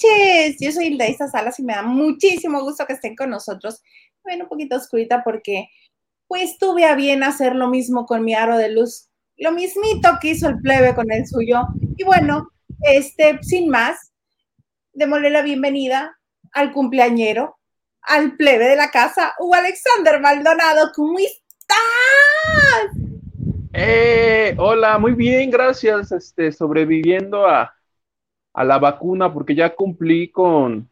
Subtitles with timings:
[0.00, 0.56] Noches.
[0.60, 3.82] Yo soy Hilda Salas y me da muchísimo gusto que estén con nosotros.
[4.22, 5.68] Bueno, un poquito oscurita porque
[6.26, 10.28] pues tuve a bien hacer lo mismo con mi aro de luz, lo mismito que
[10.28, 11.62] hizo el plebe con el suyo.
[11.96, 12.50] Y bueno,
[12.82, 14.12] este, sin más,
[14.92, 16.16] démosle la bienvenida
[16.52, 17.58] al cumpleañero,
[18.02, 20.92] al plebe de la casa, Hugo Alexander Maldonado.
[20.94, 21.76] ¿Cómo estás?
[23.72, 26.12] Eh, hola, muy bien, gracias.
[26.12, 27.74] Este, sobreviviendo a,
[28.52, 30.90] a la vacuna, porque ya cumplí con.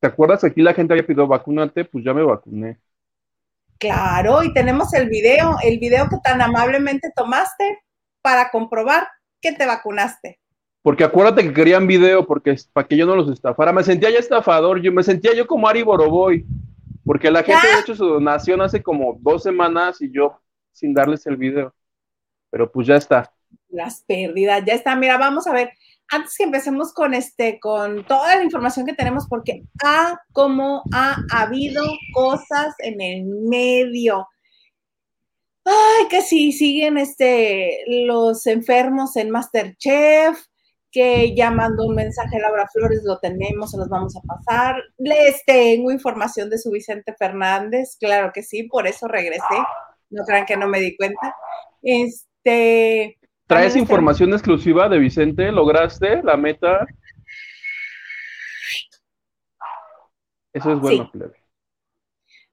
[0.00, 0.42] ¿Te acuerdas?
[0.44, 2.78] Aquí la gente había pedido vacúnate, pues ya me vacuné.
[3.78, 7.80] Claro, y tenemos el video, el video que tan amablemente tomaste
[8.20, 9.08] para comprobar
[9.40, 10.38] que te vacunaste.
[10.82, 13.72] Porque acuérdate que querían video, porque para que yo no los estafara.
[13.72, 16.44] Me sentía ya estafador, yo me sentía yo como Ari Boroboy,
[17.04, 20.40] porque la gente ha hecho su donación hace como dos semanas y yo
[20.72, 21.74] sin darles el video.
[22.50, 23.32] Pero pues ya está.
[23.68, 24.96] Las pérdidas, ya está.
[24.96, 25.72] Mira, vamos a ver
[26.10, 31.16] antes que empecemos con este, con toda la información que tenemos, porque ha como ha
[31.30, 34.28] habido cosas en el medio.
[35.64, 40.38] Ay, que sí, siguen este, los enfermos en Masterchef,
[40.90, 44.82] que ya mandó un mensaje a Laura Flores, lo tenemos, se los vamos a pasar.
[44.98, 49.56] Les tengo información de su Vicente Fernández, claro que sí, por eso regresé.
[50.10, 51.34] No crean que no me di cuenta.
[51.80, 53.18] Este,
[53.52, 55.52] ¿Traes información exclusiva de Vicente?
[55.52, 56.86] ¿Lograste la meta?
[60.54, 61.10] Eso es bueno,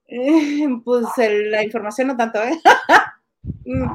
[0.07, 2.57] eh, pues la información no tanto, ¿eh?
[3.65, 3.87] Mm.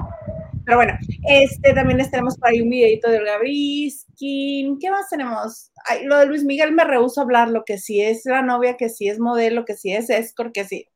[0.64, 0.94] Pero bueno,
[1.28, 4.78] este también les tenemos para ahí un videito del Gabriskin.
[4.78, 5.70] ¿Qué más tenemos?
[6.04, 8.88] lo de Luis Miguel me rehuso a hablar, lo que sí es la novia, que
[8.88, 10.88] sí es modelo, que sí es escort, que sí.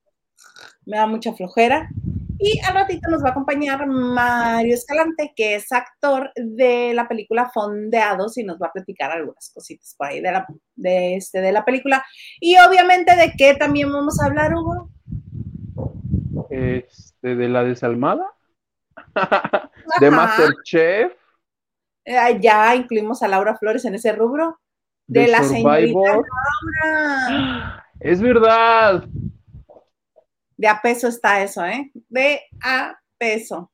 [0.87, 1.91] Me da mucha flojera.
[2.41, 7.51] Y al ratito nos va a acompañar Mario Escalante, que es actor de la película
[7.53, 10.47] Fondeados y nos va a platicar algunas cositas por ahí de la,
[10.77, 12.05] de este, de la película.
[12.41, 14.89] Y obviamente de qué también vamos a hablar, Hugo.
[16.51, 18.25] Este, de la desalmada.
[20.01, 21.13] de Masterchef.
[22.05, 24.61] Eh, ya incluimos a Laura Flores en ese rubro.
[25.09, 26.23] De, la señorita
[26.83, 27.85] Laura.
[27.99, 29.05] Es verdad
[30.59, 31.91] de a peso está eso, ¿eh?
[32.09, 33.73] De a peso.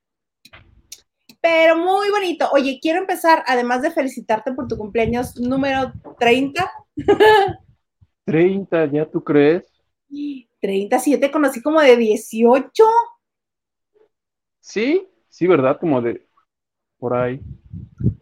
[1.40, 2.48] Pero muy bonito.
[2.52, 6.70] Oye, quiero empezar, además de felicitarte por tu cumpleaños número 30.
[8.24, 9.66] 30, ¿ya tú crees?
[10.60, 12.84] 37, conocí como de 18.
[14.60, 15.78] Sí, sí, ¿verdad?
[15.80, 16.26] Como de
[16.98, 17.40] por ahí.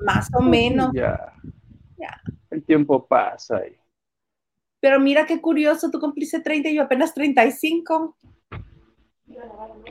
[0.00, 0.90] Más o menos.
[0.94, 1.34] Ya.
[1.98, 2.20] ya.
[2.50, 3.76] El tiempo pasa ahí.
[4.80, 8.16] Pero mira qué curioso, tú cumpliste 30 y yo apenas 35.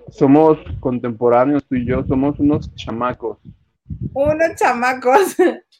[0.10, 3.38] Somos contemporáneos, tú y yo, somos unos chamacos.
[4.14, 5.36] Unos chamacos.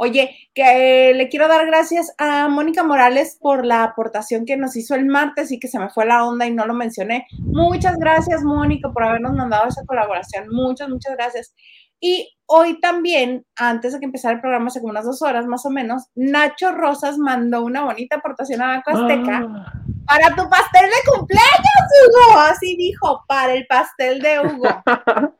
[0.00, 4.94] Oye, que le quiero dar gracias a Mónica Morales por la aportación que nos hizo
[4.94, 7.26] el martes y que se me fue la onda y no lo mencioné.
[7.38, 10.46] Muchas gracias, Mónica, por habernos mandado esa colaboración.
[10.50, 11.52] Muchas, muchas gracias.
[12.00, 15.66] Y hoy también, antes de que empezara el programa, hace como unas dos horas más
[15.66, 19.72] o menos, Nacho Rosas mandó una bonita aportación a la Azteca ah.
[20.08, 22.40] Para tu pastel de cumpleaños, Hugo.
[22.40, 24.68] Así dijo, para el pastel de Hugo.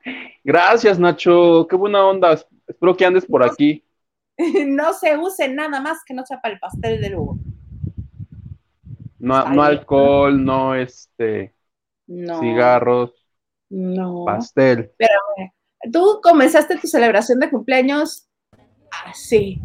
[0.44, 1.66] Gracias, Nacho.
[1.68, 2.38] Qué buena onda.
[2.66, 3.84] Espero que andes por aquí.
[4.68, 7.38] No se use nada más que no sea para el pastel de Hugo.
[9.18, 11.56] No, no alcohol, no este
[12.06, 13.14] cigarros.
[13.68, 14.24] No.
[14.24, 14.92] Pastel.
[14.96, 15.18] Pero
[15.92, 18.28] Tú comenzaste tu celebración de cumpleaños
[19.06, 19.60] así.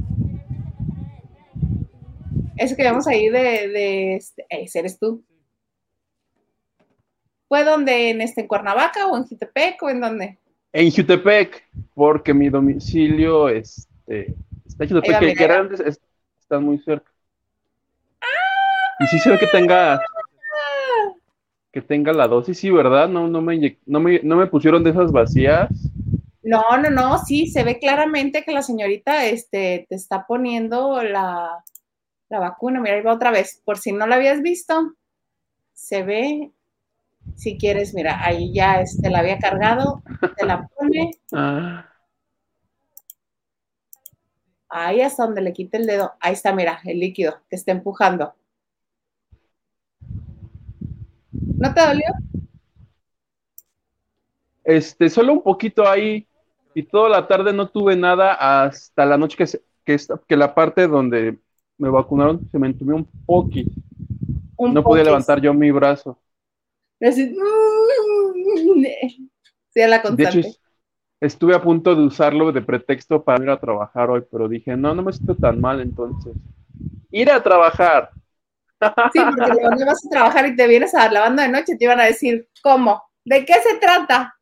[2.57, 5.23] Eso que vemos ahí de, de este, ese eres tú.
[7.47, 10.37] ¿Fue donde en este en Cuernavaca o en Jutepec o en dónde?
[10.71, 11.63] En Jutepec,
[11.93, 14.33] porque mi domicilio este,
[14.65, 15.99] está en Jutepec, que, antes
[16.39, 17.11] está muy cerca.
[18.99, 19.99] y sí se ve que tenga
[21.71, 23.09] que tenga la dosis, sí, ¿verdad?
[23.09, 25.69] No, no me, no me, no me pusieron de esas vacías.
[26.43, 31.63] No, no, no, sí, se ve claramente que la señorita este, te está poniendo la,
[32.39, 32.79] vacuna.
[32.79, 33.61] Mira, ahí va otra vez.
[33.65, 34.95] Por si no la habías visto,
[35.73, 36.51] se ve.
[37.35, 40.03] Si quieres, mira, ahí ya este, la había cargado,
[40.37, 41.11] te la pone.
[41.35, 41.89] Ah.
[44.69, 46.13] Ahí hasta donde le quite el dedo.
[46.19, 48.33] Ahí está, mira, el líquido que está empujando.
[51.31, 52.07] ¿No te dolió?
[54.63, 56.27] Este, solo un poquito ahí
[56.73, 59.45] y toda la tarde no tuve nada hasta la noche que,
[59.85, 59.97] que,
[60.27, 61.37] que la parte donde
[61.77, 63.71] me vacunaron se me entumió un poquito.
[64.57, 66.19] no podía levantar yo mi brazo.
[67.01, 67.35] Así,
[69.73, 70.37] sí, a la constante.
[70.37, 70.59] De hecho,
[71.19, 74.93] estuve a punto de usarlo de pretexto para ir a trabajar hoy, pero dije, no,
[74.93, 76.33] no me siento tan mal entonces.
[77.11, 78.11] Ir a trabajar.
[79.13, 81.85] Sí, porque cuando vas a trabajar y te vienes a la banda de noche, te
[81.85, 83.03] iban a decir, ¿cómo?
[83.25, 84.35] ¿De qué se trata?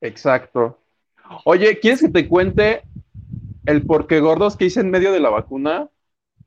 [0.00, 0.78] Exacto.
[1.44, 2.82] Oye, ¿quieres que te cuente
[3.66, 5.88] el porqué gordos que hice en medio de la vacuna?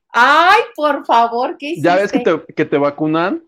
[0.10, 1.90] Ay, por favor, ¿qué hiciste?
[1.90, 3.44] Ya ves que te, que te vacunan,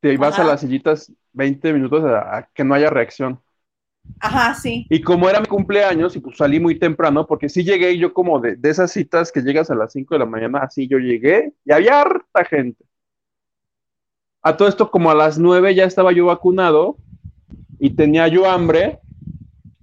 [0.00, 3.40] te vas a las sillitas 20 minutos a que no haya reacción.
[4.20, 4.86] Ajá, sí.
[4.88, 8.40] Y como era mi cumpleaños, y pues salí muy temprano, porque sí llegué yo como
[8.40, 11.72] de, esas citas que llegas a las 5 de la mañana, así yo llegué y
[11.72, 12.84] había harta gente.
[14.42, 16.96] A todo esto, como a las 9 ya estaba yo vacunado
[17.78, 19.00] y tenía yo hambre,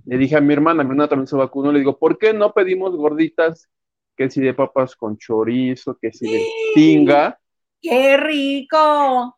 [0.06, 2.54] le dije a mi hermana, mi hermana también se vacunó, le digo, ¿por qué no
[2.54, 3.70] pedimos gorditas?
[4.16, 7.40] Que si de papas con chorizo, que si de tinga.
[7.82, 9.38] ¡Qué rico!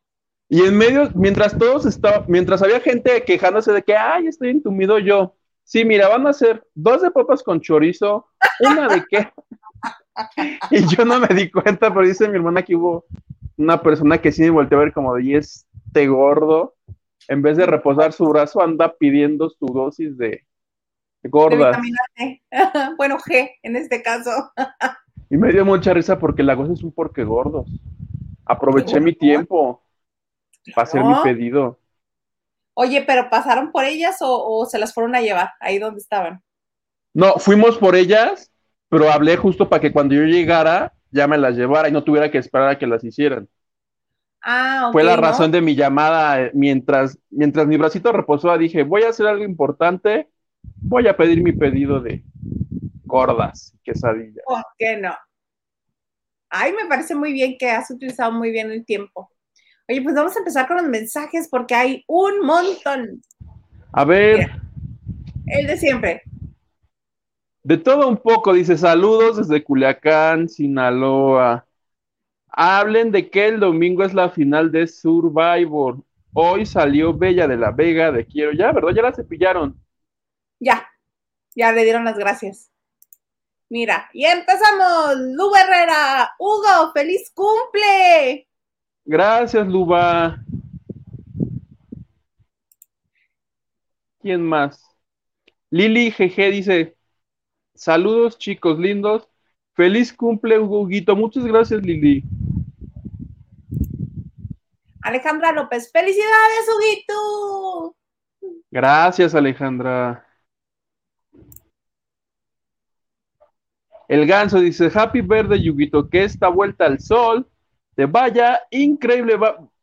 [0.49, 4.99] Y en medio, mientras todos estaban, mientras había gente quejándose de que, ay, estoy entumido
[4.99, 5.35] yo.
[5.63, 8.27] Sí, mira, van a ser dos de papas con chorizo,
[8.59, 9.31] una de qué.
[10.71, 13.05] y yo no me di cuenta, pero dice mi hermana que hubo
[13.57, 16.75] una persona que sí me volteó a ver como de, y este gordo,
[17.27, 20.45] en vez de reposar su brazo, anda pidiendo su dosis de
[21.29, 21.77] gordas.
[22.97, 24.31] bueno, G en este caso.
[25.29, 27.67] y me dio mucha risa porque la cosa es un porque gordos.
[28.45, 29.81] Aproveché mi tiempo
[30.75, 31.79] para hacer mi pedido.
[32.75, 36.41] Oye, pero ¿pasaron por ellas o, se las fueron a llevar ahí donde estaban?
[37.13, 38.51] No, fuimos por ellas,
[38.89, 42.31] pero hablé justo para que cuando yo llegara ya me las llevara y no tuviera
[42.31, 43.47] que esperar a que las hicieran.
[44.41, 46.49] Ah, Fue la razón de mi llamada.
[46.53, 50.27] Mientras, mientras mi bracito reposó, dije, voy a hacer algo importante,
[50.75, 52.23] voy a pedir mi pedido de
[53.05, 54.43] gordas, quesadillas.
[54.45, 55.13] ¿Por qué no?
[56.49, 59.29] Ay, me parece muy bien que has utilizado muy bien el tiempo.
[59.89, 63.21] Oye, pues vamos a empezar con los mensajes porque hay un montón.
[63.91, 64.51] A ver.
[65.47, 66.21] el de siempre.
[67.63, 71.65] De todo un poco, dice saludos desde Culiacán, Sinaloa.
[72.49, 75.97] Hablen de que el domingo es la final de Survivor.
[76.33, 78.51] Hoy salió Bella de la Vega de Quiero.
[78.51, 78.91] Ya, ¿verdad?
[78.95, 79.82] Ya la cepillaron.
[80.63, 80.87] Ya,
[81.55, 82.71] ya le dieron las gracias.
[83.69, 85.17] Mira, y empezamos.
[85.17, 88.47] Lu Herrera, Hugo, feliz cumple.
[89.03, 90.37] Gracias, Luba.
[94.21, 94.81] ¿Quién más?
[95.69, 96.95] Lili GG dice,
[97.75, 99.27] saludos chicos lindos,
[99.73, 102.23] feliz cumple Huguito, muchas gracias Lili.
[105.01, 107.95] Alejandra López, felicidades Huguito.
[108.71, 110.25] Gracias Alejandra.
[114.13, 117.49] El ganso dice, happy birthday Huguito, que esta vuelta al sol
[117.95, 119.39] te vaya increíble.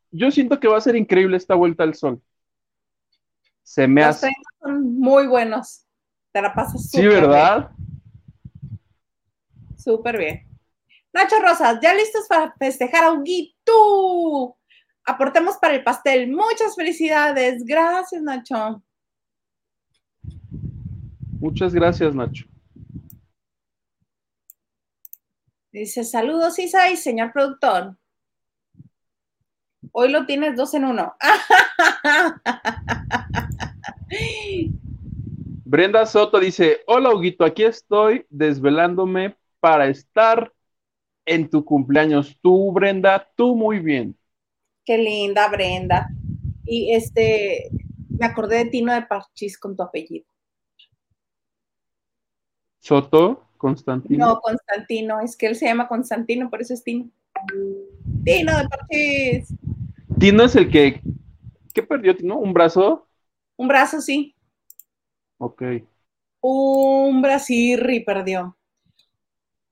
[0.09, 2.21] yo siento que va a ser increíble esta vuelta al sol.
[3.61, 4.31] Se me hace.
[4.61, 5.85] Son muy buenos.
[6.31, 7.71] Te la pasas súper Sí, ¿verdad?
[9.75, 10.47] Súper bien.
[11.11, 14.55] Nacho Rosas, ya listos para festejar a Huguito.
[15.03, 16.31] Aportemos para el pastel.
[16.31, 17.65] Muchas felicidades.
[17.65, 18.81] Gracias, Nacho.
[21.37, 22.45] Muchas gracias, Nacho.
[25.71, 27.95] Dice, saludos, Isa y señor productor.
[29.93, 31.15] Hoy lo tienes dos en uno.
[35.65, 40.51] Brenda Soto dice, hola Huguito, aquí estoy desvelándome para estar
[41.25, 42.37] en tu cumpleaños.
[42.41, 44.17] Tú, Brenda, tú muy bien.
[44.83, 46.09] Qué linda, Brenda.
[46.65, 47.69] Y este,
[48.09, 50.25] me acordé de Tino de Parchís con tu apellido.
[52.79, 54.25] Soto, Constantino.
[54.25, 57.11] No, Constantino, es que él se llama Constantino, por eso es Tino.
[58.25, 59.53] Tino de Parchís.
[60.17, 60.99] Tino es el que.
[61.71, 62.37] ¿Qué perdió Tino?
[62.37, 63.07] ¿Un brazo?
[63.57, 64.35] Un brazo, sí.
[65.37, 65.61] Ok.
[66.41, 68.57] Un brasirri perdió.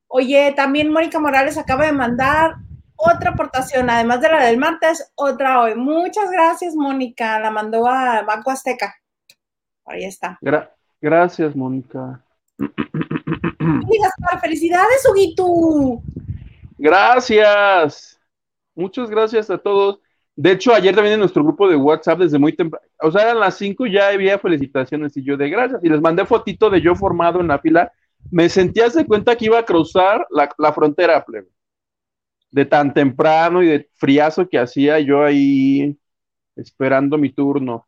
[0.05, 2.58] Oye, también Mónica Morales acaba de mandar
[2.96, 5.74] otra aportación, además de la del martes, otra hoy.
[5.74, 7.39] Muchas gracias, Mónica.
[7.39, 8.93] La mandó a Banco Azteca.
[9.84, 10.38] Ahí está.
[11.01, 12.24] gracias, Mónica.
[14.41, 16.01] felicidades, Huguito.
[16.77, 18.19] Gracias.
[18.75, 20.00] Muchas gracias a todos.
[20.36, 23.41] De hecho, ayer también en nuestro grupo de WhatsApp, desde muy temprano, o sea, eran
[23.41, 25.84] las 5 ya había felicitaciones y yo de gracias.
[25.84, 27.91] Y les mandé fotito de yo formado en la fila.
[28.31, 31.50] Me sentía de cuenta que iba a cruzar la, frontera, plebe.
[32.51, 35.98] De tan temprano y de friazo que hacía yo ahí
[36.55, 37.86] esperando mi turno.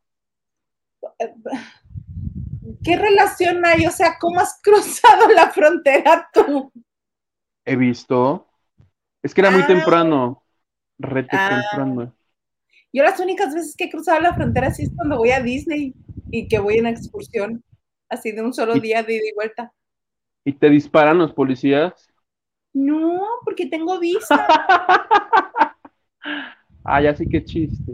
[2.83, 3.85] ¿Qué relación hay?
[3.85, 6.71] O sea, ¿cómo has cruzado la frontera tú?
[7.65, 8.47] He visto.
[9.23, 9.67] Es que era muy ah.
[9.67, 10.43] temprano.
[10.97, 11.61] Rete ah.
[11.71, 12.15] temprano.
[12.93, 15.93] Yo las únicas veces que he cruzado la frontera sí es cuando voy a Disney
[16.29, 17.63] y que voy en excursión.
[18.09, 19.71] así de un solo día de ida y vuelta.
[20.43, 22.07] ¿Y te disparan los policías?
[22.73, 24.47] No, porque tengo visa.
[26.83, 27.91] Ay, así que chiste.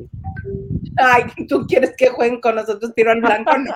[0.97, 3.51] Ay, ¿tú quieres que jueguen con nosotros tiro al blanco?
[3.57, 3.73] No,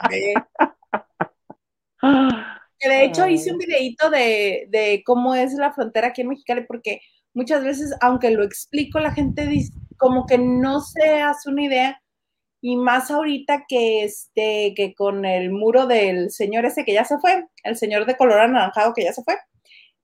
[2.89, 7.01] de hecho hice un videito de, de, cómo es la frontera aquí en Mexicali, porque
[7.33, 12.01] muchas veces, aunque lo explico, la gente dice, como que no se hace una idea,
[12.61, 17.17] y más ahorita que, este, que con el muro del señor ese que ya se
[17.19, 19.35] fue, el señor de color anaranjado que ya se fue,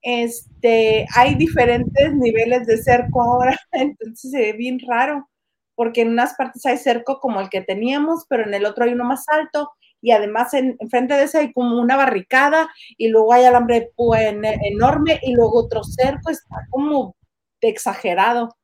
[0.02, 5.28] este, hay diferentes niveles de cerco ahora, entonces se ve bien raro,
[5.74, 8.92] porque en unas partes hay cerco como el que teníamos, pero en el otro hay
[8.92, 13.32] uno más alto, y además en, frente de ese hay como una barricada, y luego
[13.32, 13.92] hay alambre
[14.62, 17.16] enorme, y luego otro cerco, está como
[17.60, 18.56] exagerado.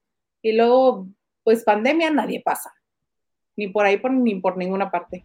[0.43, 1.09] Y luego,
[1.43, 2.73] pues pandemia nadie pasa,
[3.57, 5.25] ni por ahí ni por ninguna parte.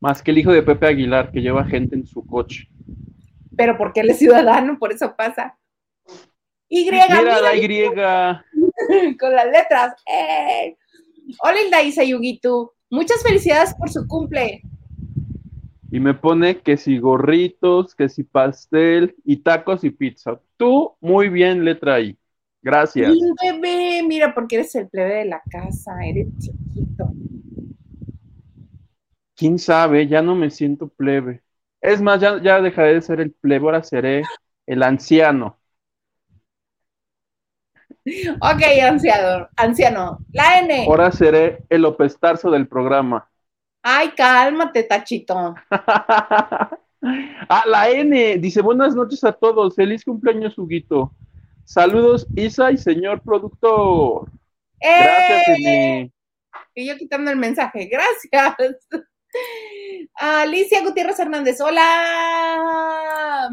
[0.00, 2.68] Más que el hijo de Pepe Aguilar, que lleva gente en su coche
[3.56, 5.58] pero porque él es ciudadano, por eso pasa.
[6.68, 7.06] Y, mira,
[7.40, 7.84] la Y.
[9.18, 9.94] Con las letras.
[10.06, 10.76] ¡Eh!
[11.40, 12.72] Hola, Hilda Yugitu.
[12.90, 14.62] Muchas felicidades por su cumple.
[15.90, 20.40] Y me pone que si gorritos, que si pastel, y tacos y pizza.
[20.56, 22.18] Tú, muy bien, letra I.
[22.60, 23.12] Gracias.
[23.12, 27.12] Mi bebé, mira, porque eres el plebe de la casa, eres chiquito.
[29.36, 30.08] ¿Quién sabe?
[30.08, 31.43] Ya no me siento plebe.
[31.84, 34.22] Es más, ya, ya dejaré de ser el plebe, ahora seré
[34.66, 35.58] el anciano.
[38.40, 40.18] Ok, anciano, anciano.
[40.32, 40.86] La N.
[40.86, 43.28] Ahora seré el opestarzo del programa.
[43.82, 45.54] Ay, cálmate, tachito.
[45.70, 48.38] ah, la N.
[48.38, 49.74] Dice, buenas noches a todos.
[49.74, 51.12] Feliz cumpleaños, Huguito.
[51.64, 54.30] Saludos, Isa y señor productor.
[54.80, 56.10] Gracias, N.
[56.74, 57.90] Y yo quitando el mensaje.
[57.92, 59.04] Gracias.
[60.14, 63.50] Alicia Gutiérrez Hernández, hola.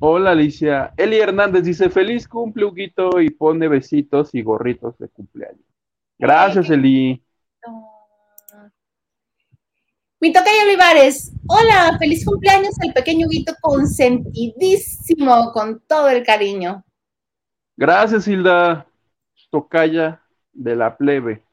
[0.00, 0.92] Hola Alicia.
[0.96, 5.64] Eli Hernández dice, feliz cumple, Huguito, y pone besitos y gorritos de cumpleaños.
[6.18, 7.22] Gracias, Eli.
[10.20, 16.84] Mi toca Olivares, hola, feliz cumpleaños al pequeño Huguito consentidísimo, con todo el cariño.
[17.76, 18.84] Gracias, Hilda,
[19.50, 20.20] tocaya
[20.52, 21.44] de la plebe.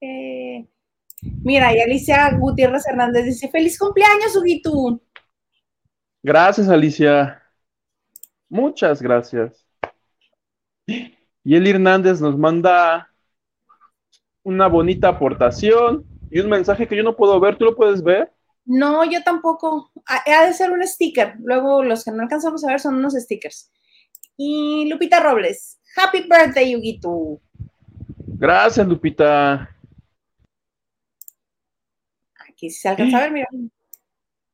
[0.00, 0.31] Eh,
[1.22, 5.00] Mira, y Alicia Gutiérrez Hernández dice, feliz cumpleaños, Huguito.
[6.22, 7.42] Gracias, Alicia.
[8.48, 9.66] Muchas gracias.
[10.86, 13.08] Y Eli Hernández nos manda
[14.42, 17.56] una bonita aportación y un mensaje que yo no puedo ver.
[17.56, 18.32] ¿Tú lo puedes ver?
[18.64, 19.90] No, yo tampoco.
[20.06, 21.34] Ha de ser un sticker.
[21.42, 23.72] Luego los que no alcanzamos a ver son unos stickers.
[24.36, 27.40] Y Lupita Robles, Happy Birthday, Huguito.
[28.38, 29.68] Gracias, Lupita.
[32.70, 33.48] Se alcanza a ver, mira.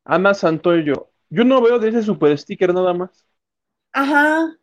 [0.04, 1.10] Ana Santoyo.
[1.30, 3.26] Yo no veo de ese super sticker nada más.
[3.92, 4.56] Ajá.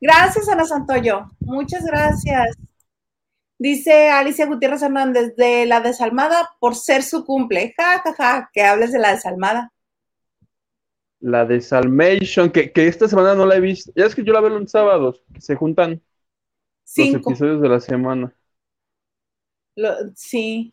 [0.00, 1.30] Gracias, Ana Santoyo.
[1.40, 2.56] Muchas gracias.
[3.58, 7.74] Dice Alicia Gutiérrez Hernández de la desalmada por ser su cumple.
[7.76, 9.72] Ja, ja, ja, que hables de la desalmada.
[11.20, 13.90] La desalmation, que, que esta semana no la he visto.
[13.96, 16.02] Ya es que yo la veo los sábados, que se juntan
[16.96, 18.34] los episodios de la semana.
[20.14, 20.72] sí.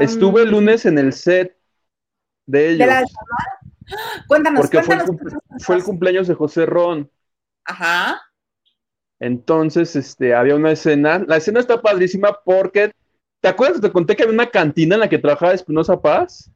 [0.00, 1.56] Estuve el lunes en el set
[2.46, 2.78] de ellos.
[2.78, 3.04] ¿De la
[4.26, 5.16] Cuéntanos, porque cuéntanos,
[5.60, 7.10] fue, el cumpleaños de José Ron.
[7.64, 8.20] Ajá.
[9.18, 11.24] Entonces, este, había una escena.
[11.26, 12.92] La escena está padrísima porque.
[13.40, 13.80] ¿Te acuerdas?
[13.80, 16.50] Te conté que había una cantina en la que trabajaba Espinosa Paz.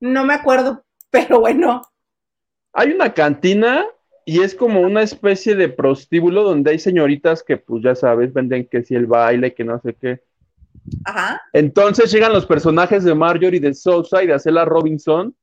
[0.00, 1.80] No me acuerdo, pero bueno.
[2.72, 3.86] Hay una cantina
[4.24, 8.66] y es como una especie de prostíbulo donde hay señoritas que, pues ya sabes, venden
[8.66, 10.22] que si el baile, que no sé qué.
[11.04, 11.40] Ajá.
[11.52, 15.34] Entonces llegan los personajes de Marjorie de Sousa y de Acela Robinson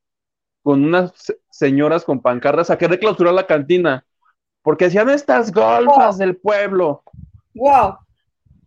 [0.63, 1.11] con unas
[1.49, 4.05] señoras con pancarras a querer clausurar la cantina.
[4.61, 7.03] Porque decían estas golfas del pueblo.
[7.55, 7.97] Wow.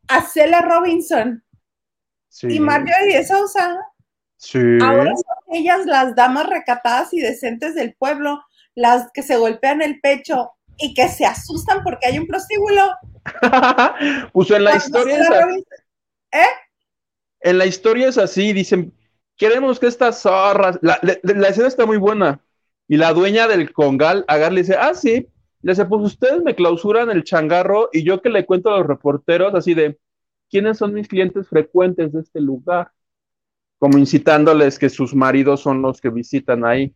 [0.09, 1.45] Acela Robinson.
[2.43, 3.79] Y Marjorie de Sousa.
[4.37, 4.59] Sí.
[4.83, 8.43] Ahora son ellas las damas recatadas y decentes del pueblo,
[8.75, 12.91] las que se golpean el pecho y que se asustan porque hay un prostíbulo.
[14.33, 15.29] Puso en la historia.
[16.33, 16.47] ¿Eh?
[17.41, 18.93] En la historia es así, dicen,
[19.37, 20.95] queremos que estas zorras, la,
[21.49, 22.41] escena está muy buena,
[22.89, 25.29] y la dueña del congal agarra le dice, ah, sí,
[25.63, 28.87] le dice, pues ustedes me clausuran el changarro y yo que le cuento a los
[28.87, 29.99] reporteros así de,
[30.51, 32.91] ¿quiénes son mis clientes frecuentes de este lugar?
[33.79, 36.95] Como incitándoles que sus maridos son los que visitan ahí.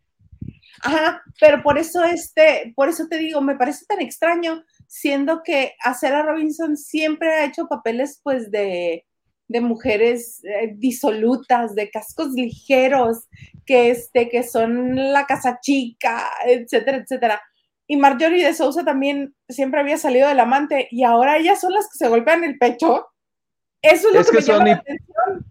[0.82, 5.74] Ajá, pero por eso este, por eso te digo, me parece tan extraño, siendo que
[5.82, 9.06] Acera Robinson siempre ha hecho papeles pues de,
[9.48, 13.28] de mujeres eh, disolutas, de cascos ligeros,
[13.64, 17.42] que, este, que son la casa chica, etcétera, etcétera.
[17.86, 21.84] Y Marjorie de Sousa también siempre había salido del amante y ahora ellas son las
[21.84, 23.06] que se golpean el pecho.
[23.80, 24.82] Eso es lo que, me son, llama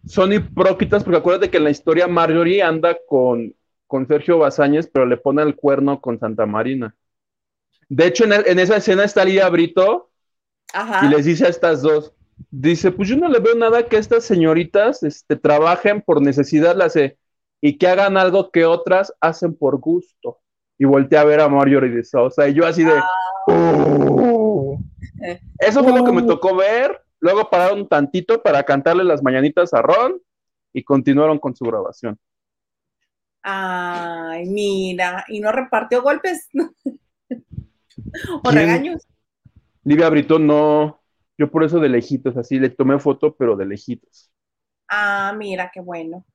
[0.05, 3.55] son hipócritas porque acuérdate que en la historia Marjorie anda con,
[3.87, 6.95] con Sergio Bazáñez, pero le pone el cuerno con Santa Marina.
[7.87, 10.11] De hecho, en, esa escena está Lía Brito
[11.03, 12.13] y les dice a estas dos,
[12.51, 16.89] dice, pues yo no le veo nada que estas señoritas este, trabajen por necesidad, la
[16.89, 17.17] sé,
[17.61, 20.39] y que hagan algo que otras hacen por gusto.
[20.77, 23.01] Y volteé a ver a Marjorie de Sousa y yo así de...
[23.47, 24.77] Oh".
[25.59, 26.27] Eso fue lo que me uh.
[26.27, 27.01] tocó ver.
[27.19, 30.21] Luego pararon tantito para cantarle las mañanitas a Ron
[30.73, 32.19] y continuaron con su grabación.
[33.41, 36.49] Ay, mira, y no repartió golpes
[38.43, 39.07] o regaños.
[39.83, 40.99] Livia Brito no,
[41.37, 44.31] yo por eso de lejitos, así le tomé foto, pero de lejitos.
[44.87, 46.25] Ah, mira, qué bueno.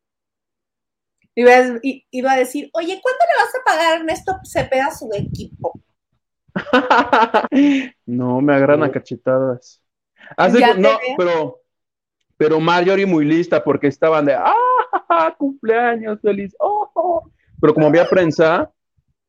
[1.35, 1.52] Iba,
[1.83, 5.80] iba a decir, oye, ¿cuándo le vas a pagar a Ernesto Cepeda su equipo?
[8.07, 9.83] no, me agarran a cachetadas.
[10.78, 11.61] no, pero,
[12.37, 14.54] pero Marjorie muy lista porque estaban de, ¡ah!
[15.38, 16.54] Cumpleaños feliz.
[16.59, 17.30] Oh, oh".
[17.61, 18.71] Pero como había prensa,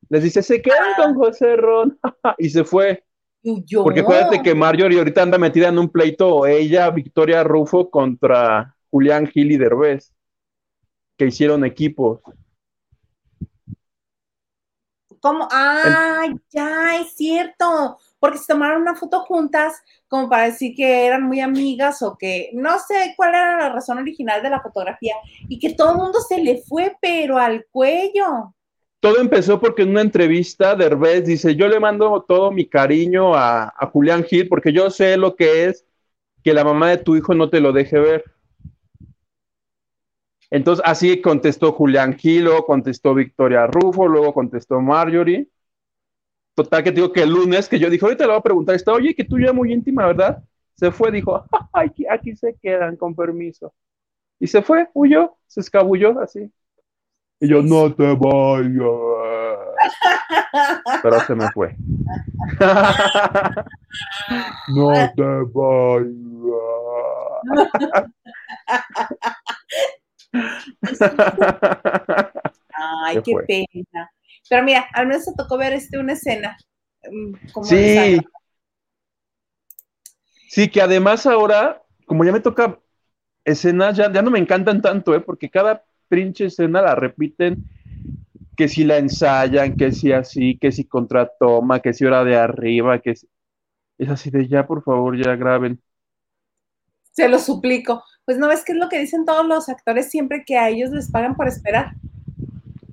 [0.10, 2.00] les dice, se quedan con José Ron.
[2.38, 3.04] y se fue.
[3.84, 9.26] Porque acuérdate que Marjorie ahorita anda metida en un pleito, ella, Victoria Rufo, contra Julián
[9.26, 10.14] Gil y Derbez,
[11.18, 12.20] que hicieron equipos.
[15.20, 15.48] ¿Cómo?
[15.52, 17.98] Ah, ya, es cierto.
[18.20, 22.52] Porque se tomaron una foto juntas como para decir que eran muy amigas o que
[22.54, 25.16] no sé cuál era la razón original de la fotografía
[25.48, 28.54] y que todo el mundo se le fue, pero al cuello
[29.02, 33.74] todo empezó porque en una entrevista Derbez dice, yo le mando todo mi cariño a,
[33.92, 35.86] Julián Gil porque yo sé lo que es
[36.44, 38.24] que la mamá de tu hijo no te lo deje ver.
[40.52, 45.50] Entonces así contestó Julián Gil, luego contestó Victoria Rufo, luego contestó Marjorie.
[46.54, 48.94] Total que digo que el lunes que yo dije, ahorita le voy a preguntar, está,
[48.94, 50.44] oye, que tú ya muy íntima, ¿verdad?
[50.76, 53.74] Se fue, dijo, aquí se quedan, con permiso.
[54.40, 56.52] Y se fue, huyó, se escabulló así.
[57.42, 59.12] Y yo, no te vayas.
[61.04, 61.76] Pero se me fue.
[64.68, 66.12] no te vayas.
[72.74, 74.12] Ay, qué pena.
[74.48, 76.56] Pero mira, al menos te tocó ver este, una escena.
[77.10, 78.22] Mm, sí.
[80.48, 82.80] Sí, que además ahora, como ya me toca
[83.46, 85.22] escenas, ya, ya no me encantan tanto, ¿eh?
[85.22, 87.64] porque cada pinche escena la repiten,
[88.58, 93.00] que si la ensayan, que si así, que si contratoma, que si hora de arriba,
[93.00, 93.28] que si...
[93.98, 95.80] Es así de ya, por favor, ya graben.
[97.12, 98.04] Se lo suplico.
[98.26, 100.90] Pues no ves qué es lo que dicen todos los actores siempre que a ellos
[100.92, 101.94] les pagan por esperar.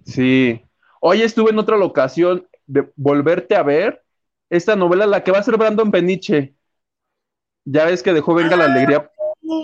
[0.04, 0.60] Sí.
[1.00, 4.02] Hoy estuve en otra locación de volverte a ver
[4.50, 6.54] esta novela, la que va a ser Brandon Peniche.
[7.64, 9.10] Ya ves que dejó Venga la ah, Alegría.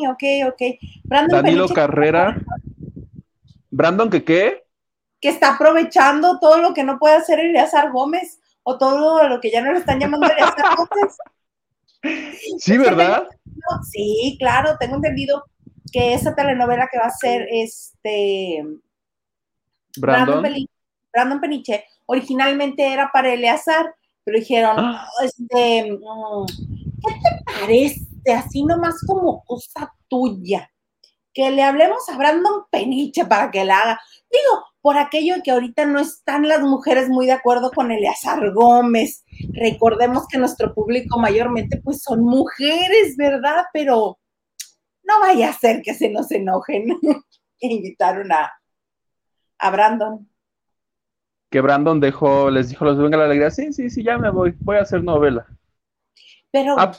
[0.08, 0.62] Ok, ok,
[1.04, 2.40] Brandon Danilo Carrera.
[3.74, 4.64] Brandon, ¿qué qué?
[5.20, 9.50] Que está aprovechando todo lo que no puede hacer Eleazar Gómez o todo lo que
[9.50, 11.16] ya no le están llamando Eleazar Gómez.
[12.58, 13.26] Sí, ¿verdad?
[13.90, 15.42] Sí, claro, tengo entendido
[15.90, 18.62] que esa telenovela que va a ser este
[19.96, 20.44] Brandon,
[21.10, 25.08] Brandon, Peniche originalmente era para Eleazar, pero dijeron, ah.
[25.22, 25.98] este,
[27.06, 28.06] ¿qué te parece?
[28.36, 30.70] Así nomás como cosa tuya
[31.34, 34.00] que le hablemos a Brandon Peniche para que la haga.
[34.30, 39.24] Digo, por aquello que ahorita no están las mujeres muy de acuerdo con Eleazar Gómez.
[39.52, 43.64] Recordemos que nuestro público mayormente pues son mujeres, ¿verdad?
[43.72, 44.18] Pero
[45.02, 46.86] no vaya a ser que se nos enojen.
[47.60, 48.52] Invitaron a,
[49.58, 50.28] a Brandon.
[51.50, 54.54] Que Brandon dejó, les dijo, los venga la alegría, sí, sí, sí, ya me voy,
[54.60, 55.46] voy a hacer novela.
[56.50, 56.92] Pero, ah,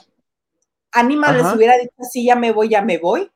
[0.92, 3.30] Anima les hubiera dicho, sí, ya me voy, ya me voy.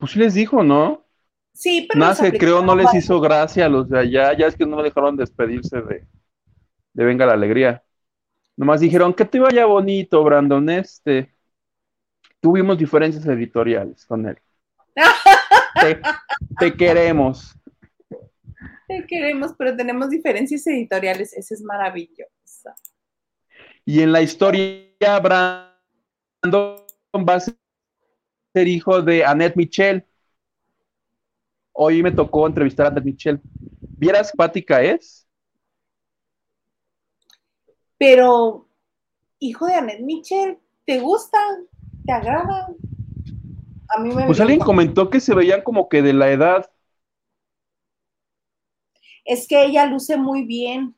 [0.00, 1.04] Pues sí les dijo, ¿no?
[1.52, 2.00] Sí, pero.
[2.00, 4.32] Nada se creo, no les hizo gracia a los de allá.
[4.36, 6.06] Ya es que no me dejaron despedirse de,
[6.94, 7.84] de Venga la Alegría.
[8.56, 10.68] Nomás dijeron que te vaya bonito, Brandon.
[10.70, 11.34] Este.
[12.40, 14.38] Tuvimos diferencias editoriales con él.
[16.58, 17.54] te, queremos.
[18.88, 21.34] Te queremos, pero tenemos diferencias editoriales.
[21.34, 22.70] Eso es maravilloso.
[23.84, 26.86] Y en la historia, Brandon
[27.16, 27.54] va a ser
[28.54, 30.04] hijo de Annette Michel.
[31.72, 33.40] Hoy me tocó entrevistar a Annette Michel.
[33.80, 35.26] ¿Vieras pática es?
[37.96, 38.66] Pero,
[39.38, 41.38] hijo de Annette Michel, ¿te gusta?
[42.04, 42.74] ¿Te agrada?
[43.88, 46.70] A mí me Pues alguien comentó que se veían como que de la edad.
[49.24, 50.96] Es que ella luce muy bien.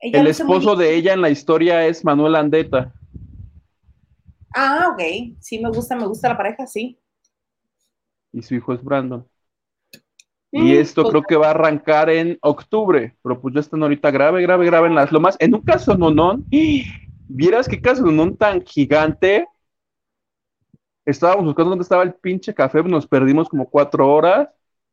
[0.00, 2.94] el esposo de ella en la historia es Manuel Andeta.
[4.54, 5.36] Ah, ok.
[5.40, 6.98] Sí, me gusta, me gusta la pareja, sí.
[8.32, 9.26] Y su hijo es Brandon.
[10.52, 13.82] Mm, y esto pues creo que va a arrancar en octubre, pero pues ya están
[13.82, 15.36] ahorita grave, grave, grave en las lomas.
[15.38, 16.46] En un caso nonón,
[17.28, 19.46] vieras qué caso nonón tan gigante.
[21.04, 24.48] Estábamos buscando dónde estaba el pinche café, nos perdimos como cuatro horas.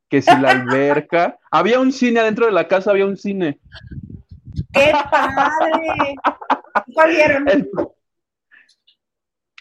[0.08, 1.36] Que si la alberca.
[1.50, 3.58] había un cine adentro de la casa, había un cine.
[4.72, 6.14] ¡Qué padre!
[6.94, 7.44] ¿Cuál vieron?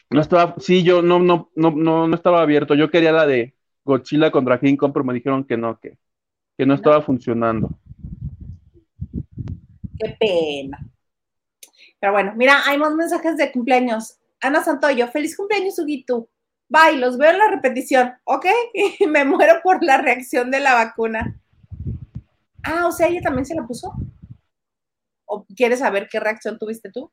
[0.09, 2.75] No estaba, sí, yo no, no, no, no, no estaba abierto.
[2.75, 5.97] Yo quería la de Godzilla contra King Kong, pero me dijeron que no, que,
[6.57, 7.69] que no estaba funcionando.
[9.99, 10.79] Qué pena.
[11.99, 14.19] Pero bueno, mira, hay más mensajes de cumpleaños.
[14.41, 16.29] Ana Santoyo, feliz cumpleaños, Huguito.
[16.67, 18.45] Bye, los veo en la repetición, ¿ok?
[19.07, 21.39] me muero por la reacción de la vacuna.
[22.63, 23.93] Ah, o sea, ella también se la puso.
[25.25, 27.11] ¿O quieres saber qué reacción tuviste tú?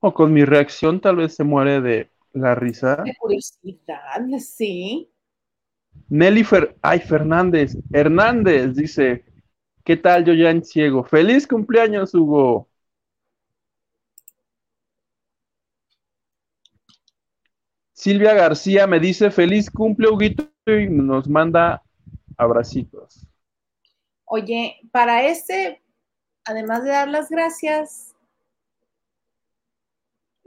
[0.00, 2.96] O con mi reacción tal vez se muere de la risa.
[3.04, 5.10] De curiosidad, sí.
[6.08, 6.44] Nelly
[6.82, 9.24] Ay, Fernández, Hernández dice,
[9.84, 11.04] ¿qué tal yo ya en ciego?
[11.04, 12.68] Feliz cumpleaños, Hugo.
[17.92, 21.82] Silvia García me dice, feliz cumple, Huguito, y nos manda
[22.36, 23.26] abracitos.
[24.26, 25.82] Oye, para este,
[26.44, 28.13] además de dar las gracias,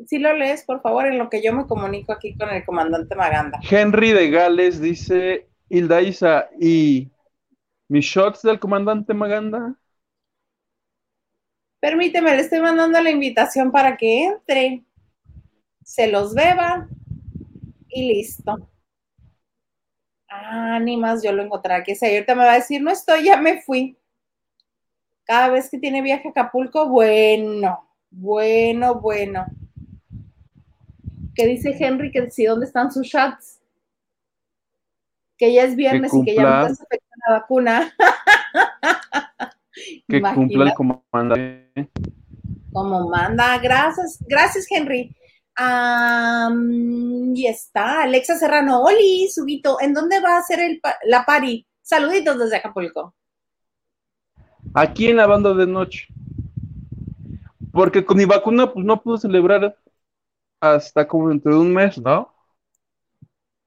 [0.08, 3.14] si lo lees, por favor, en lo que yo me comunico aquí con el comandante
[3.16, 3.60] Maganda.
[3.70, 7.12] Henry de Gales dice, Hilda Isa, ¿y
[7.90, 9.76] mis shots del comandante Maganda?
[11.82, 14.86] Permíteme, le estoy mandando la invitación para que entre,
[15.84, 16.88] se los beba
[17.90, 18.70] y listo.
[20.30, 21.96] Ah, ni más, yo lo encontraré aquí.
[21.96, 23.98] Si ahorita me va a decir, no estoy, ya me fui.
[25.26, 29.46] Cada vez que tiene viaje a Acapulco, bueno, bueno, bueno
[31.38, 33.60] que dice Henry que si dónde están sus shots.
[35.38, 36.98] Que ya es viernes y que ya no está
[37.28, 37.94] la vacuna.
[40.08, 41.92] que cumpla el comandante.
[42.74, 45.16] Como manda, gracias, gracias Henry.
[47.36, 51.68] y está, Alexa Serrano, Oli, Subito, ¿en dónde va a ser el, la pari?
[51.84, 53.14] Saluditos desde Acapulco.
[54.74, 56.08] Aquí en la banda de noche.
[57.72, 59.78] Porque con mi vacuna, pues no puedo celebrar
[60.60, 62.34] hasta como dentro de un mes, ¿no?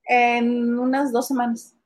[0.04, 1.76] En unas dos semanas.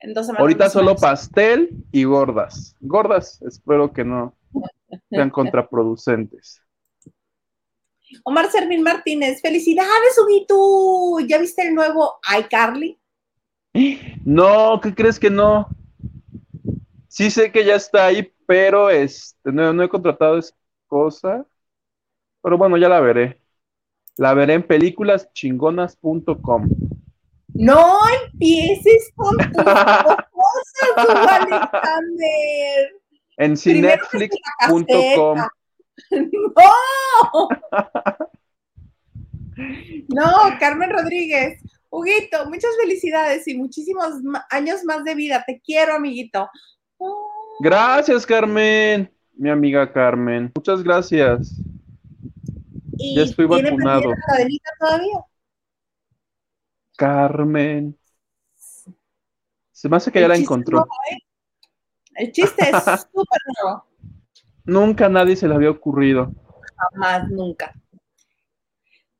[0.00, 0.40] En dos semanas.
[0.40, 2.76] Ahorita solo pastel y gordas.
[2.80, 4.34] Gordas, espero que no
[5.08, 6.62] sean contraproducentes.
[8.24, 11.20] Omar Servín Martínez, felicidades, Huguito.
[11.26, 12.98] ¿Ya viste el nuevo iCarly?
[14.24, 15.68] No, ¿qué crees que no?
[17.08, 20.54] Sí sé que ya está ahí, pero este, no, no he contratado esa
[20.86, 21.46] cosa.
[22.42, 23.39] Pero bueno, ya la veré.
[24.16, 26.68] La veré en películaschingonas.com.
[27.54, 30.16] No empieces con tus cosas,
[30.96, 32.92] Alexander.
[33.38, 35.38] En cinetflix.com.
[36.10, 37.48] No.
[40.08, 41.62] No, Carmen Rodríguez.
[41.90, 44.14] Huguito, muchas felicidades y muchísimos
[44.48, 45.44] años más de vida.
[45.46, 46.48] Te quiero, amiguito.
[47.60, 49.12] Gracias, Carmen.
[49.34, 50.50] Mi amiga Carmen.
[50.54, 51.60] Muchas gracias
[53.14, 54.12] ya estoy vacunado.
[54.78, 55.24] todavía?
[56.96, 57.98] Carmen.
[59.72, 60.86] Se me hace que ya la encontró.
[61.10, 61.18] ¿eh?
[62.16, 62.70] El chiste es
[63.12, 63.84] súper nuevo.
[64.64, 66.32] Nunca a nadie se le había ocurrido.
[66.76, 67.74] Jamás, nunca.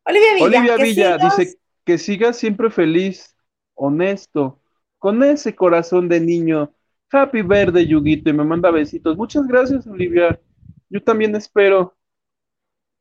[0.05, 0.45] Olivia Villa.
[0.45, 3.35] Olivia Villa dice que siga siempre feliz,
[3.75, 4.61] honesto,
[4.99, 6.75] con ese corazón de niño.
[7.11, 9.17] Happy verde, Yuguito, y me manda besitos.
[9.17, 10.39] Muchas gracias, Olivia.
[10.91, 11.97] Yo también espero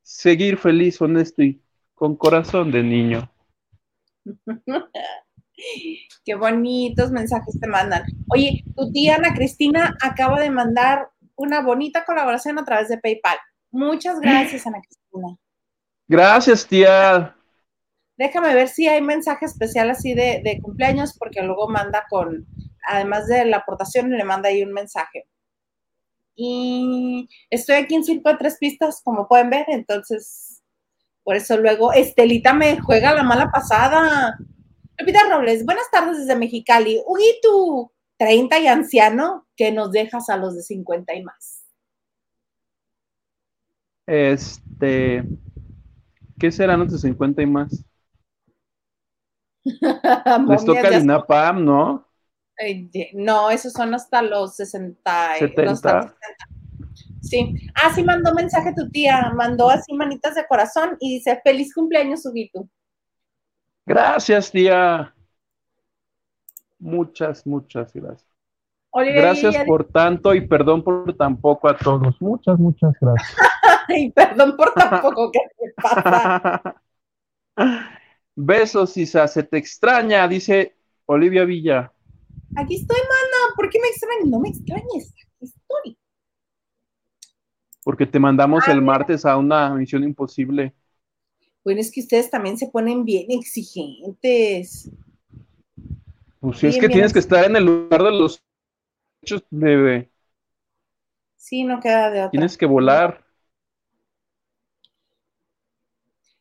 [0.01, 1.61] seguir feliz, honesto y
[1.93, 3.31] con corazón de niño.
[6.25, 8.03] Qué bonitos mensajes te mandan.
[8.29, 13.37] Oye, tu tía Ana Cristina acaba de mandar una bonita colaboración a través de PayPal.
[13.71, 15.37] Muchas gracias, Ana Cristina.
[16.07, 17.35] Gracias, tía.
[18.17, 22.45] Déjame ver si hay mensaje especial así de, de cumpleaños, porque luego manda con,
[22.87, 25.27] además de la aportación, le manda ahí un mensaje.
[26.41, 30.63] Y estoy aquí en Circo de Tres Pistas, como pueden ver, entonces,
[31.21, 34.37] por eso luego Estelita me juega la mala pasada.
[34.97, 37.01] Lupita Robles, buenas tardes desde Mexicali.
[37.05, 41.65] Huguito, 30 y anciano, que nos dejas a los de 50 y más.
[44.07, 45.25] Este,
[46.39, 47.83] ¿qué serán los de 50 y más?
[49.65, 52.08] Les toca el INAPAM, ¿no?
[53.13, 55.35] No, esos son hasta los 60.
[55.39, 56.15] 70.
[57.21, 57.55] Sí.
[57.75, 62.25] Ah, sí mandó mensaje tu tía, mandó así manitas de corazón y dice, feliz cumpleaños,
[62.25, 62.67] Huguito.
[63.85, 65.13] Gracias, tía.
[66.79, 68.29] Muchas, muchas gracias.
[68.93, 72.21] gracias por tanto y perdón por tan poco a todos.
[72.21, 73.35] Muchas, muchas gracias.
[73.89, 76.75] y perdón por tan poco, ¿qué te pasa?
[78.35, 81.91] Besos, Isa, se te extraña, dice Olivia Villa.
[82.55, 84.25] Aquí estoy, mana, ¿por qué me extrañas?
[84.27, 85.97] No me extrañes, aquí estoy.
[87.83, 90.73] Porque te mandamos el martes a una misión imposible.
[91.63, 94.89] Bueno, es que ustedes también se ponen bien exigentes.
[96.39, 98.43] Pues si es que tienes que estar en el lugar de los
[99.21, 100.11] hechos, bebé.
[101.35, 102.31] Sí, no queda de otra.
[102.31, 103.25] Tienes que volar.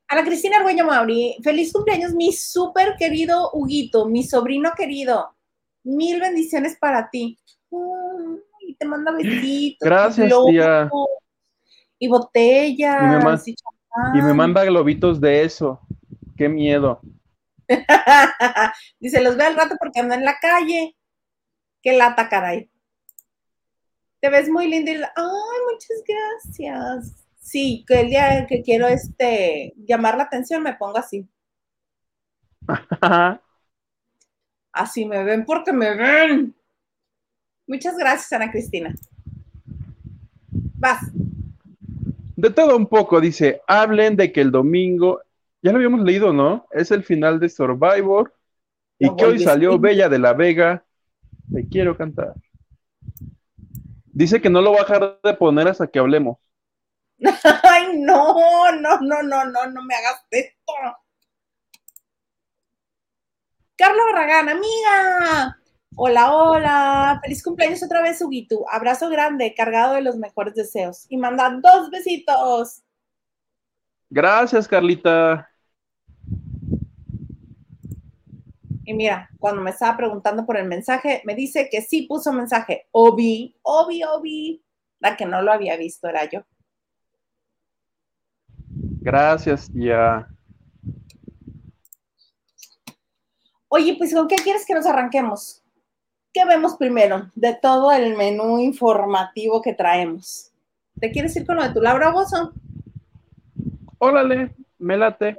[0.09, 5.35] Ana Cristina Arguello Mauri, feliz cumpleaños, mi súper querido Huguito, mi sobrino querido.
[5.85, 7.39] Mil bendiciones para ti.
[8.61, 9.87] y te manda besitos.
[9.87, 10.91] Gracias, tía.
[11.99, 13.45] Y botellas.
[14.15, 15.81] Y me, manda globitos de eso.
[16.37, 17.01] Qué miedo.
[19.01, 20.97] Dice, los ve al rato porque anda en la calle.
[21.83, 22.71] Qué lata, caray.
[24.21, 25.13] Te ves muy linda.
[25.17, 27.27] Ay, muchas gracias.
[27.41, 31.27] Sí, que el día que quiero este llamar la atención me pongo así.
[34.79, 36.55] así me ven porque me ven.
[37.67, 38.95] Muchas gracias, Ana Cristina.
[40.77, 41.03] Vas.
[42.37, 45.21] De todo un poco, dice, hablen de que el domingo,
[45.61, 46.67] ya lo habíamos leído, ¿no?
[46.71, 48.33] Es el final de Survivor
[48.99, 50.85] y que hoy salió Bella de la Vega.
[51.53, 52.35] Te quiero cantar.
[54.07, 56.39] Dice que no lo va a dejar de poner hasta que hablemos.
[57.63, 60.73] Ay, no, no, no, no, no, no me hagas esto.
[63.79, 65.57] Carla Barragán, amiga.
[65.95, 67.21] Hola, hola.
[67.23, 68.65] Feliz cumpleaños otra vez, Huguito.
[68.69, 71.07] Abrazo grande, cargado de los mejores deseos.
[71.09, 72.83] Y manda dos besitos.
[74.11, 75.49] Gracias, Carlita.
[78.85, 82.89] Y mira, cuando me estaba preguntando por el mensaje, me dice que sí puso mensaje.
[82.91, 84.65] Obi, Obi, Obi.
[84.99, 86.43] La que no lo había visto era yo.
[89.01, 90.27] Gracias, tía.
[93.69, 95.63] Oye, pues ¿con qué quieres que nos arranquemos?
[96.33, 100.51] ¿Qué vemos primero de todo el menú informativo que traemos?
[100.99, 102.53] ¿Te quieres ir con lo de tu Laura Bozo?
[103.99, 105.39] Órale, me late.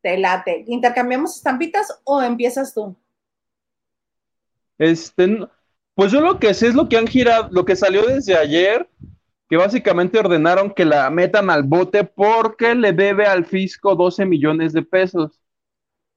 [0.00, 0.64] Te late.
[0.68, 2.94] ¿Intercambiamos estampitas o empiezas tú?
[4.78, 5.38] Este,
[5.94, 8.88] pues yo lo que sé es lo que han girado, lo que salió desde ayer,
[9.48, 14.72] que básicamente ordenaron que la metan al bote porque le debe al fisco 12 millones
[14.72, 15.40] de pesos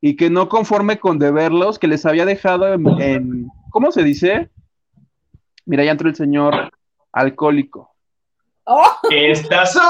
[0.05, 4.51] y que no conforme con deberlos, que les había dejado en, ¿cómo se dice?
[5.65, 6.69] Mira, ya entró el señor
[7.11, 7.89] alcohólico.
[8.65, 8.85] Oh.
[9.09, 9.81] Estas son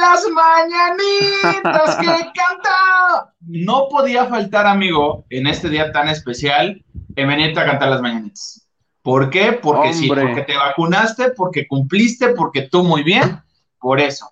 [0.00, 3.32] las mañanitas que he cantado.
[3.40, 6.84] No podía faltar, amigo, en este día tan especial,
[7.16, 8.68] en venirte a cantar las mañanitas.
[9.02, 9.54] ¿Por qué?
[9.54, 13.42] Porque sí, porque te vacunaste, porque cumpliste, porque tú muy bien,
[13.80, 14.30] por eso.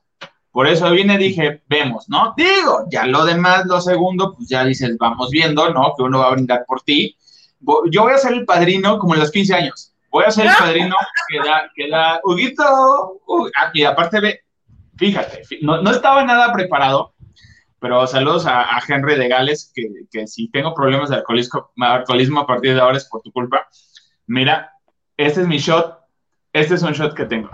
[0.51, 2.35] Por eso vine dije, vemos, ¿no?
[2.37, 5.95] Digo, ya lo demás, lo segundo, pues ya dices, vamos viendo, ¿no?
[5.97, 7.17] Que uno va a brindar por ti.
[7.91, 9.93] Yo voy a ser el padrino como en los 15 años.
[10.11, 10.97] Voy a ser el padrino
[11.29, 14.41] que da, que da, Huguito, ah, y aparte ve,
[14.97, 17.15] fíjate, no, no, estaba nada preparado,
[17.79, 22.75] pero saludos a, Henry de Gales, que, que, si tengo problemas de alcoholismo a partir
[22.75, 23.69] de ahora es por tu culpa
[24.29, 24.73] mira,
[25.17, 25.99] este es mi shot,
[26.53, 27.51] este es un shot que tengo.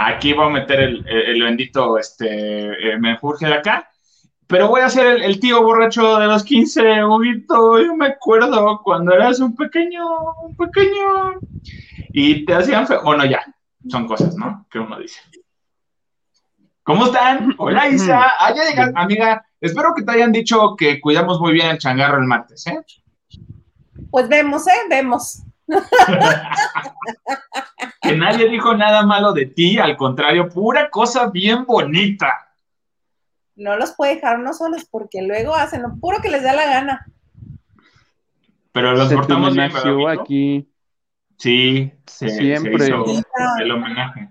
[0.00, 2.28] Aquí voy a meter el, bendito este,
[2.92, 3.90] eh, menjurje de acá,
[4.46, 7.80] pero voy a ser el, tío borracho de los 15, Huguito.
[7.80, 10.04] Yo me acuerdo cuando eras un pequeño,
[10.44, 11.40] un pequeño,
[12.10, 13.42] y te hacían fe Bueno, ya,
[13.88, 14.64] son cosas, ¿no?
[14.70, 15.20] Que uno dice.
[16.84, 17.56] ¿Cómo están?
[17.58, 19.44] Hola Isa, ah, ya llegan, amiga.
[19.60, 22.78] Espero que te hayan dicho que cuidamos muy bien el changarro el martes, ¿eh?
[24.12, 24.86] Pues vemos, ¿eh?
[24.88, 25.42] Vemos.
[28.00, 32.32] que nadie dijo nada malo de ti, al contrario, pura cosa bien bonita.
[33.56, 36.66] No los puede dejar uno solos porque luego hacen lo puro que les da la
[36.66, 37.06] gana.
[38.72, 39.70] Pero los portamos bien,
[40.08, 40.70] aquí.
[41.36, 42.86] Sí, siempre.
[43.60, 44.28] el homenaje.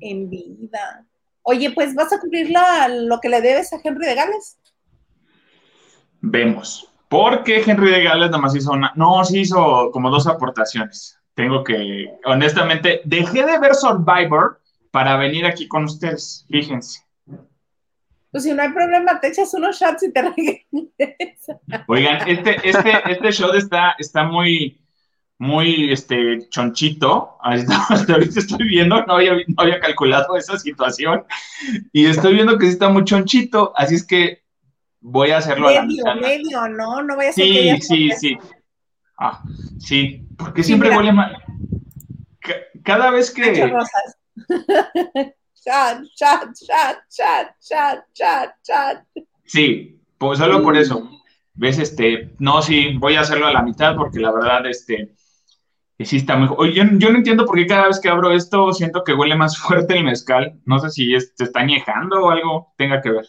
[0.00, 1.06] En vida.
[1.42, 4.58] Oye, pues vas a cumplir lo que le debes a Henry de Gales.
[6.20, 6.92] Vemos.
[7.08, 11.18] Porque Henry de Gales nada más hizo una, no, sí hizo como dos aportaciones.
[11.34, 17.00] Tengo que, honestamente, dejé de ver Survivor para venir aquí con ustedes, fíjense.
[18.30, 21.56] Pues si no hay problema, te echas unos shots y te regresas.
[21.86, 24.80] Oigan, este, este, este show está, está muy,
[25.38, 27.36] muy este, chonchito.
[27.42, 31.24] Hasta, ahorita estoy viendo, no había, no había calculado esa situación.
[31.92, 34.45] Y estoy viendo que sí está muy chonchito, así es que
[35.08, 36.14] voy a hacerlo medio, a la mitad.
[36.16, 37.02] Medio, ¿no?
[37.02, 38.38] No voy a hacer Sí, que sí, sí.
[39.18, 39.42] Ah,
[39.78, 40.98] sí, porque Sí, siempre mira.
[40.98, 41.36] huele mal.
[42.40, 43.66] Ca- Cada vez que...
[43.68, 44.18] Rosas.
[45.64, 49.04] chat, chat, chat, chat, chat, chat, chat.
[49.44, 50.78] Sí, pues solo por Mm.
[50.78, 51.10] eso.
[51.54, 51.78] ¿Ves?
[51.78, 55.14] Este, no, sí, voy a hacerlo a la mitad porque la verdad, este,
[55.98, 56.48] sí está muy...
[56.58, 59.36] Oye, yo, yo no entiendo por qué cada vez que abro esto siento que huele
[59.36, 60.60] más fuerte el mezcal.
[60.66, 63.26] No sé si es- se está añejando o algo tenga que ver.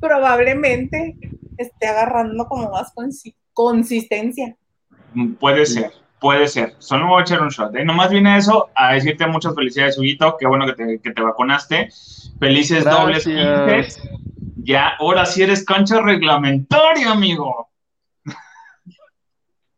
[0.00, 1.16] Probablemente
[1.56, 4.56] esté agarrando como más consi- consistencia.
[5.14, 6.74] Mm, Puede ser, puede ser.
[6.78, 7.74] Solo me voy a echar un shot.
[7.76, 7.84] ¿eh?
[7.84, 10.36] Nomás vine eso a decirte muchas felicidades, Huguito.
[10.38, 11.88] Qué bueno que te, que te vacunaste.
[12.38, 13.96] Felices dobles Gracias.
[13.96, 14.10] 15.
[14.64, 17.68] Ya, ahora sí eres cancha reglamentaria, amigo.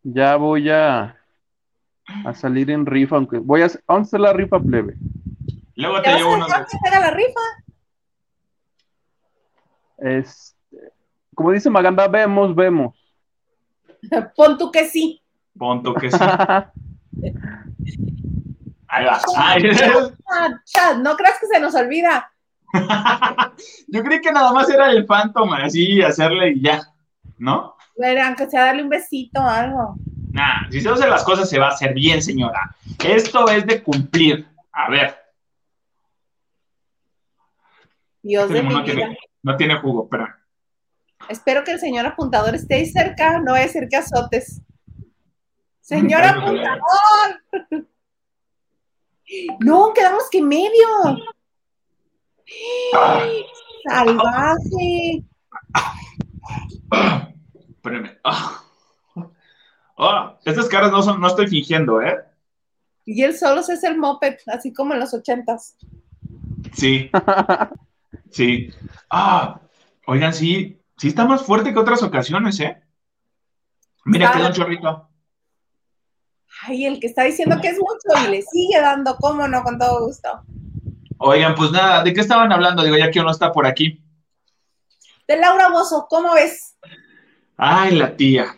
[0.03, 1.17] Ya voy a,
[2.25, 4.95] a salir en rifa, aunque voy a hacer, vamos a hacer la rifa plebe.
[5.75, 6.71] Luego ¿Te te vas llevo a unos dejar de...
[6.73, 7.41] que te haga la rifa?
[9.99, 10.93] Este,
[11.35, 12.95] como dice Maganda, vemos, vemos.
[14.37, 15.21] Pon tú que sí.
[15.59, 16.19] Punto que sí.
[18.91, 19.21] Ahí va.
[19.37, 20.15] Ay, Chat,
[20.65, 22.33] chat, no creas que se nos olvida.
[23.89, 26.81] Yo creí que nada más era el Phantom, así, hacerle y ya,
[27.39, 27.77] ¿no?
[27.97, 29.97] Bueno, aunque sea darle un besito o algo.
[30.33, 32.75] Nah, si se hacen las cosas se va a hacer bien, señora.
[33.05, 34.47] Esto es de cumplir.
[34.73, 35.17] A ver,
[38.23, 38.95] Dios de este mi no vida.
[38.95, 40.27] tiene, no tiene jugo, pero
[41.29, 44.63] Espero que el señor apuntador esté ahí cerca, no vaya a ser que azotes.
[45.81, 46.81] Señor apuntador.
[49.61, 50.87] No, quedamos que medio.
[53.87, 55.25] Salvaje.
[57.69, 58.19] espérame.
[58.25, 58.65] Ah.
[59.99, 62.17] Ah, estas caras no son, no estoy fingiendo, ¿eh?
[63.05, 65.77] Y él solo se hace el moped, así como en los ochentas.
[66.73, 67.11] Sí.
[68.31, 68.71] Sí.
[69.11, 69.61] Ah,
[70.07, 72.83] oigan, sí, sí está más fuerte que otras ocasiones, ¿eh?
[74.05, 75.09] Mira, quedó un chorrito.
[76.63, 79.79] Ay, el que está diciendo que es mucho y le sigue dando, cómo no, con
[79.79, 80.29] todo gusto.
[81.19, 82.83] Oigan, pues nada, ¿de qué estaban hablando?
[82.83, 84.03] Digo, ya que uno está por aquí.
[85.27, 86.79] De Laura Bozo, ¿cómo ves?
[87.57, 88.57] Ay, la tía.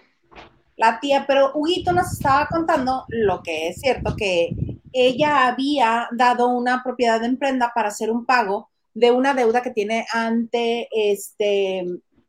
[0.76, 4.50] La tía, pero Huguito nos estaba contando lo que es cierto, que
[4.92, 9.70] ella había dado una propiedad en prenda para hacer un pago de una deuda que
[9.70, 11.84] tiene ante este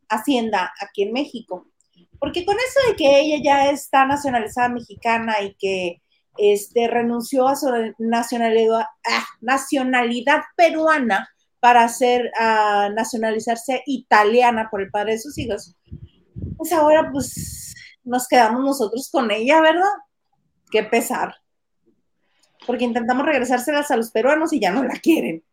[0.09, 1.67] Hacienda aquí en México.
[2.19, 6.01] Porque con eso de que ella ya está nacionalizada mexicana y que
[6.37, 14.91] este, renunció a su nacionalidad, ah, nacionalidad peruana para hacer, ah, nacionalizarse italiana por el
[14.91, 15.75] padre de sus hijos,
[16.57, 19.91] pues ahora pues nos quedamos nosotros con ella, ¿verdad?
[20.69, 21.35] Qué pesar.
[22.67, 25.43] Porque intentamos regresárselas a los peruanos y ya no la quieren.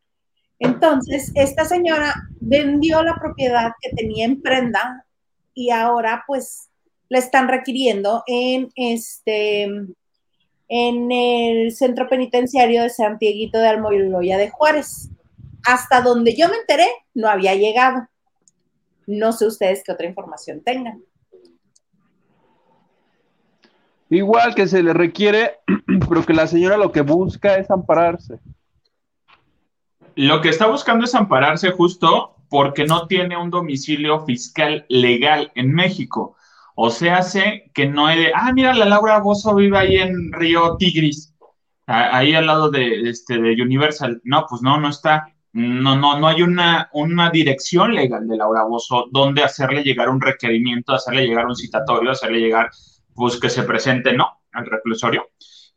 [0.58, 5.06] Entonces, esta señora vendió la propiedad que tenía en prenda
[5.54, 6.68] y ahora pues
[7.08, 9.68] la están requiriendo en este
[10.70, 15.10] en el centro penitenciario de Santiaguito de Almoloya de Juárez.
[15.66, 18.06] Hasta donde yo me enteré, no había llegado.
[19.06, 21.02] No sé ustedes qué otra información tengan.
[24.10, 25.56] Igual que se le requiere,
[26.08, 28.38] pero que la señora lo que busca es ampararse.
[30.18, 35.72] Lo que está buscando es ampararse justo porque no tiene un domicilio fiscal legal en
[35.72, 36.34] México.
[36.74, 40.32] O sea, sé que no hay de, ah, mira, la Laura Bozo vive ahí en
[40.32, 41.36] Río Tigris,
[41.86, 44.20] ahí al lado de, este, de Universal.
[44.24, 45.32] No, pues no, no está.
[45.52, 50.20] No, no, no hay una, una dirección legal de Laura Bozo donde hacerle llegar un
[50.20, 52.70] requerimiento, hacerle llegar un citatorio, hacerle llegar,
[53.14, 54.40] pues que se presente, ¿no?
[54.50, 55.28] Al reclusorio.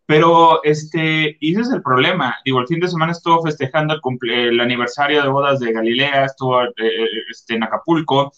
[0.06, 2.36] Pero, este, y ese es el problema.
[2.44, 6.26] Digo, el fin de semana estuvo festejando el, cumple- el aniversario de bodas de Galilea,
[6.26, 6.72] estuvo eh,
[7.30, 8.34] este, en Acapulco.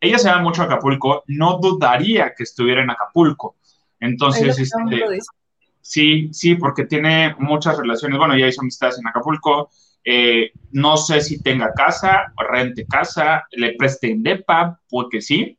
[0.00, 3.56] Ella se va mucho a Acapulco, no dudaría que estuviera en Acapulco.
[3.98, 5.18] Entonces, este,
[5.82, 8.16] sí, sí, porque tiene muchas relaciones.
[8.16, 9.68] Bueno, ya hizo amistades en Acapulco.
[10.02, 15.58] Eh, no sé si tenga casa, rente casa, le preste en DEPA, porque sí,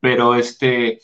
[0.00, 1.00] pero este,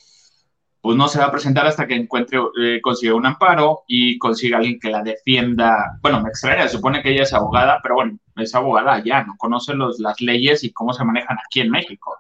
[0.87, 4.59] pues no se va a presentar hasta que encuentre, eh, consiga un amparo y consiga
[4.59, 5.99] alguien que la defienda.
[6.01, 9.35] Bueno, me extraña, se supone que ella es abogada, pero bueno, es abogada allá, no
[9.37, 12.17] conoce los, las leyes y cómo se manejan aquí en México.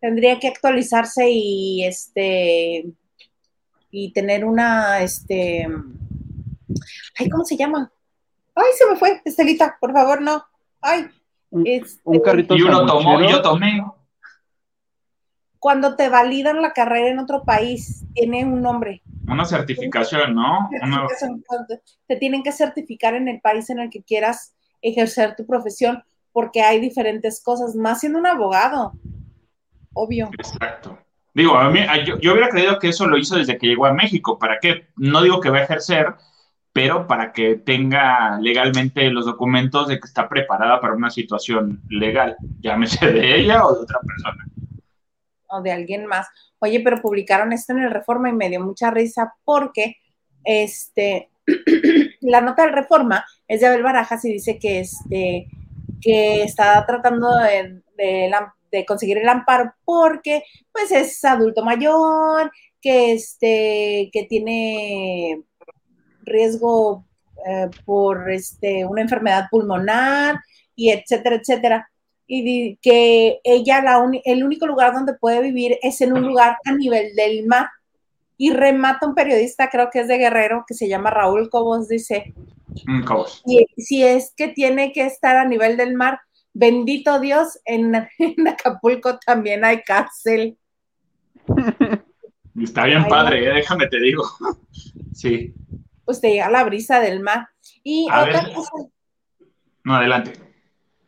[0.00, 2.86] Tendría que actualizarse y este
[3.90, 5.66] y tener una este
[7.18, 7.90] ay, ¿cómo se llama?
[8.54, 10.44] Ay, se me fue, Estelita, por favor, no.
[10.80, 11.06] Ay,
[11.64, 13.82] Este, Un carrito Y uno tomó yo tomé.
[15.62, 19.00] Cuando te validan la carrera en otro país, tiene un nombre.
[19.28, 20.68] Una certificación, ¿no?
[20.82, 21.06] Una-
[22.08, 26.02] Te tienen que certificar en el país en el que quieras ejercer tu profesión,
[26.32, 28.94] porque hay diferentes cosas, más siendo un abogado,
[29.92, 30.30] obvio.
[30.36, 30.98] Exacto.
[31.32, 33.92] Digo, a mí, yo, yo hubiera creído que eso lo hizo desde que llegó a
[33.94, 34.40] México.
[34.40, 34.88] ¿Para qué?
[34.96, 36.08] No digo que va a ejercer,
[36.72, 42.34] pero para que tenga legalmente los documentos de que está preparada para una situación legal,
[42.58, 44.44] llámese de ella o de otra persona.
[45.52, 46.26] O de alguien más.
[46.58, 49.96] Oye, pero publicaron esto en el Reforma y me dio mucha risa porque
[50.44, 51.30] este
[52.20, 55.46] la nota del Reforma es de Abel Barajas y dice que este
[56.00, 57.82] que está tratando de,
[58.86, 60.42] conseguir el amparo porque
[60.72, 62.50] pues es adulto mayor,
[62.80, 65.42] que este que tiene
[66.22, 67.06] riesgo
[67.46, 70.40] eh, por este una enfermedad pulmonar
[70.74, 71.91] y etcétera, etcétera
[72.34, 76.72] y que ella la el único lugar donde puede vivir es en un lugar a
[76.72, 77.68] nivel del mar.
[78.38, 82.32] Y remata un periodista, creo que es de Guerrero, que se llama Raúl Cobos, dice,
[82.86, 83.42] Mm, Cobos.
[83.46, 86.20] y si es que tiene que estar a nivel del mar,
[86.54, 90.56] bendito Dios, en, en Acapulco también hay cárcel.
[92.62, 94.22] Está bien Ay, padre, eh, déjame te digo.
[95.14, 95.52] Sí,
[96.06, 97.46] Pues te llega la brisa del mar.
[97.84, 98.54] Y A otra ver.
[98.54, 98.70] cosa,
[99.84, 100.32] no, adelante.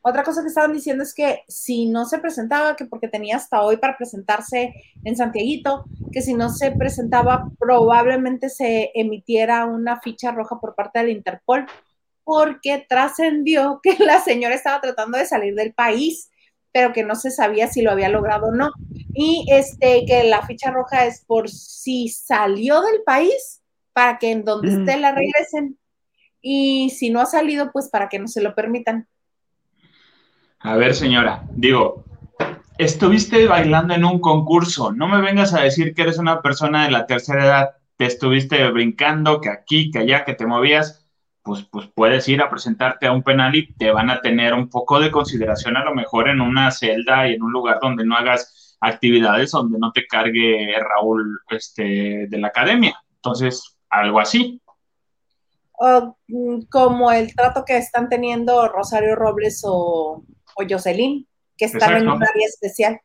[0.07, 3.62] Otra cosa que estaban diciendo es que si no se presentaba, que porque tenía hasta
[3.62, 10.30] hoy para presentarse en Santiaguito, que si no se presentaba, probablemente se emitiera una ficha
[10.30, 11.64] roja por parte del Interpol,
[12.22, 16.30] porque trascendió que la señora estaba tratando de salir del país,
[16.70, 18.72] pero que no se sabía si lo había logrado o no.
[19.14, 23.62] Y este, que la ficha roja es por si salió del país,
[23.94, 24.80] para que en donde Mm.
[24.80, 25.78] esté la regresen.
[26.42, 29.09] Y si no ha salido, pues para que no se lo permitan.
[30.65, 32.05] A ver, señora, digo,
[32.79, 34.93] estuviste bailando en un concurso.
[34.93, 37.71] No me vengas a decir que eres una persona de la tercera edad.
[37.99, 41.07] Te estuviste brincando, que aquí, que allá, que te movías.
[41.43, 44.71] Pues, pues puedes ir a presentarte a un penal y te van a tener un
[44.71, 48.17] poco de consideración a lo mejor en una celda y en un lugar donde no
[48.17, 52.99] hagas actividades, donde no te cargue Raúl este, de la academia.
[53.17, 54.62] Entonces, algo así.
[55.75, 60.25] o, mm, como el trato que están teniendo Rosario Robles o,
[60.57, 61.26] o Jocelyn,
[61.57, 62.16] que están en Exacto.
[62.16, 63.00] un área especial.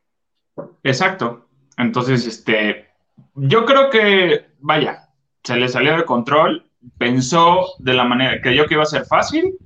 [0.82, 1.48] Exacto.
[1.76, 2.88] Entonces, este,
[3.34, 5.08] yo creo que, vaya,
[5.42, 9.56] se le salió de control, pensó de la manera, creyó que iba a ser fácil,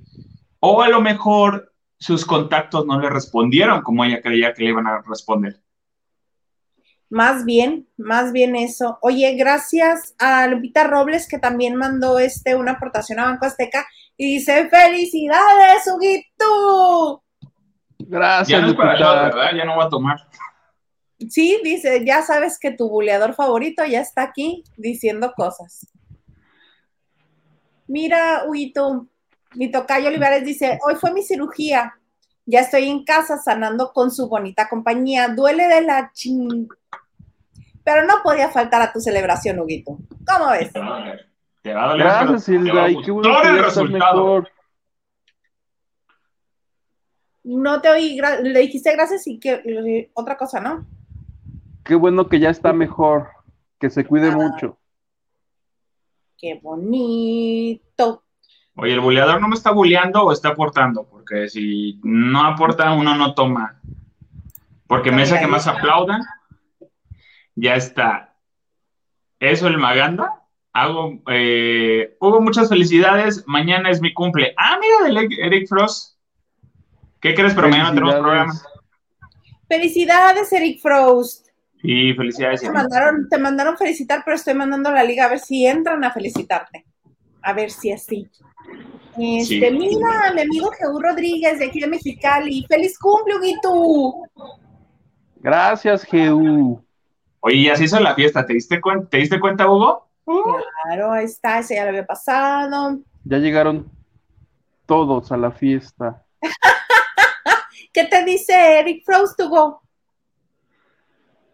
[0.59, 4.87] o a lo mejor sus contactos no le respondieron como ella creía que le iban
[4.87, 5.59] a responder.
[7.09, 8.97] Más bien, más bien eso.
[9.01, 13.85] Oye, gracias a Lupita Robles, que también mandó este, una aportación a Banco Azteca,
[14.17, 17.24] y dice, ¡Felicidades, Huguito!
[18.07, 19.13] Gracias, Ya no es para Lupita.
[19.23, 19.51] shot, ¿verdad?
[19.57, 20.27] Ya no voy a tomar.
[21.29, 25.87] Sí, dice, ya sabes que tu buleador favorito ya está aquí diciendo cosas.
[27.87, 29.07] Mira, Huguito,
[29.53, 31.95] mi tocayo Olivares dice, hoy fue mi cirugía,
[32.45, 36.67] ya estoy en casa sanando con su bonita compañía, duele de la ching...
[37.83, 39.99] Pero no podía faltar a tu celebración, Huguito.
[40.27, 40.73] ¿Cómo ves?
[40.73, 41.29] Te va a doler.
[41.67, 42.89] Va Gracias, va Hilda.
[42.89, 44.15] Y qué bueno que el ya estás resultado.
[44.25, 44.51] mejor.
[47.47, 50.85] No te oí, le dijiste gracias y que otra cosa, ¿no?
[51.83, 53.27] Qué bueno que ya está mejor.
[53.79, 54.35] Que se cuide Ah.
[54.35, 54.79] mucho.
[56.37, 58.23] Qué bonito.
[58.75, 61.07] Oye, ¿el buleador no me está buleando o está aportando?
[61.07, 63.79] Porque si no aporta, uno no toma.
[64.87, 66.21] Porque No, mesa que más aplaudan,
[67.55, 68.35] ya está.
[69.39, 70.41] Eso el Maganda.
[70.73, 73.43] Hago, eh, Hugo, muchas felicidades.
[73.47, 74.53] Mañana es mi cumple.
[74.57, 74.77] Ah,
[75.07, 76.14] mira, Eric Frost.
[77.25, 77.55] ¿Qué crees?
[77.55, 78.53] Pero mañana tenemos programa.
[78.53, 79.67] Felicidades.
[79.67, 81.47] Felicidades, Eric Frost.
[81.81, 82.59] Sí, felicidades.
[82.61, 82.77] Te Eric.
[82.77, 86.11] mandaron, te mandaron felicitar, pero estoy mandando a la liga a ver si entran a
[86.11, 86.85] felicitarte.
[87.41, 88.29] A ver si así.
[89.17, 89.71] Este, Sí.
[89.71, 92.63] mira, mi amigo Jeú Rodríguez de aquí de Mexicali.
[92.69, 94.13] ¡Feliz cumple, Huguito!
[95.37, 96.79] Gracias, Geu.
[97.39, 98.45] Oye, y así hizo la fiesta.
[98.45, 100.07] ¿Te diste, cuen- ¿Te diste cuenta, Hugo?
[100.83, 102.99] Claro, ahí está, ese ya lo había pasado.
[103.23, 103.89] Ya llegaron
[104.85, 106.21] todos a la fiesta.
[107.95, 109.81] ¿Qué te dice Eric Frost, Hugo?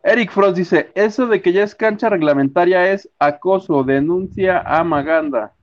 [0.01, 5.53] Eric Frost dice, eso de que ya es cancha reglamentaria es acoso, denuncia a Maganda.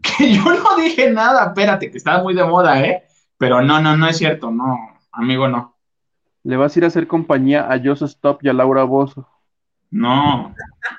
[0.00, 1.46] Que yo no dije nada.
[1.46, 3.02] Espérate, que estaba muy de moda, ¿eh?
[3.36, 4.52] Pero no, no, no es cierto.
[4.52, 4.76] No,
[5.10, 5.76] amigo, no.
[6.44, 9.28] Le vas a ir a hacer compañía a Joseph Stop y a Laura Bozo.
[9.90, 10.54] No.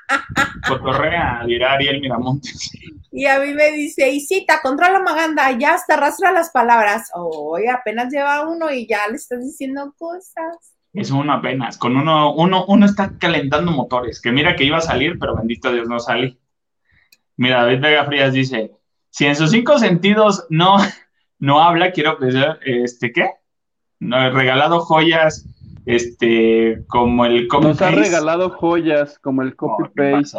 [0.68, 2.70] Cotorrea, dirá Ariel Miramontes.
[3.10, 7.10] Y a mí me dice, Isita, controla Maganda, ya hasta arrastra las palabras.
[7.14, 10.76] Oye, apenas lleva uno y ya le estás diciendo cosas.
[10.92, 11.78] Es uno apenas.
[11.78, 14.20] Con uno, uno, uno está calentando motores.
[14.20, 16.38] Que mira que iba a salir, pero bendito Dios no sale.
[17.36, 18.72] Mira, David Vega Frías dice:
[19.10, 20.76] si en sus cinco sentidos no,
[21.38, 23.30] no habla, quiero pensar, este, ¿qué?
[24.00, 25.46] No, he regalado joyas,
[25.86, 30.38] este, como el copy Nos ha regalado joyas, como el copy paste.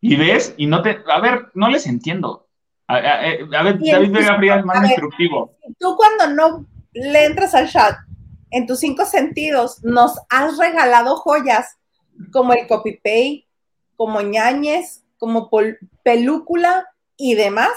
[0.00, 2.46] Y ves, y no te, a ver, no les entiendo.
[2.88, 3.48] A, ver,
[3.80, 5.56] David Vega Frías es más instructivo.
[5.78, 7.96] Tú cuando no le entras al chat,
[8.50, 11.76] en tus cinco sentidos, nos has regalado joyas,
[12.32, 13.46] como el copy paste,
[13.96, 15.50] como ñañez, como
[16.02, 16.86] película
[17.16, 17.72] y demás.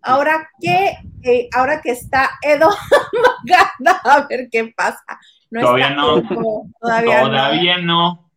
[0.00, 2.70] Ahora que, eh, ahora que está Edo
[4.04, 5.02] a ver qué pasa.
[5.50, 6.22] todavía no.
[6.80, 7.82] todavía, no.
[7.82, 8.27] no.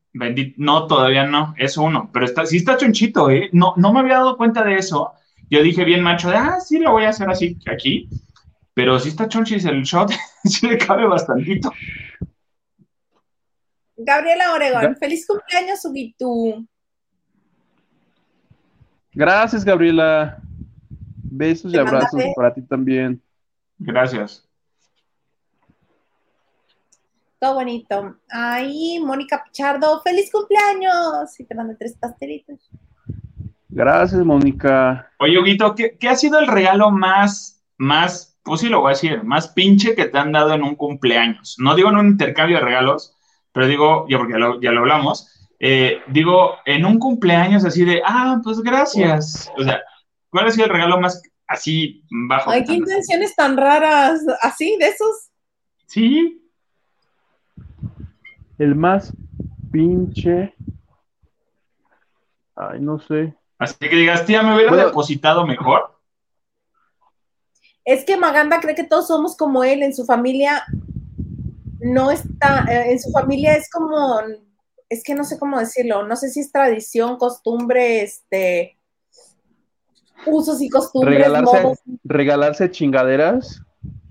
[0.88, 1.53] Todavía no.
[1.57, 2.09] Es uno.
[2.12, 3.49] Pero está, sí está chonchito, ¿eh?
[3.53, 5.14] No, no me había dado cuenta de eso.
[5.49, 8.09] Yo dije bien macho de, ah, sí, lo voy a hacer así aquí.
[8.74, 10.12] Pero sí está chonchis el shot.
[10.43, 11.72] sí le cabe bastantito.
[13.97, 16.68] Gabriela Oregón, feliz cumpleaños, Ubitu.
[19.14, 20.41] Gracias, Gabriela.
[21.24, 23.22] Besos y abrazos para ti también.
[23.78, 24.47] Gracias.
[27.42, 28.18] Todo bonito.
[28.30, 31.39] Ay, Mónica Pichardo, feliz cumpleaños.
[31.39, 32.70] Y te mando tres pastelitos.
[33.68, 35.12] Gracias, Mónica.
[35.18, 39.24] Oye, Huguito, ¿qué, ha sido el regalo más, más, pues sí lo voy a decir,
[39.24, 41.56] más pinche que te han dado en un cumpleaños?
[41.58, 43.18] No digo en un intercambio de regalos,
[43.52, 48.39] pero digo, ya porque ya lo hablamos, eh, digo, en un cumpleaños así de, ah,
[48.44, 49.52] pues gracias.
[49.58, 49.82] O sea,
[50.30, 52.52] ¿cuál ha sido el regalo más así bajo?
[52.52, 55.30] Ay, qué intenciones tan raras, así, de esos.
[55.88, 56.41] Sí.
[58.58, 59.14] El más
[59.72, 60.54] pinche.
[62.56, 63.36] Ay, no sé.
[63.58, 65.99] Así que digas, tía, me hubiera depositado mejor.
[67.86, 70.64] Es que Maganda cree que todos somos como él, en su familia
[71.80, 74.20] no está, eh, en su familia es como
[74.91, 78.78] es que no sé cómo decirlo, no sé si es tradición, costumbre, este,
[80.26, 81.18] usos y costumbres.
[81.18, 83.62] Regalarse, regalarse chingaderas.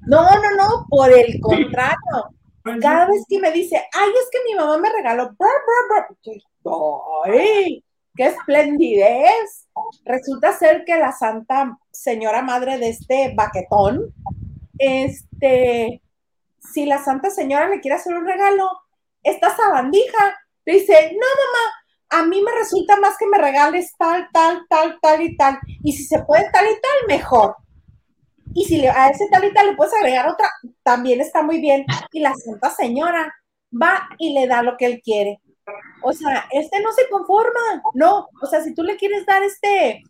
[0.06, 2.34] No, no, no, por el contrario.
[2.62, 5.34] Cada vez que me dice, ay, es que mi mamá me regaló,
[7.24, 7.84] ¡ay!
[8.14, 9.68] ¡Qué esplendidez!
[10.04, 14.12] Resulta ser que la Santa Señora Madre de este baquetón,
[14.78, 16.02] este,
[16.58, 18.68] si la Santa Señora le quiere hacer un regalo,
[19.22, 20.36] esta sabandija
[20.66, 21.80] dice, no, mamá,
[22.10, 25.58] a mí me resulta más que me regales tal, tal, tal, tal y tal.
[25.82, 27.56] Y si se puede tal y tal, mejor.
[28.54, 30.50] Y si a ese tal y tal le puedes agregar otra,
[30.82, 31.84] también está muy bien.
[32.12, 33.32] Y la santa señora
[33.70, 35.40] va y le da lo que él quiere.
[36.02, 38.28] O sea, este no se conforma, no.
[38.42, 40.02] O sea, si tú le quieres dar este,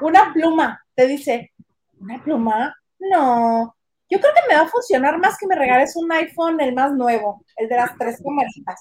[0.00, 1.52] una pluma, te dice,
[2.00, 2.74] ¿una pluma?
[2.98, 3.74] No.
[4.08, 6.92] Yo creo que me va a funcionar más que me regales un iPhone, el más
[6.92, 8.80] nuevo, el de las tres camaritas.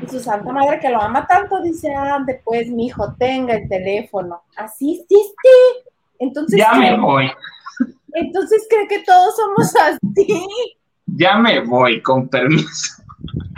[0.00, 3.68] Y su santa madre que lo ama tanto dice, ande pues, mi hijo, tenga el
[3.68, 4.42] teléfono.
[4.56, 5.87] Así sí, sí.
[6.18, 7.30] Entonces, ya me voy.
[8.14, 10.48] Entonces cree que todos somos así.
[11.06, 13.02] Ya me voy, con permiso.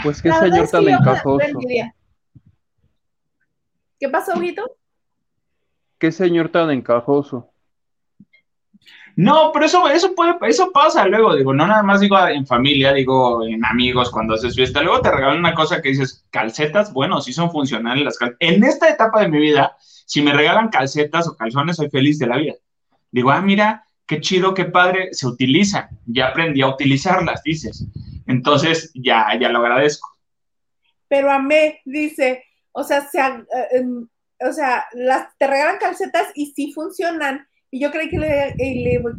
[0.03, 1.59] Pues qué señor tan encajoso.
[3.99, 4.65] ¿Qué pasó, Guito?
[5.99, 7.51] Qué señor tan encajoso.
[9.21, 12.95] No, pero eso, eso puede, eso pasa luego, digo, no nada más digo en familia,
[12.95, 17.21] digo en amigos cuando haces fiesta, luego te regalan una cosa que dices, calcetas, bueno,
[17.21, 18.39] sí son funcionales las calcetas.
[18.41, 22.29] En esta etapa de mi vida, si me regalan calcetas o calzones, soy feliz de
[22.29, 22.55] la vida.
[23.11, 27.85] Digo, ah, mira, qué chido, qué padre, se utilizan, ya aprendí a utilizarlas, dices.
[28.27, 30.17] Entonces, ya, ya lo agradezco.
[31.09, 32.43] Pero a mí, dice,
[32.73, 33.85] o sea, se, eh,
[34.41, 38.55] o sea, las, te regalan calcetas y sí funcionan, y yo creí que le,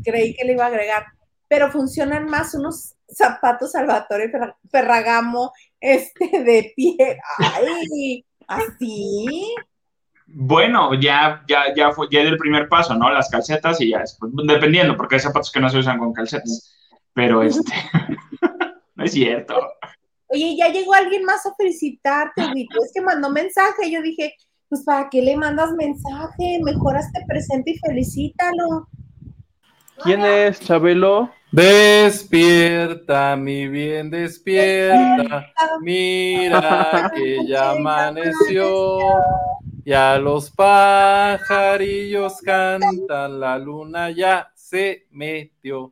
[0.03, 1.05] creí que le iba a agregar,
[1.47, 4.31] pero funcionan más unos zapatos Salvatore
[4.69, 7.19] Ferragamo este, de pie.
[7.37, 8.25] ¡Ay!
[8.47, 9.55] ¿Así?
[10.27, 13.09] Bueno, ya, ya, ya fue, ya el primer paso, ¿no?
[13.11, 14.03] Las calcetas y ya,
[14.45, 16.77] dependiendo, porque hay zapatos que no se usan con calcetas.
[17.13, 17.73] Pero este,
[18.95, 19.55] no es cierto.
[20.27, 23.91] Oye, ya llegó alguien más a felicitarte, Es que mandó mensaje.
[23.91, 24.35] Yo dije,
[24.71, 26.61] pues ¿para qué le mandas mensaje?
[26.63, 28.87] Mejor hazte presente y felicítalo.
[30.01, 31.29] ¿Quién es, Chabelo?
[31.51, 35.51] Despierta, mi bien, despierta.
[35.81, 38.99] Mira que ya amaneció.
[39.83, 45.91] Ya los pajarillos cantan, la luna ya se metió.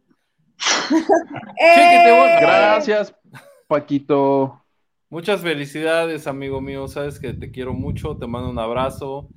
[1.60, 2.38] ¡Eh!
[2.40, 3.14] Gracias,
[3.68, 4.64] Paquito.
[5.10, 6.88] Muchas felicidades, amigo mío.
[6.88, 9.28] Sabes que te quiero mucho, te mando un abrazo.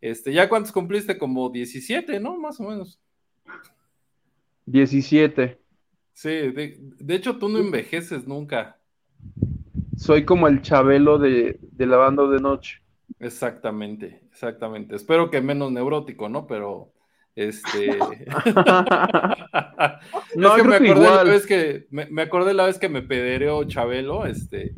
[0.00, 1.16] Este, ¿ya cuántos cumpliste?
[1.16, 2.36] Como 17, ¿no?
[2.36, 3.00] Más o menos.
[4.66, 5.58] 17.
[6.12, 8.78] Sí, de, de hecho tú no envejeces nunca.
[9.96, 12.82] Soy como el Chabelo de, de la banda de noche.
[13.18, 14.96] Exactamente, exactamente.
[14.96, 16.46] Espero que menos neurótico, ¿no?
[16.46, 16.92] Pero
[17.34, 17.96] este.
[20.36, 22.88] No, es que me que acordé la vez que me, me acordé la vez que
[22.88, 24.74] me pedereó Chabelo, este,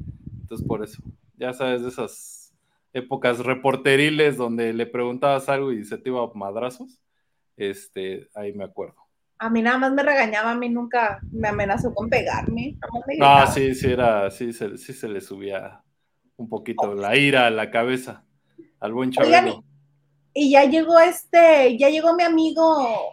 [0.55, 1.03] entonces por eso.
[1.37, 2.55] Ya sabes de esas
[2.93, 7.01] épocas reporteriles donde le preguntabas algo y se te iba a madrazos.
[7.57, 8.97] Este, ahí me acuerdo.
[9.39, 12.79] A mí nada más me regañaba, a mí nunca me amenazó con pegarme.
[13.19, 15.83] No, sí, sí era, sí se, sí se le subía
[16.37, 18.25] un poquito la ira a la cabeza
[18.81, 19.65] al buen Chabelo.
[20.33, 23.13] Y ya llegó este, ya llegó mi amigo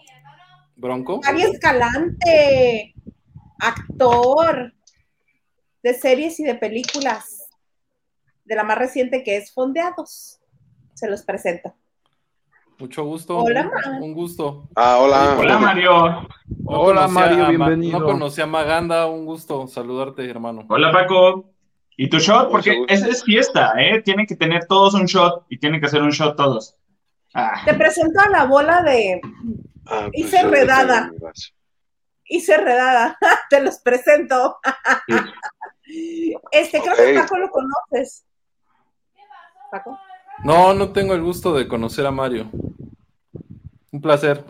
[0.75, 1.21] ¿Bronco?
[1.23, 2.95] Mario Escalante,
[3.59, 4.73] actor
[5.83, 7.49] de series y de películas,
[8.45, 10.39] de la más reciente que es Fondeados.
[10.93, 11.73] Se los presento.
[12.77, 13.37] Mucho gusto.
[13.37, 13.99] Hola, un, Ma.
[14.05, 14.67] un gusto.
[14.75, 15.35] Ah, hola.
[15.37, 15.91] Hola, Mario.
[15.91, 16.27] No
[16.65, 17.99] Hola, conocía Mario, a bienvenido.
[17.99, 20.65] No conocí a Maganda, un gusto saludarte, hermano.
[20.67, 21.51] Hola, Paco.
[21.97, 22.49] ¿Y tu shot?
[22.49, 24.01] Porque es fiesta, ¿eh?
[24.01, 26.75] Tienen que tener todos un shot y tienen que hacer un shot todos.
[27.33, 29.21] Ah, Te presento a la bola de
[29.85, 31.11] Ah, Hice yo no redada.
[32.25, 33.17] Hice Redada.
[33.49, 34.57] Te los presento.
[36.51, 37.19] Este, creo que.
[37.19, 38.25] Paco lo conoces.
[39.71, 39.97] Paco.
[40.43, 42.49] No, no tengo el gusto de conocer a Mario.
[43.91, 44.43] Un placer.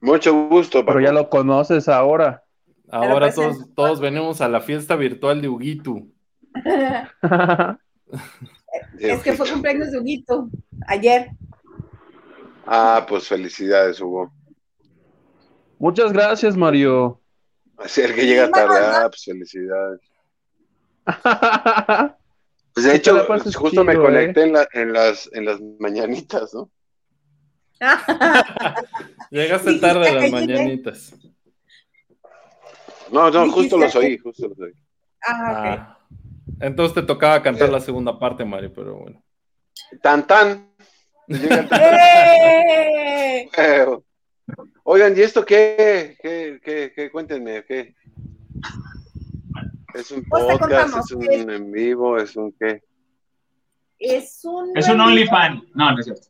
[0.00, 1.00] Mucho gusto, Pero Paco.
[1.00, 2.44] ya lo conoces ahora.
[2.90, 6.02] Ahora todos, todos venimos a la fiesta virtual de Huguito.
[8.98, 10.48] es que fue cumpleaños de Huguito
[10.86, 11.30] ayer.
[12.66, 14.32] Ah, pues felicidades, Hugo.
[15.78, 17.20] Muchas gracias, Mario.
[17.76, 20.00] Así el que llega tarde, ah, pues felicidades.
[22.74, 26.70] Pues de hecho, justo me chido, conecté en, la- en las, en las mañanitas, ¿no?
[29.30, 30.32] Llegaste tarde a las llegué.
[30.32, 31.12] mañanitas.
[33.10, 34.72] No, no, justo los oí, justo los oí.
[35.26, 35.58] ah, ok.
[35.58, 35.98] Ah,
[36.60, 39.20] entonces te tocaba cantar la segunda parte, Mario, pero bueno.
[40.00, 40.70] Tan tan.
[41.28, 41.68] ¡Eh!
[44.84, 46.16] Oigan, ¿y esto qué?
[46.22, 47.10] ¿Qué, qué, qué?
[47.10, 47.96] Cuéntenme, ¿qué?
[49.98, 50.96] ¿Es un Pues podcast?
[50.96, 52.16] ¿Es un en vivo?
[52.18, 52.80] ¿Es un qué?
[53.98, 54.70] Es un.
[54.76, 55.60] es un OnlyFan.
[55.74, 56.28] No, no es cierto.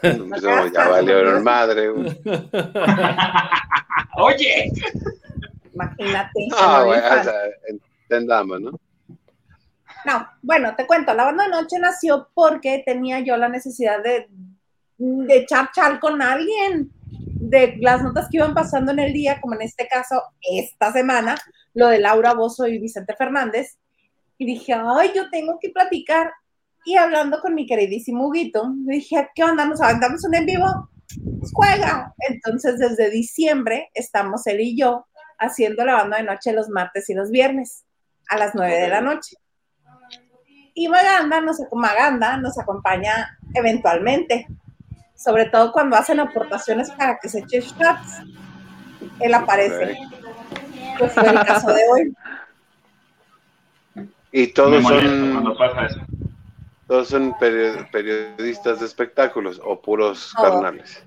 [0.00, 1.90] Pues no, ya valió el madre.
[4.16, 4.72] Oye,
[5.74, 6.48] Imagínate.
[6.56, 7.24] Ah, un bueno, o OnlyFans.
[7.24, 7.34] sea,
[7.68, 8.70] entendamos, ¿no?
[10.06, 14.28] No, bueno, te cuento, la banda de noche nació porque tenía yo la necesidad de,
[14.96, 19.54] de echar chal con alguien, de las notas que iban pasando en el día, como
[19.54, 21.36] en este caso, esta semana,
[21.74, 23.78] lo de Laura Bozo y Vicente Fernández,
[24.38, 26.32] y dije, ay, yo tengo que platicar.
[26.84, 29.64] Y hablando con mi queridísimo Huguito, dije, ¿qué onda?
[29.64, 30.90] ¿Nos aventamos un en vivo?
[31.38, 32.12] Pues juega.
[32.28, 35.06] Entonces, desde diciembre estamos él y yo
[35.38, 37.84] haciendo la banda de noche los martes y los viernes
[38.28, 39.36] a las 9 de la noche.
[40.74, 44.46] Y Maganda nos, Maganda nos acompaña eventualmente,
[45.14, 48.22] sobre todo cuando hacen aportaciones para que se eche shots.
[49.20, 49.98] Él aparece.
[51.02, 52.14] Que fue el caso de hoy.
[54.32, 56.00] Y todos son, cuando pasa eso.
[56.86, 61.04] todos son peri- periodistas de espectáculos o puros carnales.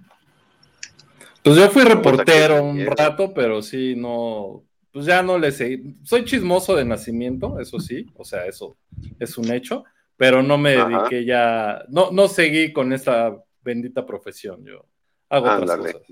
[1.44, 5.96] Pues yo fui reportero un rato, pero sí, no, pues ya no le seguí.
[6.04, 8.78] Soy chismoso de nacimiento, eso sí, o sea, eso
[9.20, 9.84] es un hecho,
[10.18, 10.88] pero no me Ajá.
[10.88, 14.86] dediqué ya, no, no seguí con esta bendita profesión, yo
[15.30, 15.94] hago otras Ándale.
[15.94, 16.08] cosas.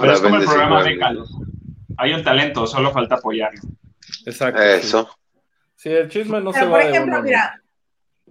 [0.00, 1.30] Pero es como el programa de Carlos.
[1.96, 3.60] Hay un talento, solo falta apoyarlo.
[4.26, 4.60] Exacto.
[4.60, 4.86] sí.
[4.86, 5.10] Eso.
[5.76, 7.60] Sí, el chisme no se va por de ejemplo, uno, mira,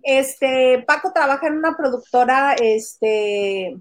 [0.03, 3.77] este, Paco trabaja en una productora, este,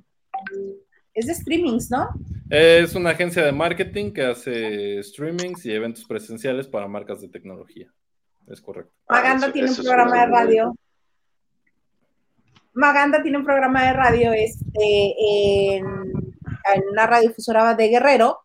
[1.14, 2.08] es de streamings, ¿no?
[2.48, 7.92] Es una agencia de marketing que hace streamings y eventos presenciales para marcas de tecnología.
[8.48, 8.92] Es correcto.
[9.08, 10.76] Maganda eso- tiene un programa de radio.
[12.72, 18.40] Maganda tiene un programa de radio este, en, en una radiodifusora de Guerrero,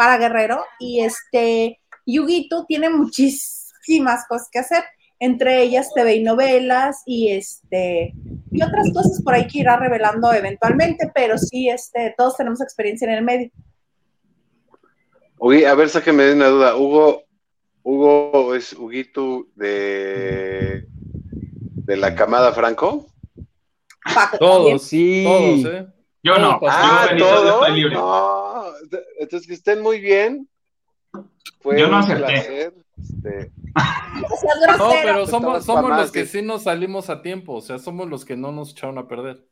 [0.00, 4.82] para Guerrero, y este, Yuguito tiene muchísimas cosas que hacer,
[5.18, 8.14] entre ellas TV y novelas, y este,
[8.50, 13.06] y otras cosas por ahí que irá revelando eventualmente, pero sí, este, todos tenemos experiencia
[13.08, 13.50] en el medio.
[15.36, 16.76] Oye, a ver, sáqueme de una duda.
[16.76, 17.24] Hugo,
[17.82, 20.86] Hugo es Huguito de,
[21.84, 23.04] de la camada Franco.
[24.14, 24.38] Paco.
[24.38, 25.24] Todos, Sí.
[25.26, 25.86] todos, ¿eh?
[26.22, 26.58] Yo no.
[26.66, 27.68] Ah, yo, todo.
[27.68, 27.94] libre.
[27.94, 28.49] No,
[29.18, 30.48] entonces que estén muy bien.
[31.60, 32.16] Fue Yo no acepté.
[32.24, 32.74] placer.
[33.02, 33.50] Este,
[34.68, 38.24] No No, pero somos, los que sí nos salimos a tiempo, o sea, somos los
[38.24, 39.44] que no nos echaron a perder.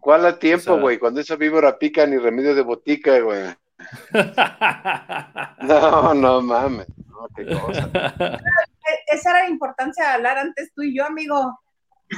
[0.00, 0.98] ¿Cuál a tiempo, O sea- güey?
[0.98, 3.54] Cuando esa víbora pica ni remedio de botica, güey.
[5.62, 6.86] No, no mames.
[7.08, 7.90] No, qué cosa.
[8.18, 11.58] E- Esa era la importancia de hablar antes tú y yo, amigo.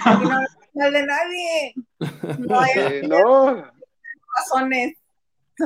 [0.05, 0.41] No
[0.75, 1.75] mal de nadie.
[2.39, 2.71] No hay
[3.03, 3.65] Sí, no,
[4.37, 4.97] razones.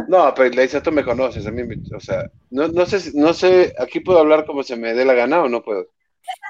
[0.09, 3.17] No, pero Leisa, tú me conoces, a mí, me- o sea, no, no sé, si-
[3.19, 5.87] no sé, aquí puedo hablar como se me dé la gana o no puedo.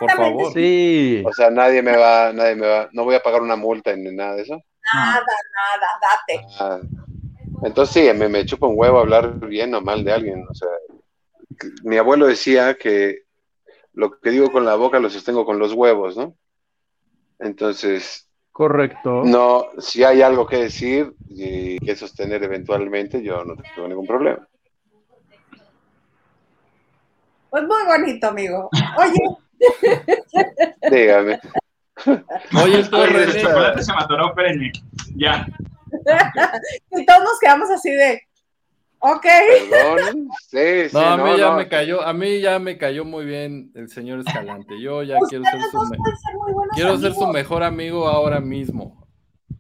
[0.01, 0.53] Por favor.
[0.53, 1.23] Sí.
[1.25, 4.15] O sea, nadie me va, nadie me va, no voy a pagar una multa ni
[4.15, 4.61] nada de eso.
[4.95, 6.47] Nada, nada, date.
[6.61, 6.81] Ah,
[7.63, 10.47] entonces sí, me, me chupa un huevo hablar bien o mal de alguien.
[10.49, 10.69] O sea,
[11.85, 13.23] mi abuelo decía que
[13.93, 16.37] lo que digo con la boca lo sostengo con los huevos, ¿no?
[17.39, 18.26] Entonces,
[18.57, 19.23] Correcto.
[19.23, 24.49] no, si hay algo que decir y que sostener eventualmente, yo no tengo ningún problema.
[27.51, 28.71] Pues muy bonito, amigo.
[28.97, 29.21] Oye,
[30.91, 31.39] Dígame.
[32.63, 34.73] Oye, el chocolate se me atoró, espérenme.
[35.17, 35.47] Ya.
[36.91, 38.23] y todos nos quedamos así de,
[39.15, 39.27] ok,
[39.71, 40.29] Perdón.
[40.49, 41.57] Sí, sí, No, a mí no, ya no.
[41.57, 44.81] me cayó, a mí ya me cayó muy bien el señor Escalante.
[44.81, 45.99] Yo ya quiero ser su, me-
[47.01, 49.07] ser ser mejor amigo ahora mismo.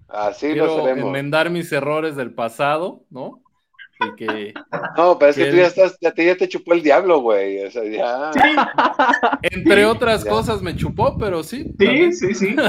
[0.08, 1.06] Así lo quiero seremos.
[1.08, 3.42] enmendar mis errores del pasado, ¿no?
[4.16, 4.52] Que
[4.96, 7.20] No, pero es que que tú ya estás, ya te, ya te chupó el diablo,
[7.20, 7.64] güey.
[7.64, 8.30] O sea, ya.
[9.42, 10.30] entre otras Ya.
[10.30, 11.64] cosas me chupó, pero sí.
[11.64, 12.12] Sí, también.
[12.14, 12.56] sí, sí.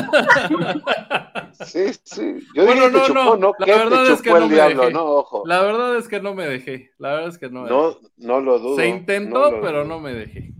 [1.66, 2.40] Sí, sí.
[2.54, 4.50] Yo Bueno, no, chupó, no, no, la que verdad te es que chupó no el
[4.50, 4.94] me diablo, dejé.
[4.94, 5.44] no, ojo.
[5.48, 6.92] La verdad es que no me dejé.
[7.00, 7.64] La verdad es que no.
[7.64, 7.76] me dejé.
[7.82, 8.76] No, no lo dudo.
[8.78, 9.86] Se intentó, no pero dudo.
[9.86, 10.54] no me dejé.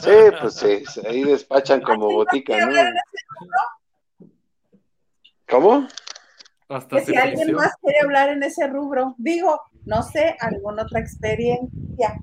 [0.00, 0.10] Sí,
[0.40, 2.74] pues sí, ahí despachan como botica, ¿no?
[5.48, 5.86] ¿Cómo?
[6.68, 11.00] Hasta que si alguien más quiere hablar en ese rubro, digo, no sé, alguna otra
[11.00, 12.20] experiencia.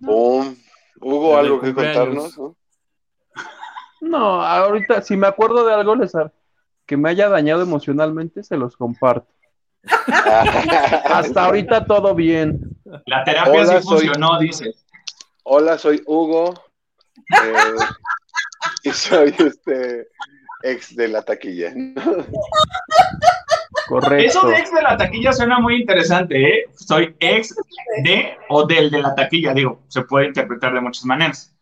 [0.00, 0.56] Pum.
[1.00, 2.56] Hubo algo que contarnos, ¿no?
[4.00, 6.12] No, ahorita, si me acuerdo de algo les
[6.86, 9.32] que me haya dañado emocionalmente, se los comparto.
[11.04, 12.60] Hasta ahorita todo bien.
[13.04, 14.72] La terapia Hola, sí soy- funcionó, dice.
[15.42, 16.54] Hola, soy Hugo.
[17.44, 17.74] eh,
[18.84, 20.08] y soy este
[20.62, 21.72] ex de la taquilla.
[23.86, 24.16] Correcto.
[24.16, 26.64] Eso de ex de la taquilla suena muy interesante, ¿eh?
[26.74, 27.54] Soy ex
[28.02, 31.54] de o del de la taquilla, digo, se puede interpretar de muchas maneras.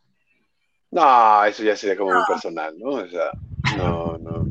[0.91, 2.91] No, eso ya sería como muy personal, ¿no?
[2.91, 3.31] O sea,
[3.77, 4.47] no, no.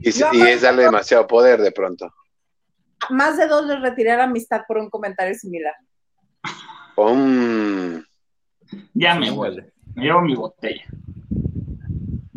[0.00, 2.12] Y, es darle demasiado poder de pronto.
[3.08, 5.74] Más de dos les retiré la amistad por un comentario similar.
[8.94, 9.72] Ya me huele.
[9.96, 10.84] Llevo mi botella.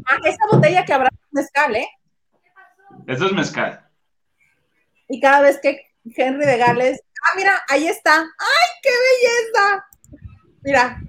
[0.06, 1.88] Ah, esa botella que habrá mezcal, ¿eh?
[3.08, 3.84] Eso es mezcal.
[5.10, 5.82] Y cada vez que
[6.16, 8.16] Henry de Gales, ah, mira, ahí está.
[8.22, 9.86] ¡Ay, qué belleza!
[10.64, 11.02] Mira,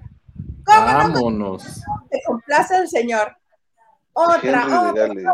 [0.65, 1.81] ¿cómo no Vámonos.
[2.09, 3.35] te complace el señor?
[4.13, 5.07] Otra, Henry de otra.
[5.07, 5.25] Gales.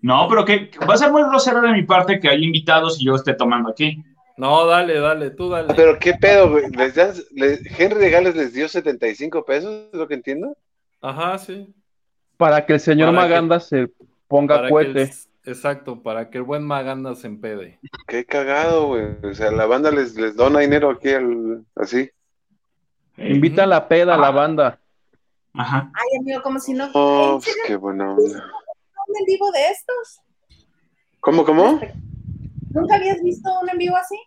[0.00, 3.06] No, pero que va a ser muy grosero de mi parte que hay invitados y
[3.06, 4.02] yo esté tomando aquí.
[4.36, 5.74] No, dale, dale, tú dale.
[5.74, 6.70] Pero qué pedo, güey.
[6.70, 10.56] ¿Les dan- le- Henry de Gales les dio 75 pesos, es lo que entiendo.
[11.02, 11.74] Ajá, sí.
[12.36, 13.88] Para que el señor Para que- Maganda se
[14.28, 15.10] ponga cohete.
[15.48, 17.80] Exacto, para que el buen Maganda se empede.
[18.06, 19.16] Qué cagado, güey.
[19.22, 22.10] O sea, la banda les, les dona dinero aquí al, así.
[23.16, 24.80] Invita a la peda a la banda.
[25.54, 25.90] Ajá.
[25.94, 26.88] Ay, amigo, como si no.
[26.94, 28.20] Oh, ¿En pues qué buena onda.
[28.22, 30.20] un en vivo de estos?
[31.20, 31.80] ¿Cómo, cómo?
[32.70, 34.20] ¿Nunca habías visto un en vivo así?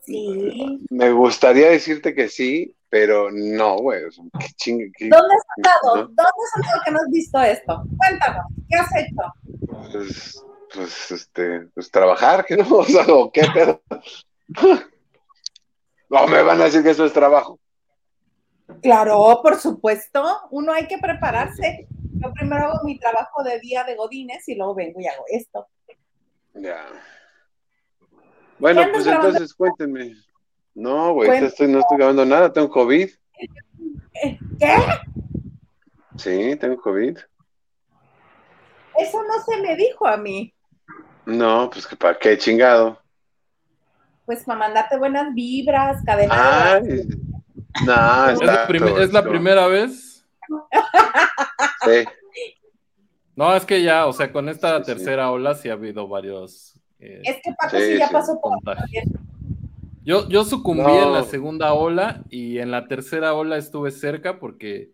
[0.00, 0.84] Sí.
[0.90, 4.02] Me gustaría decirte que sí, pero no, güey.
[4.38, 4.92] Qué chingue.
[4.94, 5.96] qué- ¿Dónde has andado?
[5.96, 6.02] ¿No?
[6.02, 7.82] ¿Dónde has andado que no has visto esto?
[7.96, 9.90] Cuéntanos, ¿qué has hecho?
[9.90, 12.64] Pues, pues, este, pues trabajar, ¿qué no?
[12.76, 13.82] O sea, ¿o qué pedo?
[16.10, 17.58] No me van a decir que eso es trabajo.
[18.82, 20.22] Claro, por supuesto.
[20.50, 21.86] Uno hay que prepararse.
[22.12, 25.66] Yo primero hago mi trabajo de día de godines y luego vengo y hago esto.
[26.52, 26.84] Ya.
[28.58, 30.14] Bueno, ¿Qué andas pues entonces cuéntenme.
[30.74, 33.10] No, güey, estoy, no estoy grabando nada, tengo COVID.
[34.58, 34.76] ¿Qué?
[36.16, 37.18] Sí, tengo COVID.
[38.98, 40.54] Eso no se me dijo a mí.
[41.26, 42.98] No, pues que para qué chingado.
[44.26, 46.82] Pues para mandarte buenas vibras, cadenadas.
[46.84, 47.08] Ay,
[47.86, 50.24] no, ¿Es la, prim- es la primera vez?
[51.84, 52.04] Sí.
[53.34, 54.86] No, es que ya, o sea, con esta Sí, sí.
[54.92, 58.40] tercera ola sí ha habido varios eh, Es que Paco Sí, sí, ya sí, pasó
[58.40, 58.52] por.
[60.04, 61.02] Yo, yo sucumbí No.
[61.06, 64.90] en la segunda ola y en la tercera ola estuve cerca porque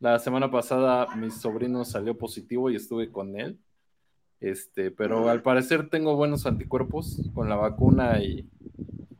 [0.00, 3.58] la semana pasada mi sobrino salió positivo y estuve con él.
[4.40, 8.48] Este, pero al parecer tengo buenos anticuerpos con la vacuna y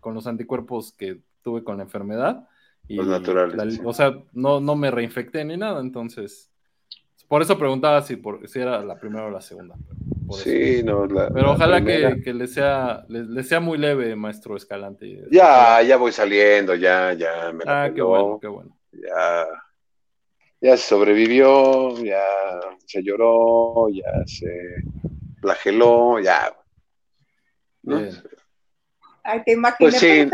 [0.01, 2.49] con los anticuerpos que tuve con la enfermedad.
[2.89, 3.81] Y Los naturales, la- sí.
[3.85, 6.51] O sea, no, no me reinfecté ni nada, entonces.
[7.29, 9.77] Por eso preguntaba si, por, si era la primera o la segunda.
[9.87, 10.51] pero por eso.
[10.51, 14.15] Sí, no, la- Pero la ojalá que, que le, sea, le, le sea muy leve,
[14.17, 15.25] maestro Escalante.
[15.31, 18.77] Ya, ya voy saliendo, ya, ya me la Ah, qué bueno, qué bueno.
[18.93, 19.47] ya,
[20.61, 22.23] ya se sobrevivió, ya
[22.87, 24.77] se lloró, ya se
[25.41, 26.55] flageló, ya.
[27.83, 27.99] ¿no?
[28.01, 28.23] Bien.
[29.25, 29.91] Ay, te imaginé.
[29.91, 30.31] Pues sí.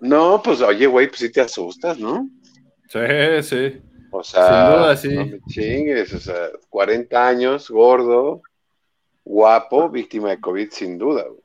[0.00, 2.28] No, pues oye, güey, pues sí te asustas, ¿no?
[2.88, 3.82] Sí, sí.
[4.10, 5.14] O sea, Sin duda, sí.
[5.14, 8.42] no me chingues, o sea, 40 años, gordo,
[9.24, 11.40] guapo, víctima de COVID, sin duda, güey.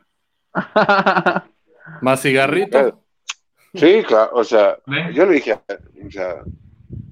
[2.01, 3.01] Más cigarrito.
[3.73, 5.11] Sí, claro, o sea, ¿Ven?
[5.13, 6.43] yo le dije, o sea,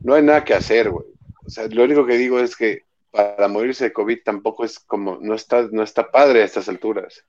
[0.01, 1.05] no hay nada que hacer, güey.
[1.45, 5.17] O sea, lo único que digo es que para morirse de COVID tampoco es como,
[5.21, 7.23] no está, no está padre a estas alturas.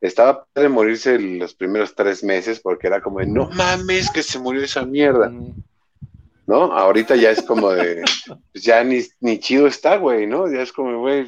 [0.00, 4.38] Estaba padre morirse los primeros tres meses porque era como de, no mames que se
[4.40, 5.54] murió esa mierda, Mm,
[6.46, 6.72] ¿no?
[6.72, 8.02] Ahorita ya es como de,
[8.52, 10.50] pues ya ni, ni chido está, güey, ¿no?
[10.50, 11.26] Ya es como, güey,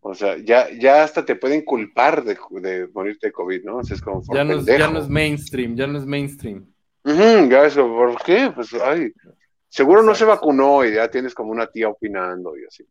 [0.00, 3.78] o sea, ya, ya hasta te pueden culpar de, de morirte de COVID, ¿no?
[3.78, 6.66] O sea, es como, Ya no, es, ya no es mainstream, ya no es mainstream.
[7.04, 8.50] Ya eso, ¿por qué?
[8.54, 9.12] Pues, ay,
[9.68, 12.84] seguro no se vacunó y ya tienes como una tía opinando y así.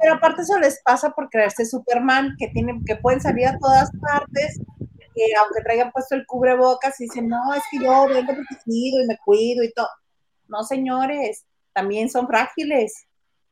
[0.00, 3.90] Pero aparte eso les pasa por creerse Superman, que tienen, que pueden salir a todas
[4.00, 4.60] partes,
[5.14, 9.06] que aunque traigan puesto el cubrebocas, y dicen, no, es que yo vengo protegido y
[9.06, 9.88] me cuido y todo.
[10.52, 13.06] No, señores, también son frágiles.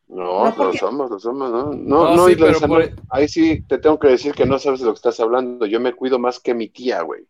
[0.07, 1.72] No, No, porque- lo somos, lo somos, ¿no?
[1.72, 4.44] No, No, no, sí, y lo pero por- ahí sí te tengo que decir que
[4.44, 5.64] no sabes de lo que estás hablando.
[5.66, 7.22] Yo me cuido más que mi tía, güey.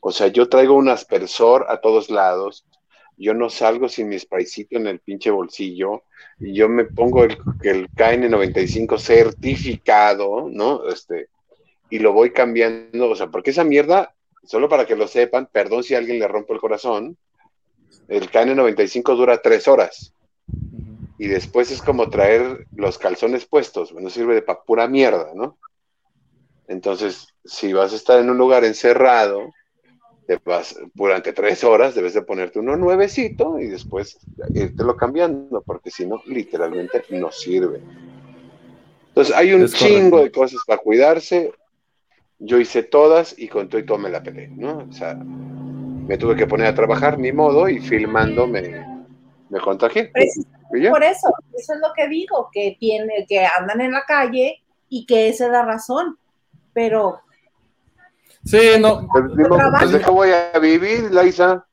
[0.00, 2.66] O sea, yo traigo un aspersor a todos lados.
[3.16, 6.02] Yo no salgo sin mi spraycito en el pinche bolsillo.
[6.38, 10.86] Y yo me pongo el, el KN95 certificado, ¿no?
[10.88, 11.28] Este,
[11.90, 13.10] y lo voy cambiando.
[13.10, 16.28] O sea, porque esa mierda, solo para que lo sepan, perdón si a alguien le
[16.28, 17.16] rompo el corazón,
[18.08, 20.12] el KN95 dura tres horas
[21.18, 25.58] y después es como traer los calzones puestos, no sirve de pa' pura mierda, ¿no?
[26.66, 29.52] Entonces, si vas a estar en un lugar encerrado,
[30.26, 34.18] te vas durante tres horas, debes de ponerte uno nuevecito y después
[34.76, 37.80] lo cambiando, porque si no, literalmente no sirve.
[39.08, 39.98] Entonces, hay un Es correcto.
[39.98, 41.52] chingo de cosas para cuidarse.
[42.40, 44.86] Yo hice todas y con todo y todo me la pelé, ¿no?
[44.88, 48.84] O sea, me tuve que poner a trabajar, ni modo, y filmando me,
[49.48, 50.10] me contagié.
[50.10, 55.06] Por eso, eso es lo que digo, que tiene, que andan en la calle y
[55.06, 56.18] que esa es la razón.
[56.72, 57.20] Pero
[58.44, 59.06] Sí, no.
[59.12, 59.24] Pues,
[59.78, 61.66] pues, ¿de qué voy a vivir, Laisa?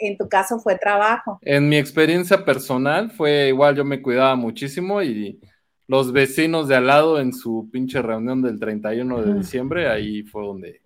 [0.00, 1.38] en tu caso fue trabajo.
[1.40, 5.40] En mi experiencia personal fue igual, yo me cuidaba muchísimo y
[5.88, 10.44] los vecinos de al lado en su pinche reunión del 31 de diciembre, ahí fue
[10.46, 10.80] donde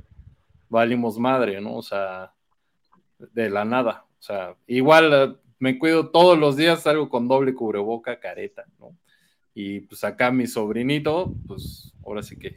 [0.69, 1.77] valimos madre, ¿no?
[1.77, 2.33] O sea,
[3.19, 4.07] de la nada.
[4.19, 8.97] O sea, igual eh, me cuido todos los días, salgo con doble cubreboca, careta, ¿no?
[9.55, 12.57] Y pues acá mi sobrinito, pues ahora sí que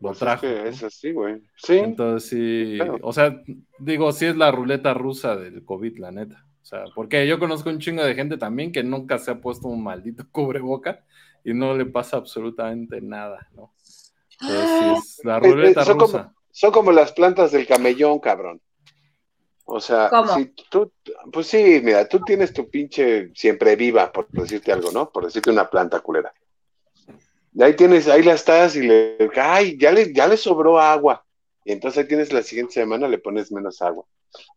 [0.00, 0.42] lo Pues es trajo.
[0.42, 0.64] que ¿no?
[0.66, 1.42] es así, güey.
[1.56, 2.98] Sí, Entonces sí, Claro.
[3.02, 3.42] o sea,
[3.78, 6.46] digo, sí es la ruleta rusa del COVID, la neta.
[6.62, 9.68] O sea, porque yo conozco un chingo de gente también que nunca se ha puesto
[9.68, 11.02] un maldito cubreboca
[11.44, 13.72] y no le pasa absolutamente nada, ¿no?
[14.40, 16.18] Entonces es la Eh, ruleta eh, son rusa.
[16.18, 18.60] como, son como las plantas del camellón, cabrón.
[19.66, 20.34] O sea, ¿Cómo?
[20.34, 20.92] si tú,
[21.32, 25.10] pues sí, mira, tú tienes tu pinche siempre viva, por decirte algo, ¿no?
[25.10, 26.32] Por decirte una planta culera.
[27.54, 31.24] Y ahí tienes, ahí la estás y le, ay, ya le, ya le sobró agua.
[31.64, 34.04] Y entonces ahí tienes la siguiente semana, le pones menos agua.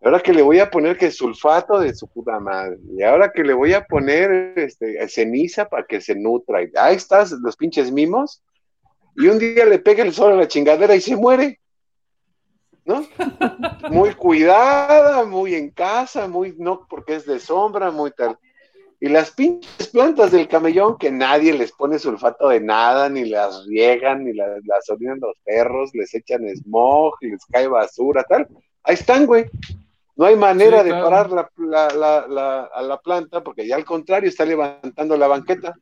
[0.02, 2.78] Ahora que le voy a poner que sulfato de su puta madre.
[2.96, 6.64] Y ahora que le voy a poner este, ceniza para que se nutra.
[6.64, 8.44] Y ahí estás, los pinches mimos.
[9.16, 11.60] Y un día le pega el sol a la chingadera y se muere.
[12.86, 13.06] ¿No?
[13.92, 18.38] Muy cuidada, muy en casa, muy, no porque es de sombra, muy tal.
[19.00, 23.66] Y las pinches plantas del camellón que nadie les pone sulfato de nada, ni las
[23.68, 28.48] riegan, ni las, las orinan los perros, les echan smog, les cae basura, tal.
[28.88, 29.46] Ahí están, güey.
[30.16, 33.76] No hay manera Sí, de parar la, la, la, la- a la planta porque ya
[33.76, 35.76] al contrario está levantando la banqueta,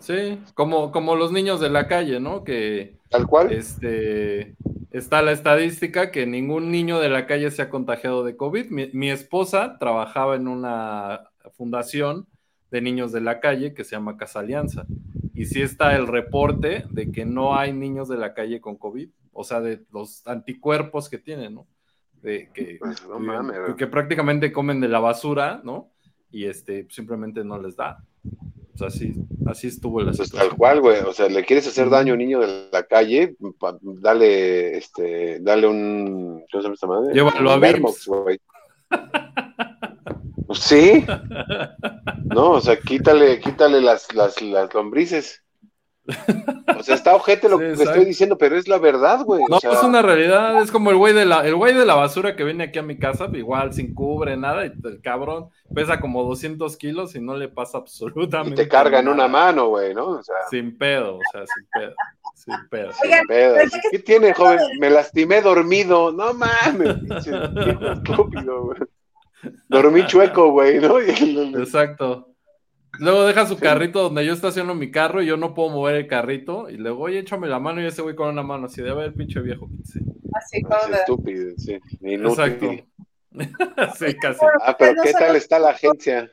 [0.00, 2.42] Sí, como, como los niños de la calle, ¿no?
[2.42, 3.52] Que tal cual.
[3.52, 4.56] este
[4.92, 8.70] está la estadística que ningún niño de la calle se ha contagiado de COVID.
[8.70, 12.26] Mi, mi esposa trabajaba en una fundación
[12.70, 14.86] de niños de la calle que se llama Casa Alianza.
[15.34, 19.08] Y sí está el reporte de que no hay niños de la calle con COVID,
[19.32, 21.66] o sea, de los anticuerpos que tienen, ¿no?
[22.22, 25.90] De que, Pues, no mames, que prácticamente comen de la basura, ¿no?
[26.30, 27.98] Y este simplemente no les da.
[28.24, 29.14] O pues así,
[29.46, 30.48] así estuvo la Pues situación.
[30.50, 31.00] tal cual, güey.
[31.00, 35.38] O sea, le quieres hacer daño a un niño de la calle, pa- dale, este,
[35.40, 36.44] dale un.
[36.50, 37.14] ¿Cómo se llama esta madre?
[37.14, 38.38] Llévalo a Vermox, güey.
[40.46, 41.04] Pues sí.
[42.24, 45.42] No, o sea, quítale, quítale las, las, las lombrices.
[46.80, 47.90] O sea, está ojete lo Sí, que exacto.
[47.92, 49.42] estoy diciendo, pero es la verdad, güey.
[49.48, 51.86] No, o sea, es una realidad, es como el güey de la, el güey de
[51.86, 55.50] la basura que viene aquí a mi casa, igual sin cubre, nada, y el cabrón
[55.74, 59.68] pesa como 200 kilos y no le pasa y absolutamente te carga en una mano,
[59.68, 60.06] güey, ¿no?
[60.06, 61.94] O sea, Sin pedo, o sea, sin pedo,
[62.34, 62.90] sin pedo.
[63.04, 63.54] Oigan, pedo.
[63.90, 64.58] ¿Qué tiene, joven?
[64.80, 66.10] Me lastimé dormido.
[66.12, 67.30] No mames, pinche
[67.92, 68.80] estúpido, güey.
[69.68, 71.00] Dormí chueco, güey, ¿no?
[71.00, 72.29] Y Exacto.
[72.98, 76.06] Luego deja su carrito donde yo estaciono mi carro y yo no puedo mover el
[76.06, 76.68] carrito.
[76.68, 78.94] Y luego, oye, échame la mano y ese güey con una mano así de a
[78.94, 79.68] ver, pinche viejo.
[79.84, 80.00] Sí,
[80.34, 81.78] así como Es estúpido, sí.
[82.00, 82.84] Inútil.
[83.30, 83.96] Exacto.
[83.98, 84.44] sí, casi.
[84.62, 86.30] Ah, pero No ¿qué tal está la agencia?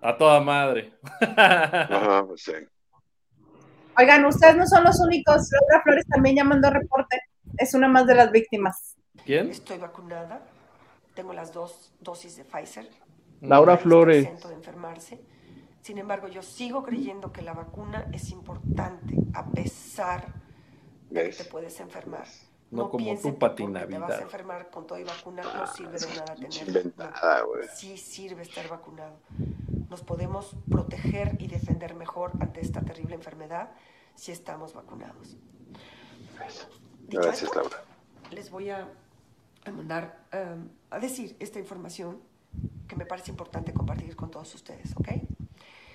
[0.00, 0.92] A toda madre.
[1.20, 2.52] Ajá, pues sí.
[3.96, 5.50] Oigan, ustedes no son los únicos.
[5.50, 7.20] Laura Flores también ya mandó reporte.
[7.56, 8.96] Es una más de las víctimas.
[9.24, 9.50] ¿Quién?
[9.50, 10.40] Estoy vacunada,
[11.14, 12.88] tengo las dos dosis de Pfizer.
[13.40, 14.28] Laura Flores.
[14.52, 15.20] enfermarse.
[15.80, 20.34] Sin embargo, yo sigo creyendo que la vacuna es importante a pesar
[21.10, 22.26] de que te puedes enfermar.
[22.70, 25.42] No como piensen tú, que Pati porque te vas a enfermar con todo y vacuna
[25.42, 26.36] no sirve de nada.
[26.66, 27.66] Inventada, güey.
[27.74, 29.16] Sí sirve estar vacunado.
[29.88, 33.70] Nos podemos proteger y defender mejor ante esta terrible enfermedad
[34.14, 35.36] si estamos vacunados.
[37.06, 37.82] Dicho Gracias, esto, Laura.
[38.30, 38.86] les voy a,
[39.64, 42.20] a mandar um, a decir esta información
[42.86, 45.08] que me parece importante compartir con todos ustedes, ¿ok?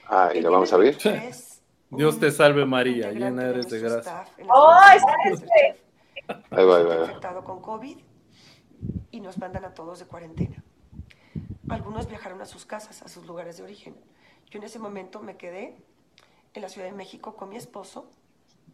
[0.07, 3.99] Ah, ¿y lo vamos a 23, Dios te salve, María, llena eres de gracia.
[3.99, 5.83] staff en la ¡Ay, Secretaría de espérense!
[6.27, 6.95] Masterchef Ahí va, ahí va.
[7.01, 7.97] infectado con COVID
[9.11, 10.63] y nos mandan a todos de cuarentena.
[11.69, 13.95] Algunos viajaron a sus casas, a sus lugares de origen.
[14.49, 15.75] Yo en ese momento me quedé
[16.53, 18.09] en la Ciudad de México con mi esposo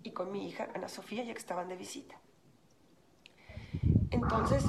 [0.04, 2.16] y con mi hija Ana Sofía, ya que estaban de visita.
[4.12, 4.64] Entonces,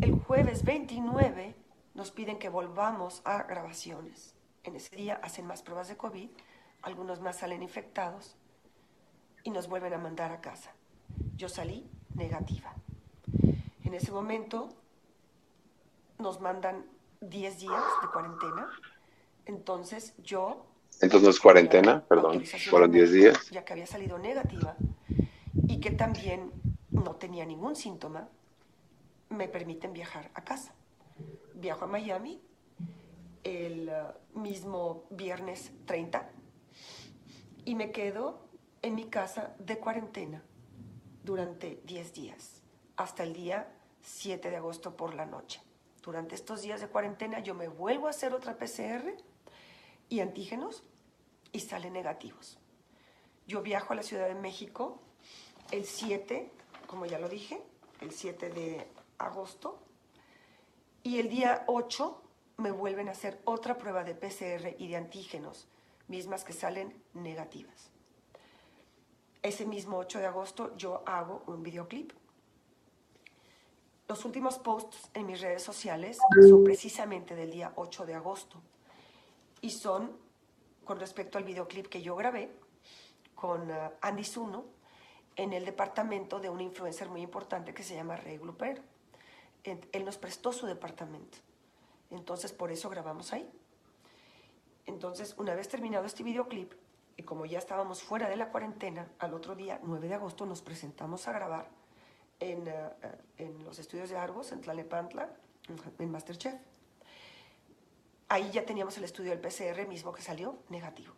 [0.00, 1.54] el jueves 29
[2.00, 4.34] nos piden que volvamos a grabaciones.
[4.64, 6.30] En ese día hacen más pruebas de COVID,
[6.80, 8.36] algunos más salen infectados
[9.44, 10.72] y nos vuelven a mandar a casa.
[11.36, 12.72] Yo salí negativa.
[13.84, 14.70] En ese momento
[16.18, 16.86] nos mandan
[17.20, 18.66] 10 días de cuarentena.
[19.44, 20.64] Entonces yo...
[21.02, 22.42] Entonces no es cuarentena, perdón.
[22.70, 23.50] Fueron 10 médica, días.
[23.50, 24.74] Ya que había salido negativa
[25.68, 26.50] y que también
[26.92, 28.26] no tenía ningún síntoma,
[29.28, 30.72] me permiten viajar a casa.
[31.60, 32.40] Viajo a Miami
[33.44, 34.02] el eh,
[34.34, 36.30] mismo viernes 30
[37.66, 38.48] y me quedo
[38.80, 40.42] en mi casa de cuarentena
[41.22, 42.62] durante 10 días,
[42.96, 45.60] hasta el día 7 de agosto por la noche.
[46.02, 49.14] Durante estos días de cuarentena yo me vuelvo a hacer otra PCR
[50.08, 50.82] y antígenos
[51.52, 52.58] y salen negativos.
[53.46, 54.98] Yo viajo a la Ciudad de México
[55.72, 56.50] el 7,
[56.86, 57.62] como ya lo dije,
[58.00, 58.88] el 7 de
[59.18, 59.89] agosto
[61.02, 62.22] y el día 8
[62.58, 65.66] me vuelven a hacer otra prueba de PCR y de antígenos,
[66.08, 67.90] mismas que salen negativas.
[69.42, 72.12] Ese mismo 8 de agosto yo hago un videoclip.
[74.06, 78.60] Los últimos posts en mis redes sociales son precisamente del día 8 de agosto
[79.60, 80.18] y son
[80.84, 82.50] con respecto al videoclip que yo grabé
[83.34, 84.64] con uh, Andy Zuno
[85.36, 88.82] en el departamento de un influencer muy importante que se llama Rey Glupero.
[89.64, 91.38] Él nos prestó su departamento.
[92.10, 93.48] Entonces, por eso grabamos ahí.
[94.86, 96.72] Entonces, una vez terminado este videoclip,
[97.16, 100.62] y como ya estábamos fuera de la cuarentena, al otro día, 9 de agosto, nos
[100.62, 101.68] presentamos a grabar
[102.40, 105.28] en, eh, eh, en los estudios de Argos, en Tlalepantla,
[105.98, 106.54] en Masterchef.
[108.28, 111.12] Ahí ya teníamos el estudio del PCR mismo que salió negativo.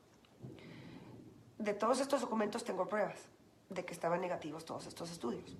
[1.58, 3.20] De todos estos documentos tengo pruebas
[3.68, 5.56] de que estaban negativos todos estos estudios,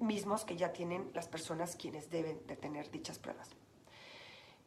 [0.00, 3.50] mismos que ya tienen las personas quienes deben de tener dichas pruebas.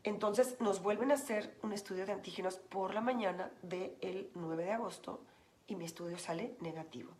[0.04, 4.72] Entonces nos vuelven a hacer un estudio de antígenos por la mañana del 9 de
[4.72, 5.22] agosto
[5.68, 7.12] y mi estudio sale negativo.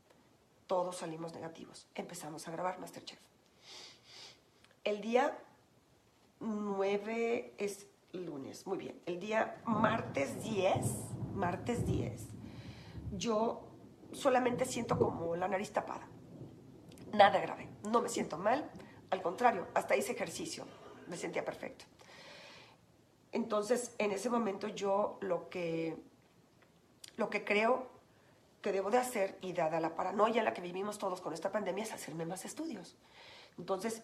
[0.68, 1.88] Todos salimos negativos.
[1.95, 3.20] Empezamos a grabar Masterchef.
[4.84, 5.38] El día
[6.39, 8.99] 9 es lunes, muy bien.
[9.05, 10.86] El día martes 10,
[11.36, 12.22] martes 10,
[13.12, 13.62] yo
[14.14, 16.07] solamente siento como la nariz tapada.
[17.14, 18.70] Nada grave, no me siento mal,
[19.10, 20.66] al contrario, hasta hice ejercicio,
[21.07, 21.86] me sentía perfecto.
[23.32, 25.97] Entonces, en ese momento yo lo que,
[27.18, 27.88] lo que creo
[28.62, 31.51] que debo de hacer, y dada la paranoia en la que vivimos todos con esta
[31.51, 32.95] pandemia, es hacerme más estudios.
[33.57, 34.03] Entonces,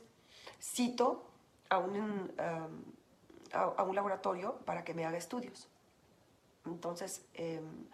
[0.62, 1.26] cito
[1.70, 2.84] a un, um,
[3.52, 5.68] a, un laboratorio para que me haga estudios.
[6.66, 7.88] Entonces, em,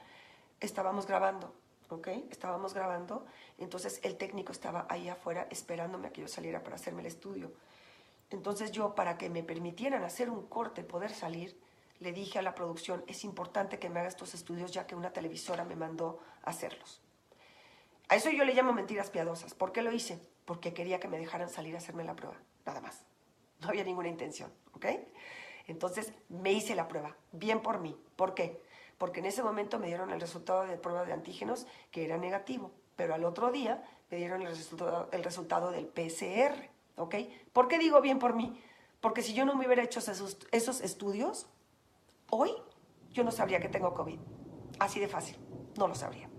[0.59, 1.53] estábamos grabando,
[1.91, 2.07] ¿ok?
[2.29, 3.25] Estábamos grabando,
[3.57, 7.51] entonces el técnico estaba ahí afuera esperándome a que yo saliera para hacerme el estudio.
[8.29, 11.59] Entonces yo, para que me permitieran hacer un corte, poder salir,
[11.99, 15.11] le dije a la producción, es importante que me haga estos estudios ya que una
[15.13, 17.01] televisora me mandó a hacerlos.
[18.07, 19.53] A eso yo le llamo mentiras piadosas.
[19.53, 20.19] ¿Por qué lo hice?
[20.45, 22.35] Porque quería que me dejaran salir a hacerme la prueba,
[22.65, 23.01] nada más.
[23.59, 24.85] No había ninguna intención, ¿ok?
[25.67, 27.95] Entonces me hice la prueba, bien por mí.
[28.15, 28.61] ¿Por qué?
[29.01, 32.71] Porque en ese momento me dieron el resultado de prueba de antígenos que era negativo,
[32.95, 37.15] pero al otro día me dieron el resultado, el resultado del PCR, ¿ok?
[37.51, 38.61] ¿Por qué digo bien por mí?
[38.99, 41.47] Porque si yo no me hubiera hecho esos, esos estudios,
[42.29, 42.51] hoy
[43.09, 44.19] yo no sabría que tengo COVID.
[44.77, 45.35] Así de fácil,
[45.79, 46.29] no lo sabría.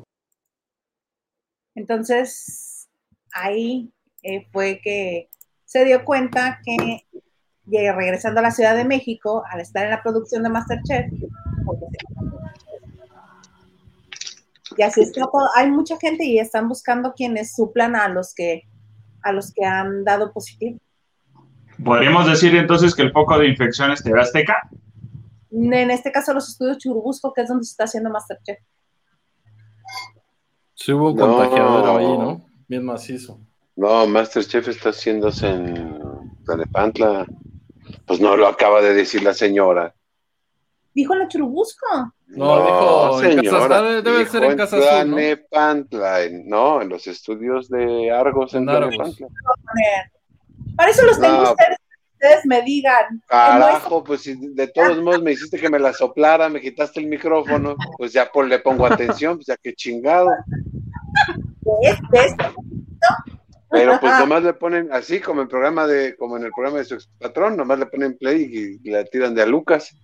[1.74, 2.88] Entonces,
[3.32, 3.92] ahí
[4.22, 5.30] eh, fue que
[5.64, 7.08] se dio cuenta que
[7.66, 11.10] regresando a la Ciudad de México, al estar en la producción de Masterchef,
[14.76, 15.22] y así está
[15.56, 18.62] hay mucha gente y están buscando quienes suplan a los que
[19.22, 20.78] a los que han dado positivo.
[21.84, 24.68] ¿Podríamos decir entonces que el foco de infección es TV Azteca?
[25.50, 28.58] En este caso los estudios Churubusco, que es donde se está haciendo Masterchef.
[30.74, 32.46] Sí hubo contagiador ahí, ¿no?
[32.68, 33.38] Bien macizo.
[33.76, 35.98] No, Masterchef está haciéndose en
[36.44, 37.26] Tlanepantla.
[38.06, 39.94] Pues no lo acaba de decir la señora.
[40.94, 41.86] Dijo la Churubusco.
[42.26, 45.18] No, dijo en Casa, debe ser en Casa Azul, ¿no?
[45.18, 49.28] En, no, en los estudios de Argos en, en Tlanepantla.
[50.76, 51.78] Para eso los tengo ustedes,
[52.14, 53.22] ustedes me digan.
[53.26, 57.06] Carajo, pues si de todos modos me hiciste que me la soplara, me quitaste el
[57.06, 60.28] micrófono, pues ya le pongo atención, pues ya que chingado.
[63.70, 66.84] Pero pues nomás le ponen, así como en programa de, como en el programa de
[66.84, 69.96] su ex patrón, nomás le ponen play y, la tiran de a Lucas.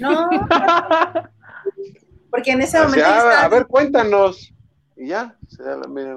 [0.00, 0.28] No,
[2.30, 3.06] porque en ese momento.
[3.06, 4.52] A ver, cuéntanos.
[4.96, 6.14] Y ya, se da la media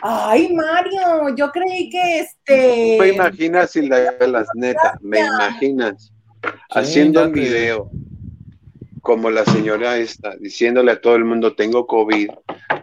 [0.00, 2.96] Ay, Mario, yo creí que este.
[3.00, 6.12] Me imaginas si la las neta, me imaginas
[6.70, 7.90] haciendo un video
[9.08, 12.28] como la señora está diciéndole a todo el mundo tengo COVID,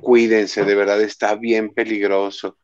[0.01, 2.57] cuídense, de verdad está bien peligroso.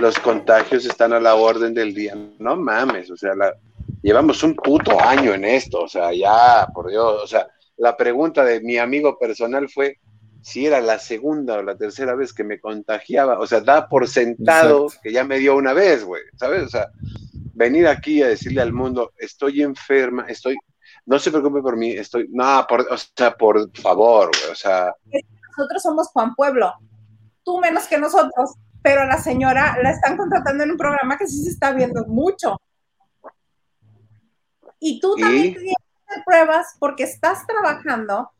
[0.00, 2.14] Los contagios están a la orden del día.
[2.38, 3.32] No mames, o sea,
[4.06, 8.44] llevamos un puto año en esto, o sea, ya, por Dios, o sea, la pregunta
[8.44, 9.98] de mi amigo personal fue
[10.42, 14.06] si era la segunda o la tercera vez que me contagiaba, o sea, da por
[14.06, 16.62] sentado que ya me dio una vez, güey, ¿sabes?
[16.62, 16.86] O sea,
[17.52, 20.56] venir aquí a decirle al mundo, estoy enferma, estoy,
[21.04, 24.94] no se preocupe por mí, estoy, no, por, o sea, por favor, güey, o sea.
[25.58, 26.72] Nosotros somos Juan Pueblo,
[27.42, 31.42] tú menos que nosotros, pero la señora la están contratando en un programa que sí
[31.42, 32.56] se está viendo mucho.
[34.86, 35.74] Y tú también tienes
[36.24, 38.30] pruebas porque estás trabajando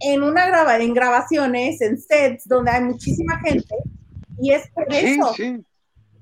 [0.00, 3.74] en una graba en grabaciones, en sets donde hay muchísima gente,
[4.40, 5.34] y es por eso.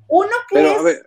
[0.08, 1.02] Uno que es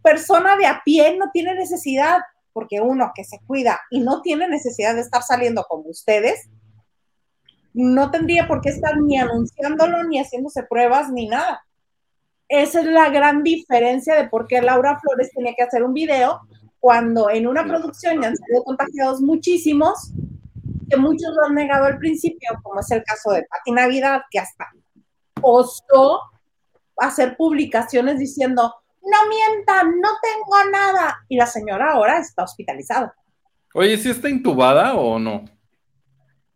[0.00, 2.20] persona de a pie no tiene necesidad
[2.54, 6.48] porque uno que se cuida y no tiene necesidad de estar saliendo como ustedes,
[7.74, 11.62] no tendría por qué estar ni anunciándolo, ni haciéndose pruebas, ni nada.
[12.48, 16.40] Esa es la gran diferencia de por qué Laura Flores tenía que hacer un video
[16.82, 20.10] cuando en una producción ya han sido contagiados muchísimos,
[20.90, 24.40] que muchos lo han negado al principio, como es el caso de Pati Navidad, que
[24.40, 24.66] hasta
[25.40, 26.20] osó
[26.96, 31.24] hacer publicaciones diciendo, no mientan, no tengo nada.
[31.28, 33.14] Y la señora ahora está hospitalizada.
[33.74, 35.44] Oye, ¿sí está intubada o no?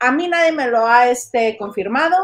[0.01, 2.16] A mí nadie me lo ha este, confirmado.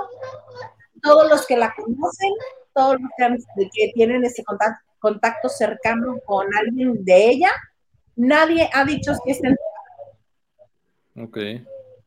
[1.01, 2.32] Todos los que la conocen,
[2.74, 7.51] todos los que, tienen ese contacto, contacto, cercano con alguien de ella,
[8.16, 11.28] nadie ha dicho que está intubada.
[11.28, 11.39] Ok.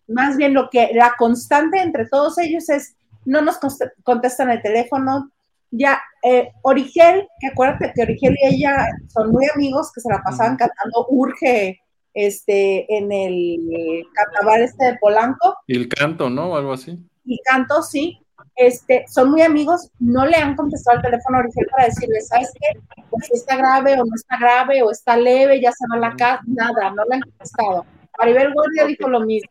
[0.08, 2.96] Más bien lo que la constante entre todos ellos es
[3.26, 3.58] no nos
[4.04, 5.32] contestan el teléfono,
[5.72, 10.22] ya, eh, Origel, que acuérdate que Origel y ella son muy amigos, que se la
[10.24, 11.82] pasaban cantando Urge
[12.14, 15.58] este, en el carnaval este de Polanco.
[15.68, 16.56] Y el canto, ¿no?
[16.56, 16.98] algo así.
[17.26, 18.25] Y canto, sí.
[18.56, 22.52] Este, son muy amigos, no le han contestado al teléfono a Origel para decirle, ¿sabes
[22.54, 22.80] qué?
[23.10, 26.16] Pues está grave o no está grave, o está leve, ya se va a la
[26.16, 27.86] casa, nada, no le han contestado.
[28.18, 29.50] Maribel Guardia dijo lo mismo.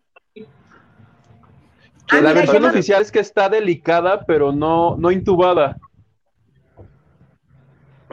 [2.11, 5.77] la versión oficial es que está delicada, pero no, no intubada.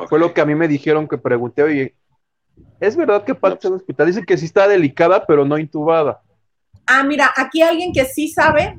[0.07, 1.95] Fue lo que a mí me dijeron que pregunté, oye,
[2.79, 4.07] ¿es verdad que Pat está en el hospital?
[4.07, 6.21] Dice que sí está delicada, pero no intubada.
[6.87, 8.77] Ah, mira, aquí alguien que sí sabe,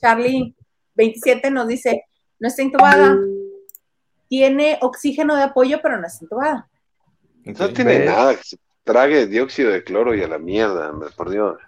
[0.00, 0.54] Charlie
[0.94, 2.04] 27 nos dice,
[2.38, 3.16] no está intubada,
[4.28, 6.68] tiene oxígeno de apoyo, pero no está intubada.
[7.44, 11.58] No tiene nada, que se trague dióxido de cloro y a la mierda, por Dios.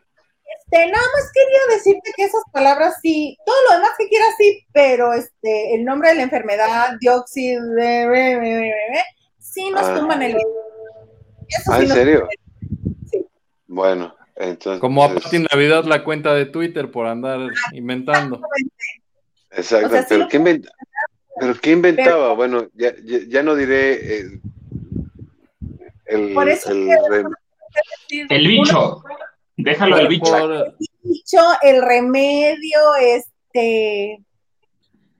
[0.64, 4.64] Este, nada más quería decirte que esas palabras sí, todo lo demás que quieras sí,
[4.72, 7.62] pero este, el nombre de la enfermedad, dióxido,
[9.38, 9.94] sí nos Ah.
[9.98, 12.28] tumban el Eso Ah, sí ¿en nos serio?
[13.10, 13.26] Sí.
[13.66, 14.80] Bueno, entonces.
[14.80, 17.40] Como a Pati Navidad la cuenta de Twitter por andar
[17.72, 18.40] inventando.
[19.50, 20.68] Exacto, O sea, sí pero, lo ¿qué invent-
[21.38, 22.32] pero ¿qué inventaba?
[22.34, 24.40] Bueno, ya, ya, ya no diré eh,
[26.06, 27.26] el, Por eso el
[28.28, 29.02] El bicho.
[29.56, 30.24] Déjalo del bicho.
[30.30, 34.22] Por- bicho, el remedio, este,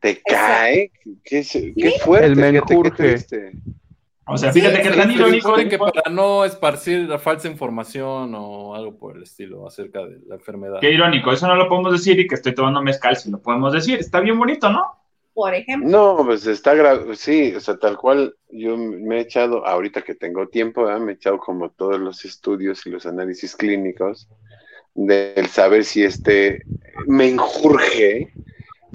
[0.00, 0.90] ¿Te cae?
[1.22, 1.44] ¿Qué,
[1.76, 2.26] qué fuerte?
[2.26, 3.52] El fíjate, qué menjurje.
[4.26, 5.54] O sea, Sí, fíjate que sí, tan sí, irónico.
[5.54, 10.36] Que para no esparcir la falsa información o algo por el estilo acerca de la
[10.36, 10.78] enfermedad.
[10.80, 13.72] Qué irónico, eso no lo podemos decir y que estoy tomando mezcal, si lo podemos
[13.72, 13.98] decir.
[13.98, 15.02] Está bien bonito, ¿no?
[15.34, 15.88] por ejemplo.
[15.88, 20.14] No, pues está grave, sí, o sea, tal cual yo me he echado, ahorita que
[20.14, 24.28] tengo tiempo, me he echado como todos los estudios y los análisis clínicos
[24.94, 26.62] del saber si este
[27.06, 28.32] menjurje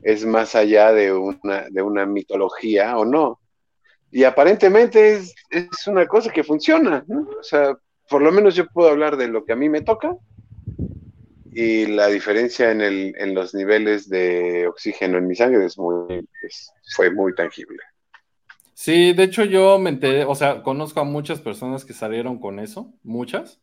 [0.03, 3.39] es más allá de una, de una mitología o no.
[4.11, 7.27] Y aparentemente es, es una cosa que funciona, ¿no?
[7.39, 7.77] O sea,
[8.09, 10.15] por lo menos yo puedo hablar de lo que a mí me toca
[11.51, 16.27] y la diferencia en, el, en los niveles de oxígeno en mi sangre es muy,
[16.43, 17.77] es- fue muy tangible.
[18.73, 22.59] Sí, de hecho yo me enteré, o sea, conozco a muchas personas que salieron con
[22.59, 23.61] eso, muchas.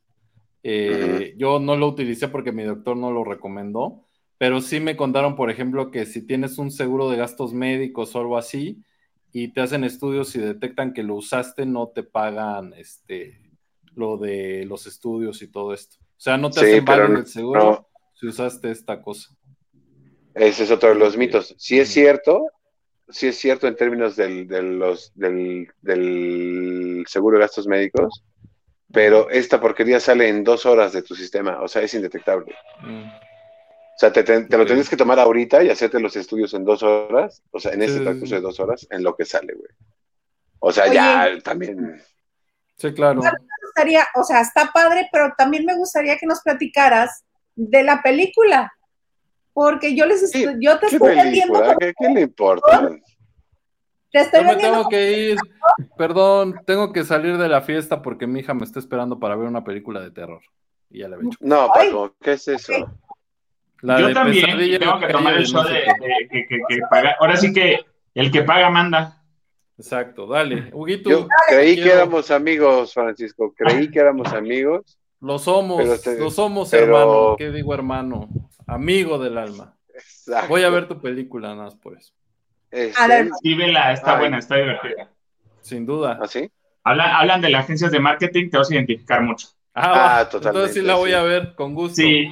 [0.64, 4.06] Eh, Yo no lo utilicé porque mi doctor no lo recomendó,
[4.38, 8.20] pero sí me contaron, por ejemplo, que si tienes un seguro de gastos médicos o
[8.20, 8.84] algo así
[9.36, 13.40] y te hacen estudios y detectan que lo usaste, no te pagan este
[13.96, 15.96] lo de los estudios y todo esto.
[16.00, 17.88] O sea, no te Sí, hacen no- el seguro no.
[18.14, 19.36] si usaste esta cosa.
[20.34, 21.54] Ese es otro de los mitos.
[21.58, 22.46] Sí es cierto,
[23.08, 28.24] sí es cierto en términos del, de los, del, del seguro de gastos médicos,
[28.92, 32.54] pero esta porquería sale en dos horas de tu sistema, o sea, es indetectable.
[32.82, 33.02] Mm.
[33.96, 36.64] O sea, te, te- te lo tienes que tomar ahorita y hacerte los estudios en
[36.64, 39.54] dos horas, o sea, en ese sí, transcurso de dos horas, en lo que sale,
[39.54, 39.68] güey.
[40.58, 40.94] O sea, Oye.
[40.94, 42.02] ya también.
[42.76, 43.20] Sí, claro.
[43.22, 43.30] me
[43.62, 48.72] gustaría, o sea, está padre, pero también me gustaría que nos platicaras de la película.
[49.52, 51.76] Porque yo les Sí, estoy, yo te ¿Qué estoy vendiendo, película?
[51.78, 52.90] ¿Qué, qué le importa?
[54.10, 55.38] te estoy Yo me vendiendo tengo que ir.
[55.96, 59.46] Perdón, tengo que salir de la fiesta porque mi hija me está esperando para ver
[59.46, 60.42] una película de terror.
[60.90, 61.38] Y ya la he hecho.
[61.40, 61.68] No.
[61.72, 62.72] Paco, ¿qué es eso?
[63.84, 64.46] La Yo también
[64.78, 67.16] tengo en que tomar el show de, de- que, que- que paga.
[67.20, 67.80] Ahora sí que
[68.14, 69.22] el que paga manda.
[69.76, 70.70] Exacto, dale.
[70.72, 74.98] Huguito, Yo creí que éramos amigos, Francisco, creí que éramos amigos.
[75.20, 77.34] Lo somos, te- lo somos, pero- hermano.
[77.36, 78.28] ¿Qué digo, hermano?
[78.66, 79.76] Amigo del alma.
[79.92, 80.48] Exacto.
[80.48, 82.14] Voy a ver tu película, nada más por eso.
[82.70, 84.20] Este, A ver, Sí, vela, está Ay.
[84.20, 85.10] buena, está divertida.
[85.60, 86.18] Sin duda.
[86.22, 86.50] ¿Ah, sí?
[86.84, 89.48] Hablan, hablan de las agencias de marketing, te vas a identificar mucho.
[89.74, 91.16] Ah, Ah, totalmente, Entonces sí la voy sí.
[91.16, 91.96] a ver, con gusto.
[91.96, 92.28] Sí,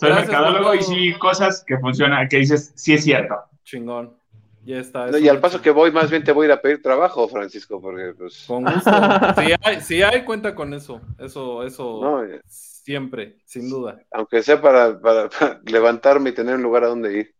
[0.00, 3.36] soy Gracias mercadólogo y sí, cosas que funcionan, que dices, sí es cierto.
[3.64, 4.16] Chingón.
[4.64, 5.06] Ya está.
[5.06, 7.26] No, y al paso que voy, más bien te voy a ir a pedir trabajo,
[7.28, 8.44] Francisco, porque pues.
[8.46, 8.90] Con gusto.
[9.36, 11.00] Si hay, si hay, cuenta con eso.
[11.18, 12.00] Eso, eso.
[12.02, 12.40] No, eh.
[12.46, 13.98] Siempre, sin duda.
[14.10, 17.34] Aunque sea para, para- para levantarme y tener un lugar a donde ir.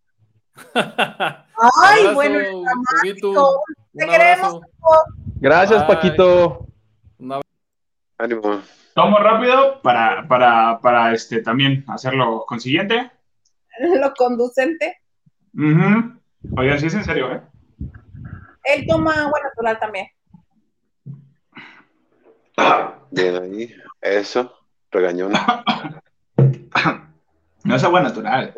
[0.74, 2.62] Ay, Abrazo, bueno,
[3.02, 3.60] Huguito.
[3.96, 4.60] Te queremos.
[5.36, 5.96] Gracias, Bye.
[5.96, 6.66] Paquito.
[8.18, 8.62] Ánimo.
[9.01, 13.10] Tomo rápido para, para, para este, también hacerlo consiguiente.
[13.98, 14.98] lo conducente.
[15.55, 16.20] Ujú.
[16.59, 17.40] Oigan, sí es en serio, ¿eh?
[18.64, 20.06] Él toma agua natural también.
[23.10, 23.74] Bien ahí.
[24.02, 24.55] Eso.
[24.90, 25.32] Regañón.
[27.62, 28.55] No es agua natural.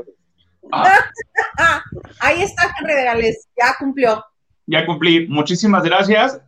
[0.70, 0.98] Ah,
[1.59, 1.82] Ah,
[2.20, 4.24] ahí está Henry de Gales, ya cumplió.
[4.66, 5.27] ya cumplí.
[5.28, 6.40] Muchísimas gracias.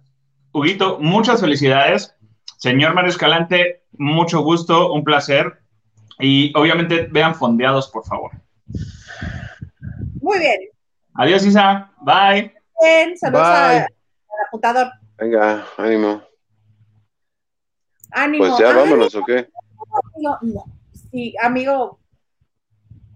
[0.53, 2.14] Huguito, muchas felicidades.
[2.65, 5.59] Señor Mario Escalante, mucho gusto, un placer.
[6.19, 8.31] Y obviamente vean fondeados, por favor.
[10.23, 10.61] Muy bien.
[11.13, 11.93] Adiós, Isa.
[12.01, 12.55] Bye.
[12.81, 13.79] Bien, saludos a- Bye.
[13.81, 14.87] al apuntador.
[15.19, 16.23] Venga, ánimo.
[18.13, 18.47] Ánimo.
[18.47, 19.47] Pues ya Ay, vámonos, ¿o qué?
[20.15, 20.65] amigo, no.
[21.11, 22.01] Sí, amigo.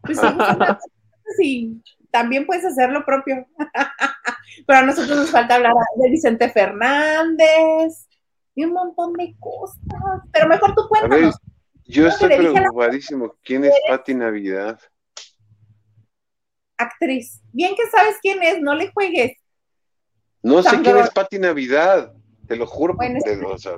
[0.03, 0.27] Pues sí,
[1.39, 3.47] sí, también puedes hacer lo propio.
[4.67, 8.08] Pero a nosotros nos falta hablar de Vicente Fernández
[8.59, 9.79] y un montón de cosas.
[10.33, 11.37] Pero mejor tú A ver, cuéntanos.
[11.85, 13.37] yo No, estoy preocupadísimo.
[13.45, 14.81] ¿Quién es Pati Navidad?
[16.77, 17.41] Actriz.
[17.53, 19.37] Bien que sabes quién es, no le juegues.
[20.43, 22.13] No sé quién es Pati Navidad.
[22.49, 22.95] Te lo juro.
[22.95, 23.75] Bueno, te- o sea,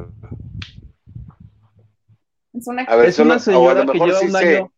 [2.55, 4.39] Es una a ver, Es una o a señora lo que mejor sí un sé.
[4.57, 4.73] año.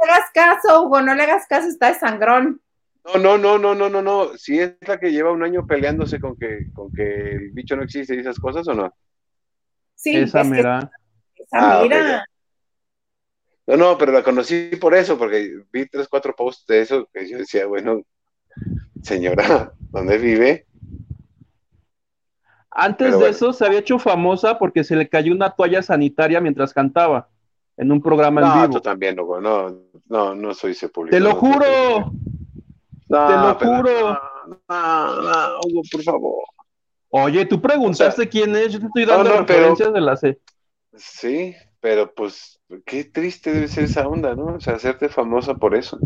[0.00, 2.60] No le hagas caso, Hugo, no le hagas caso, está de sangrón.
[3.04, 4.36] No, no, no, no, no, no, no.
[4.36, 7.04] Si es la que lleva un año peleándose con que, con que
[7.36, 8.92] el bicho no existe y esas cosas o no.
[9.96, 10.90] Sí, Esa es que mera.
[11.34, 12.24] esa Ah, mira.
[13.66, 17.28] No, no, pero la conocí por eso, porque vi tres, cuatro posts de eso, que
[17.28, 18.02] yo decía, bueno,
[19.02, 20.66] señora, ¿dónde vive?
[22.70, 26.74] Antes de eso se había hecho famosa porque se le cayó una toalla sanitaria mientras
[26.74, 27.28] cantaba
[27.78, 28.74] en un programa en vivo.
[28.74, 29.74] No, también, Hugo, no,
[30.08, 31.16] no, no soy sepulcro.
[31.16, 32.12] ¡Te lo juro!
[33.08, 34.20] ¡Te lo juro!
[34.68, 36.44] No, no, Hugo, por favor.
[37.10, 40.38] Oye, tú preguntaste quién es, yo te estoy dando referencias de la C.
[40.94, 44.56] Sí, pero pues qué triste debe ser esa onda, ¿no?
[44.56, 45.98] O sea, hacerte famosa por eso.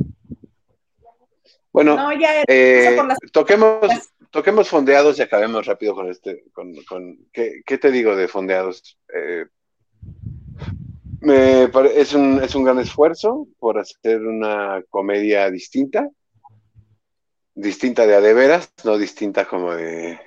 [1.73, 1.97] Bueno,
[2.49, 2.99] eh,
[3.33, 3.89] toquemos,
[4.31, 8.99] toquemos fondeados y acabemos rápido con este, con, con ¿qué, ¿qué, te digo de fondeados?
[9.15, 9.47] Eh,
[11.21, 16.09] me es, un, es un gran esfuerzo por hacer una comedia distinta,
[17.55, 20.19] distinta de a de veras, no distinta como de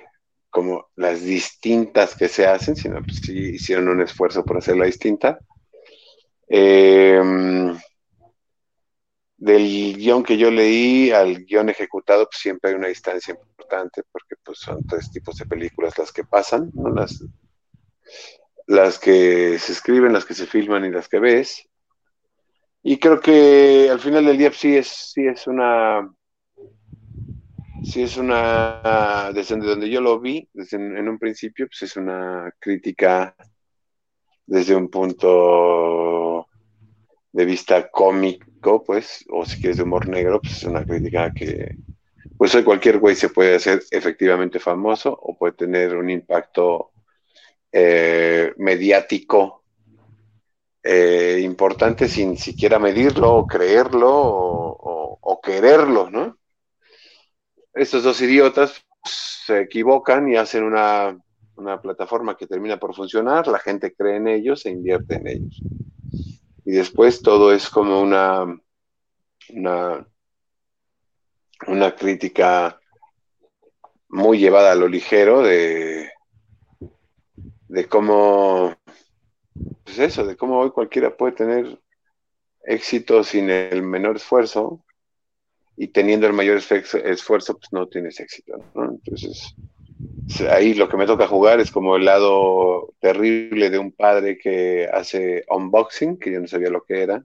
[0.54, 5.40] como las distintas que se hacen, sino pues sí hicieron un esfuerzo por hacerla distinta.
[6.46, 7.76] Em,
[9.36, 14.36] del guion que yo leí al guion ejecutado, pues siempre hay una distancia importante, porque
[14.44, 16.88] pues son tres tipos de películas las que pasan, ¿no?
[16.88, 17.24] las,
[18.68, 21.68] las que se escriben, las que se filman y las que ves.
[22.80, 26.08] Y creo que al final del día pues, sí es, sí es una
[27.84, 32.52] sí es una, desde donde yo lo vi, desde en, un principio, pues es una
[32.58, 33.36] crítica
[34.46, 36.46] desde un punto
[37.32, 41.76] de vista cómico, pues, o si quieres de humor negro, pues es una crítica que,
[42.36, 46.92] pues hoy cualquier güey se puede hacer efectivamente famoso o puede tener un impacto
[47.72, 49.64] eh, mediático
[50.82, 54.10] eh, importante sin siquiera medirlo o creerlo
[55.26, 56.38] o quererlo, ¿no?
[57.74, 61.18] Estos dos idiotas se equivocan y hacen una,
[61.82, 65.60] plataforma que termina por funcionar, la gente cree en ellos e invierte en ellos.
[66.64, 68.44] Y después todo es como una,
[69.50, 70.06] una,
[71.66, 72.80] una crítica
[74.08, 76.10] muy llevada a lo ligero de,
[77.68, 78.74] de cómo,
[79.84, 81.80] pues eso, de cómo hoy cualquiera puede tener
[82.64, 84.84] éxito sin el menor esfuerzo
[85.76, 88.90] y teniendo el mayor esfuerzo, pues no tienes éxito, ¿no?
[88.90, 89.54] Entonces,
[90.50, 94.88] ahí lo que me toca jugar es como el lado terrible de un padre que
[94.92, 97.24] hace unboxing, que yo no sabía lo que era,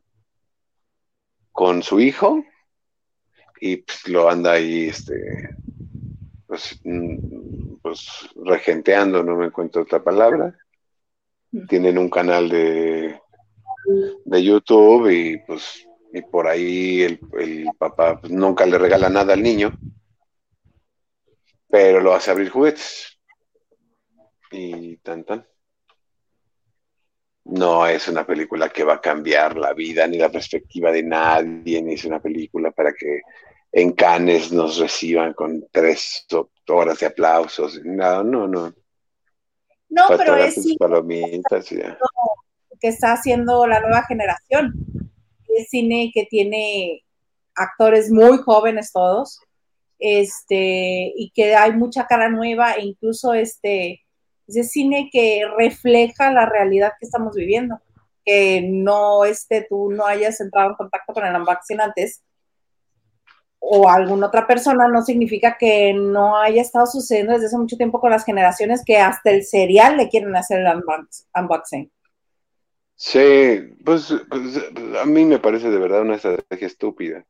[1.51, 2.43] con su hijo,
[3.61, 5.49] y pues lo anda ahí, este,
[6.47, 10.57] pues, mm, pues regenteando, no me encuentro otra palabra.
[11.67, 13.19] Tienen un canal de,
[14.25, 17.19] de YouTube y pues y por ahí el,
[17.77, 19.77] papá pues, nunca le regala nada al niño,
[21.69, 23.19] pero lo hace abrir juguetes.
[24.51, 25.45] Y tan tan.
[27.45, 31.81] No es una película que va a cambiar la vida ni la perspectiva de nadie,
[31.81, 33.21] ni es una película para que
[33.71, 36.25] en Cannes nos reciban con tres
[36.67, 37.79] horas de aplausos.
[37.83, 38.73] No, no, no.
[39.89, 40.55] No, pero es
[42.79, 44.73] que está haciendo la nueva generación
[45.69, 47.03] cine que tiene
[47.55, 49.39] actores muy jóvenes todos,
[49.99, 54.01] este, y que hay mucha cara nueva e incluso este,
[54.47, 57.79] es cine que refleja la realidad que estamos viviendo,
[58.25, 62.23] que no este, tú no hayas entrado en contacto con el unboxing antes
[63.59, 67.99] o alguna otra persona no significa que no haya estado sucediendo desde hace mucho tiempo
[67.99, 70.83] con las generaciones que hasta el serial le quieren hacer el
[71.35, 71.91] unboxing.
[73.01, 74.57] Sí, pues, pues,
[75.01, 77.25] a mí me parece de verdad una estrategia estúpida.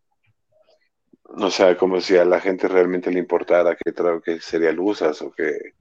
[1.23, 3.93] O sea, como si a la gente realmente le importara qué,
[4.23, 5.73] qué cereal usas o que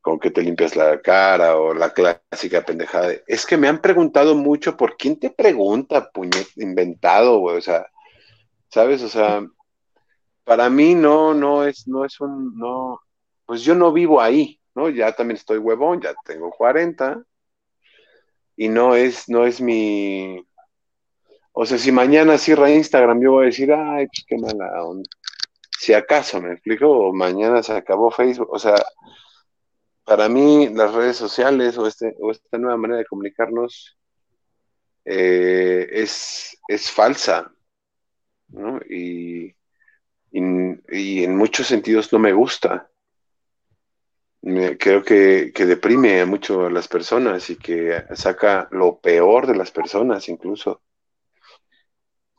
[0.00, 3.12] con que te limpias la cara o la clásica pendejada.
[3.26, 7.58] es que me han preguntado mucho por quién te pregunta, puñet, inventado, güey.
[7.58, 7.86] O sea,
[8.70, 9.02] ¿sabes?
[9.02, 9.46] O sea,
[10.44, 13.00] para mí no, no es, no es un, no,
[13.46, 14.88] pues yo no vivo ahí, ¿no?
[14.90, 17.22] Ya también estoy huevón, ya tengo 40
[18.56, 20.44] y no es, no es mi...
[21.52, 25.08] O sea, si mañana cierra Instagram, yo voy a decir, ay, pues qué mala onda.
[25.78, 28.74] Si acaso, me explico, o mañana se acabó Facebook, o sea,
[30.04, 33.96] para mí las redes sociales o, este, o esta nueva manera de comunicarnos
[35.04, 37.52] eh, es, es falsa,
[38.48, 38.80] ¿no?
[38.88, 39.54] y,
[40.32, 42.90] y en muchos sentidos no me gusta
[44.78, 50.28] creo que, deprime mucho a las personas y que saca lo peor de las personas
[50.28, 50.82] incluso.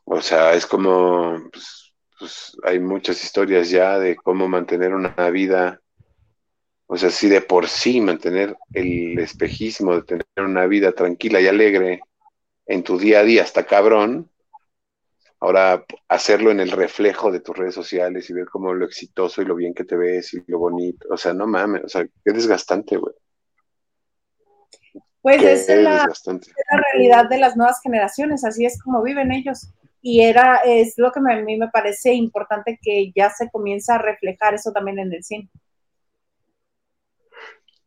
[0.04, 5.80] O sea, es como, pues, pues, hay muchas historias ya de cómo mantener una vida,
[6.86, 11.48] o sea, si de por sí mantener el espejismo de tener una vida tranquila y
[11.48, 12.00] alegre
[12.66, 14.30] en tu día a día está cabrón,
[15.40, 19.44] ahora hacerlo en el reflejo de tus redes sociales y ver cómo lo exitoso y
[19.44, 22.32] lo bien que te ves y lo bonito, o sea, no mames, o sea, qué
[22.32, 23.14] desgastante, güey.
[25.20, 29.72] Pues es la, es la, realidad de las nuevas generaciones, así es como viven ellos.
[30.00, 33.98] Y era, es lo que a mí me parece importante que ya se comienza a
[33.98, 35.50] reflejar eso también en el cine.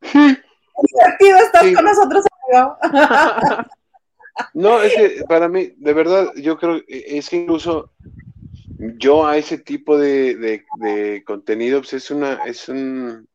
[0.01, 2.77] divertido estás con nosotros, No,
[4.81, 7.91] es que para mí, de verdad, yo creo, es que incluso
[8.97, 12.39] yo a ese tipo de, de, contenido, pues es una,
[12.69, 13.27] un,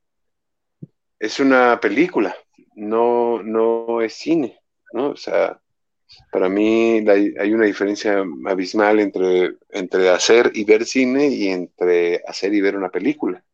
[1.18, 2.34] es una película
[2.74, 4.58] no, no es cine,
[4.92, 5.10] ¿no?
[5.10, 5.60] O sea,
[6.30, 12.54] para mí hay una diferencia abismal entre, entre hacer y ver cine y entre hacer
[12.54, 13.44] y ver una película.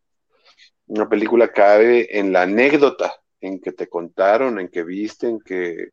[0.87, 5.91] Una película cabe en la anécdota, en que te contaron, en que viste, en que,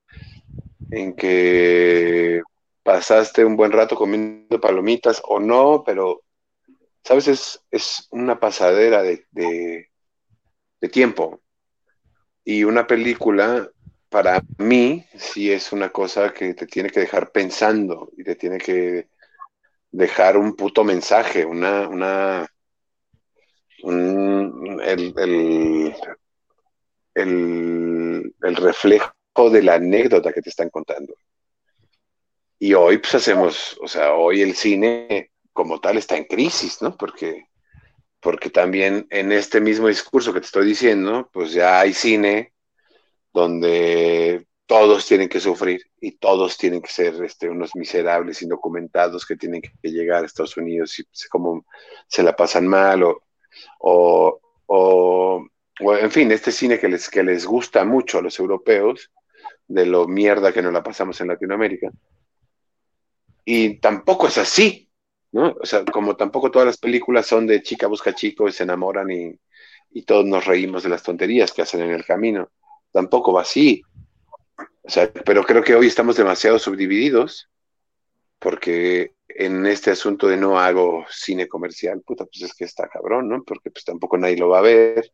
[0.92, 2.42] en que
[2.84, 6.24] pasaste un buen rato comiendo palomitas o no, pero,
[7.04, 7.28] ¿sabes?
[7.28, 11.42] Es, es una pasadera de, de tiempo,
[12.50, 13.70] y una película,
[14.08, 18.58] para mí, sí es una cosa que te tiene que dejar pensando y te tiene
[18.58, 19.10] que
[19.92, 22.48] dejar un puto mensaje, una, una,
[23.84, 25.14] el,
[27.14, 29.12] el, reflejo
[29.50, 31.16] de la anécdota que te están contando.
[32.60, 36.98] Y hoy pues hacemos, o sea, hoy el cine como tal está en crisis, ¿no?
[36.98, 37.46] Porque
[38.20, 42.54] porque también en este mismo discurso que te estoy diciendo, pues ya hay cine
[43.32, 49.38] donde todos tienen que sufrir y todos tienen que ser este, unos miserables indocumentados que
[49.38, 51.66] tienen que llegar a Estados Unidos y como
[52.08, 53.22] se la pasan mal o,
[53.80, 54.40] o,
[55.80, 59.12] o, en fin, este cine que les, que les gusta mucho a los europeos,
[59.68, 61.92] de lo mierda que nos la pasamos en Latinoamérica.
[63.46, 64.90] Y tampoco es así,
[65.32, 65.56] ¿no?
[65.62, 69.10] O sea, como tampoco todas las películas son de chica busca chico y se enamoran
[69.12, 69.40] y,
[70.06, 72.52] todos nos reímos de las tonterías que hacen en el camino.
[72.92, 73.82] Tampoco va así.
[74.84, 77.50] O sea, pero creo que hoy estamos demasiado subdivididos
[78.38, 83.28] porque en este asunto de no hago cine comercial, puta, pues es que está cabrón,
[83.28, 83.44] ¿no?
[83.44, 85.12] Porque pues tampoco nadie lo va a ver.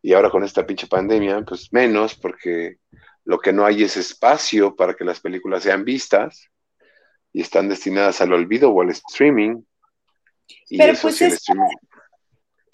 [0.00, 2.78] Y ahora con esta pinche pandemia, pues menos, porque
[3.26, 6.48] lo que no hay es espacio para que las películas sean vistas
[7.32, 9.62] y están destinadas al olvido o al streaming.
[10.70, 11.44] pero pues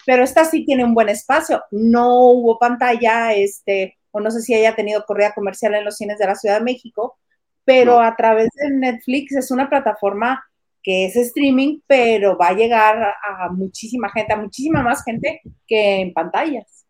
[0.05, 1.63] pero esta sí tiene un buen espacio.
[1.71, 6.19] No hubo pantalla, este, o no sé si haya tenido correa comercial en los cines
[6.19, 7.17] de la Ciudad de México,
[7.63, 10.45] pero a través de Netflix es una plataforma
[10.83, 16.01] que es streaming, pero va a llegar a muchísima gente, a muchísima más gente que
[16.01, 16.85] en pantallas.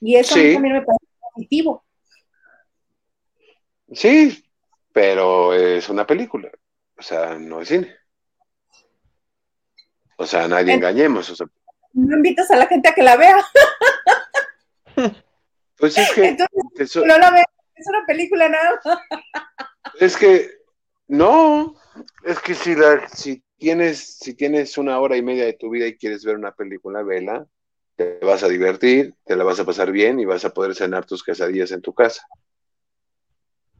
[0.00, 1.82] Y eso también me parece positivo.
[3.92, 4.44] Sí,
[4.92, 6.50] pero es una película.
[6.96, 7.94] O sea, no es cine.
[10.16, 11.32] O sea, nadie engañemos.
[11.92, 13.44] no invitas a la gente a que la vea.
[15.78, 16.36] Pues es que.
[17.06, 17.44] no la veo,
[17.76, 18.80] es una película nada
[20.00, 20.50] Es que,
[21.06, 21.76] no,
[22.24, 25.86] es que si, la, si, tienes, si tienes una hora y media de tu vida
[25.86, 27.46] y quieres ver una película, vela,
[27.94, 31.06] te vas a divertir, te la vas a pasar bien y vas a poder cenar
[31.06, 32.26] tus quesadillas en tu casa.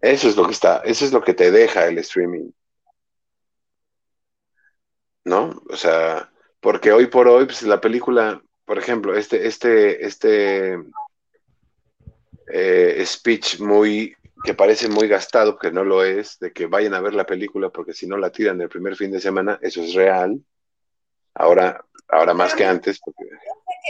[0.00, 2.50] Eso es lo que está, eso es lo que te deja el streaming.
[5.28, 5.62] ¿no?
[5.70, 6.30] O sea,
[6.60, 10.78] porque hoy por hoy, pues la película, por ejemplo, este, este, este
[12.52, 17.00] eh, speech muy, que parece muy gastado, que no lo es, de que vayan a
[17.00, 19.94] ver la película porque si no la tiran el primer fin de semana, eso es
[19.94, 20.40] real.
[21.34, 22.98] Ahora, ahora más que antes.
[22.98, 23.24] Porque...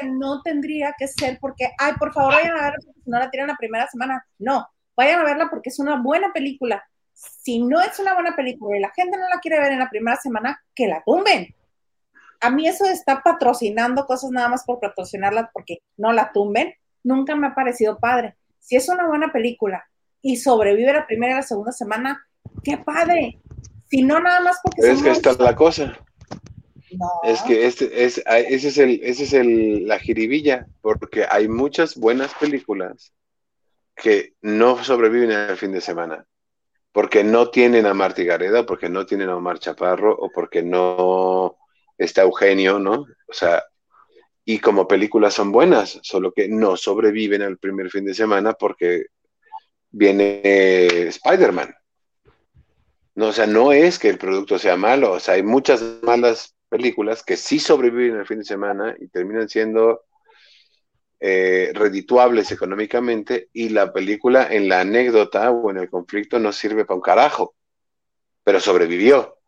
[0.01, 3.31] que no tendría que ser porque, ay, por favor, vayan a porque si no la
[3.31, 4.23] tiran la primera semana.
[4.39, 4.69] No,
[4.99, 6.85] vayan a verla porque es una buena película
[7.19, 9.91] si no es una buena película y la gente no la quiere ver en la
[9.91, 11.55] primera semana, que la tumben.
[12.41, 16.75] A mí eso de estar patrocinando cosas nada más por patrocinarlas porque no la tumben,
[17.03, 18.37] nunca me ha parecido padre.
[18.61, 19.85] Si es una buena película
[20.23, 22.25] y sobrevive la primera y la segunda semana,
[22.63, 23.41] qué padre.
[23.91, 24.89] Si no, nada más porque...
[24.89, 25.99] es que esta es la cosa.
[26.93, 27.11] No.
[27.25, 31.97] Es que este, es, ese es, el, ese es el, la jiribilla, porque hay muchas
[31.97, 33.13] buenas películas
[34.01, 36.27] que no sobreviven al fin de semana
[36.99, 41.57] porque no tienen a Marta Gareda, porque no tienen a Omar Chaparro, o porque no
[41.97, 43.07] está Eugenio, ¿no?
[43.29, 43.63] O sea,
[44.45, 49.07] y como películas son buenas, solo que no sobreviven al primer fin de semana porque
[49.91, 50.41] viene
[51.09, 51.75] Spider-Man.
[53.15, 56.57] No, o sea, no es que el producto sea malo, o sea, hay muchas malas
[56.69, 60.03] películas que sí sobreviven al fin de semana y terminan siendo
[61.21, 66.85] eh, redituables económicamente y la película en la anécdota o en el conflicto no sirve
[66.85, 67.55] para un carajo.
[68.45, 69.39] pero sobrevivió.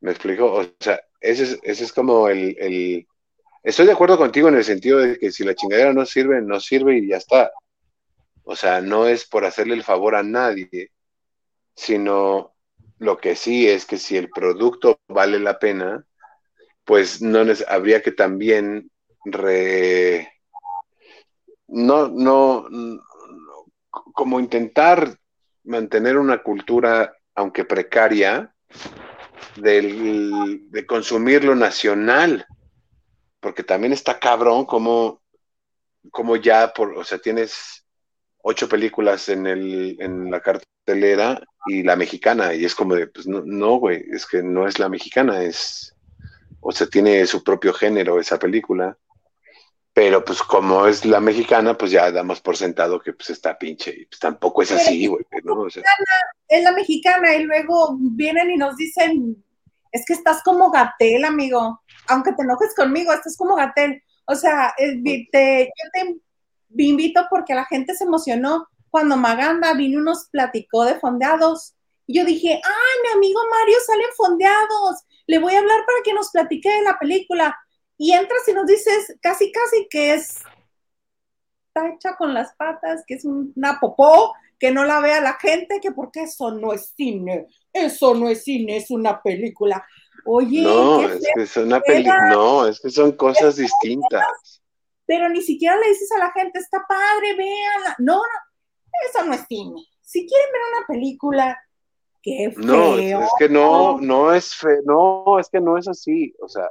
[0.00, 0.52] ¿Me explico?
[0.52, 3.06] O sea, ese es, ese es como el, el,
[3.62, 6.60] Estoy de acuerdo contigo en el sentido de que si la chingadera no sirve, no
[6.60, 7.50] sirve y ya está.
[8.44, 10.92] O sea, no es por hacerle el favor a nadie,
[11.74, 12.54] sino
[12.98, 16.04] lo que sí es que si el producto vale la pena,
[16.84, 18.90] pues no habría que también
[19.24, 20.32] re,
[21.68, 22.66] no, no,
[24.14, 25.18] como intentar
[25.64, 28.54] mantener una cultura, aunque precaria,
[29.56, 32.46] del, de consumir lo nacional,
[33.40, 35.22] porque también está cabrón como,
[36.10, 37.84] como ya, por, o sea, tienes
[38.42, 43.26] ocho películas en, el, en la cartelera y la mexicana, y es como de, pues
[43.26, 45.94] no, no, güey, es que no es la mexicana, es,
[46.60, 48.96] o sea, tiene su propio género esa película,
[49.98, 53.90] pero pues como es la mexicana, pues ya damos por sentado que pues está pinche,
[53.90, 55.66] y pues tampoco es así, güey, ¿no?
[55.66, 59.44] es la mexicana, y luego vienen y nos dicen,
[59.90, 64.72] es que estás como Gatel, amigo, aunque te enojes conmigo, estás como Gatel, o sea,
[64.76, 66.16] te, yo te
[66.76, 71.74] invito porque la gente se emocionó cuando Maganda vino y nos platicó de fondeados.
[72.06, 76.14] Y yo dije, ay, mi amigo Mario salen fondeados, le voy a hablar para que
[76.14, 77.58] nos platique de la película.
[77.98, 80.36] Y entras y nos dices casi, casi que es,
[81.66, 85.80] está hecha con las patas, que es una popó, que no la vea la gente,
[85.80, 89.84] que porque eso no es cine, eso no es cine, es una película.
[90.24, 94.62] Oye, no, es que es una película, no, es que son cosas distintas.
[95.06, 97.96] Pero ni siquiera le dices a la gente, está padre, véanla.
[97.98, 99.86] No, no, eso no es cine.
[100.02, 101.58] Si quieren ver una película,
[102.22, 102.64] qué feo.
[102.64, 106.34] No, es que no, no es feo, no, es que no es así.
[106.40, 106.68] O sea,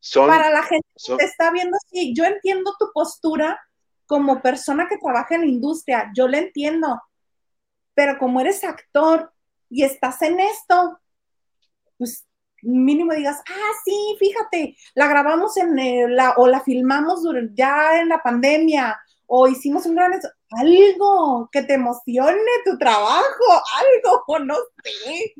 [0.00, 0.28] son.
[0.28, 3.60] Para la gente que te está viendo así, yo entiendo tu postura
[4.06, 7.00] como persona que trabaja en la industria, yo la entiendo.
[7.94, 9.32] Pero como eres actor
[9.68, 10.98] y estás en esto,
[11.96, 12.26] pues
[12.62, 17.22] mínimo digas, ah, sí, fíjate, la grabamos en la, o la filmamos
[17.54, 20.12] ya en la pandemia, o hicimos un gran
[20.50, 23.44] algo que te emocione tu trabajo,
[23.78, 25.34] algo, no sé.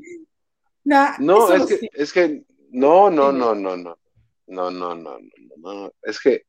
[1.19, 3.99] no, es que, es que, no, no, no, no, no,
[4.51, 6.43] no, no, no, no, no, es que,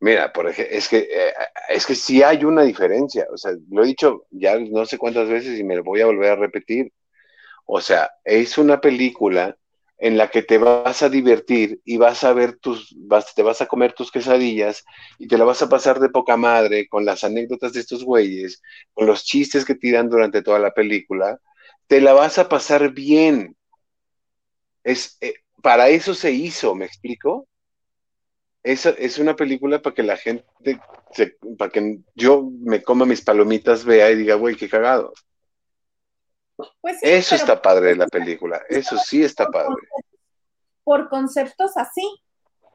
[0.00, 1.32] mira, por ejemplo, es que, eh,
[1.70, 5.28] es que sí hay una diferencia, o sea, lo he dicho ya no sé cuántas
[5.28, 6.92] veces y me lo voy a volver a repetir,
[7.66, 9.56] o sea, es una película
[9.98, 13.60] en la que te vas a divertir y vas a ver tus, vas, te vas
[13.60, 14.84] a comer tus quesadillas
[15.18, 18.62] y te la vas a pasar de poca madre con las anécdotas de estos güeyes,
[18.94, 21.40] con los chistes que tiran durante toda la película,
[21.88, 23.56] te la vas a pasar bien.
[24.84, 27.46] Es, eh, para eso se hizo, ¿me explico?
[28.62, 30.44] Es, es una película para que la gente,
[31.56, 35.12] para que yo me coma mis palomitas, vea y diga, güey, qué cagado.
[36.80, 39.76] Pues eso está padre de la película, eso sí está padre.
[40.82, 42.02] Por conceptos así,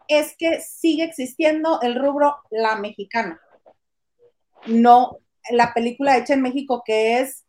[0.08, 3.42] es que sigue existiendo el rubro la mexicana.
[4.66, 5.20] No
[5.50, 7.46] la película hecha en México que es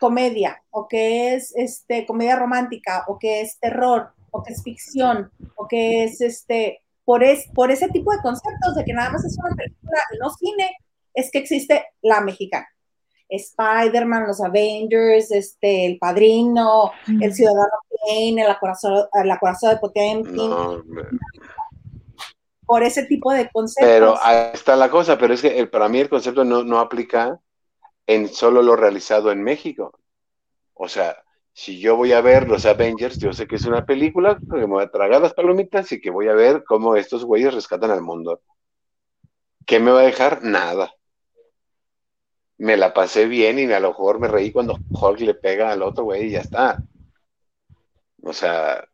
[0.00, 5.30] comedia, o que es este, comedia romántica, o que es terror, o que es ficción,
[5.56, 9.24] o que es este, por, es, por ese tipo de conceptos de que nada más
[9.24, 10.76] es una película y no cine,
[11.14, 12.66] es que existe la mexicana.
[13.28, 17.72] Spider-Man, los Avengers, este, El Padrino, El Ciudadano
[18.06, 20.50] Kane, El Acorazado, el de Potemkin.
[22.64, 23.90] por ese tipo de conceptos.
[23.90, 27.40] Pero ahí está la cosa, pero es que para mí el concepto no, no aplica
[28.06, 29.98] en solo lo realizado en México.
[30.74, 31.16] O sea,
[31.56, 34.66] si yo voy a ver los Avengers, yo sé que es una película que me
[34.66, 38.02] voy a tragar las palomitas y que voy a ver cómo estos güeyes rescatan al
[38.02, 38.42] mundo.
[39.64, 40.42] ¿Qué me va a dejar?
[40.42, 40.92] Nada
[42.58, 45.82] me la pasé bien y a lo mejor me reí cuando Hulk le pega al
[45.82, 46.82] otro güey y ya está.
[48.22, 48.84] O sea,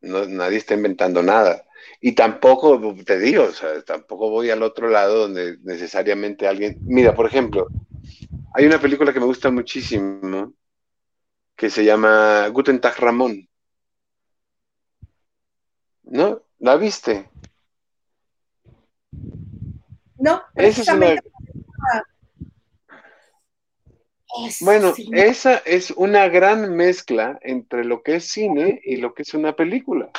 [0.00, 1.64] nadie está inventando nada.
[2.00, 6.78] Y tampoco, te digo, o sea, tampoco voy al otro lado donde necesariamente alguien...
[6.82, 7.68] Mira, por ejemplo,
[8.54, 10.52] hay una película que me gusta muchísimo
[11.56, 13.48] que se llama Guten Tag Ramón.
[16.04, 16.42] ¿No?
[16.58, 17.28] ¿La viste?
[20.18, 21.16] No, Esa es una
[24.60, 29.32] bueno, esa es una gran mezcla entre lo que es cine y lo que es
[29.34, 30.10] una película.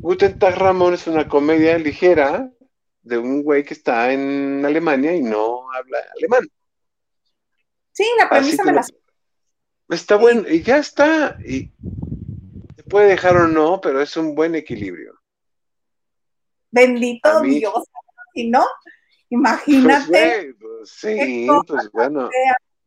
[0.00, 2.50] Guten Tag Ramón es una comedia ligera
[3.02, 6.48] de un güey que está en Alemania y no habla alemán.
[7.96, 8.86] Sí, la premisa me la...
[9.88, 11.38] Está bueno, y ya está.
[11.42, 11.72] Y
[12.76, 15.18] se puede dejar o no, pero es un buen equilibrio.
[16.70, 17.84] Bendito Dios,
[18.34, 18.66] si no,
[19.30, 20.54] Imagínate.
[20.60, 22.28] Pues, sí, pues bueno.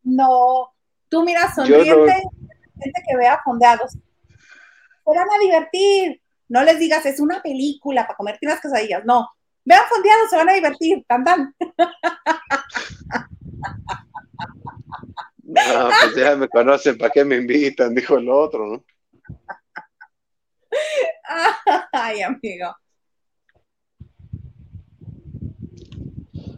[0.03, 0.75] No,
[1.09, 2.23] Tú mira, sonriente,
[2.79, 3.93] gente que vea fondeados.
[3.93, 3.99] Se
[5.05, 6.21] van a divertir.
[6.47, 9.03] No les digas, es una película para comerte unas quesadillas.
[9.05, 9.27] No.
[9.65, 11.03] Vean fondeados, se van a divertir.
[11.07, 11.55] Tan, tan.
[15.49, 17.95] No, pues ya me conocen, ¿para qué me invitan?
[17.95, 18.85] Dijo el otro, ¿no?
[21.91, 22.75] Ay, amigo.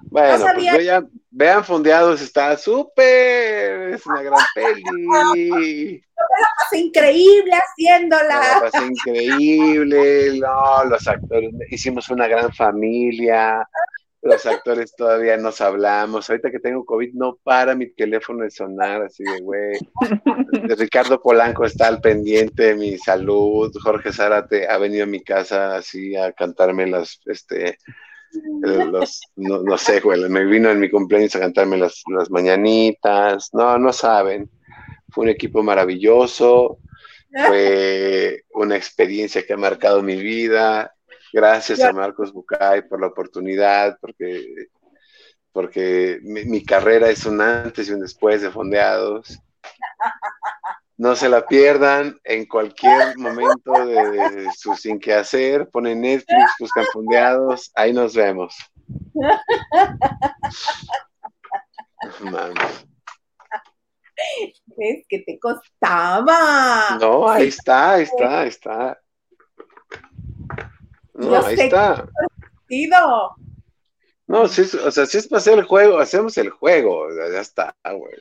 [0.10, 6.04] Bueno, pues vean, vean Fondeados, está súper, es una gran peli.
[6.18, 8.42] la pasé increíble haciéndola.
[8.42, 13.66] La pasé increíble, no, los actores, hicimos una gran familia,
[14.22, 16.30] los actores todavía nos hablamos.
[16.30, 19.80] Ahorita que tengo COVID, no para mi teléfono de sonar, así de güey.
[20.78, 23.76] Ricardo Polanco está al pendiente de mi salud.
[23.82, 27.78] Jorge Zárate ha venido a mi casa así a cantarme las, este,
[28.62, 33.50] los, no, sé, güey, me vino en mi cumpleaños a cantarme las, las mañanitas.
[33.54, 34.50] No, no saben.
[35.10, 36.78] Fue un equipo maravilloso.
[37.48, 40.94] Fue una experiencia que ha marcado mi vida
[41.34, 44.68] Gracias a Marcos Bucay por la oportunidad, porque,
[45.52, 49.40] porque mi, carrera es un antes y un después de Fondeados.
[50.98, 55.70] No se la pierdan en cualquier momento de, su sin que hacer.
[55.70, 58.56] Ponen Netflix, buscan Fondeados, ahí nos vemos.
[64.78, 66.98] Es que te costaba.
[67.00, 69.00] No, ahí está, ahí está, ahí está.
[71.22, 72.08] No, ahí está.
[74.28, 77.42] No, si es, o sea, si es para hacer el juego, hacemos el juego, ya
[77.42, 78.16] está, güey.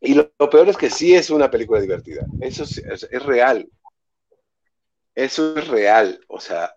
[0.00, 2.26] Y lo, peor es que sí es una película divertida.
[2.40, 3.68] Eso es, es, real.
[5.14, 6.20] Eso es real.
[6.28, 6.74] O sea.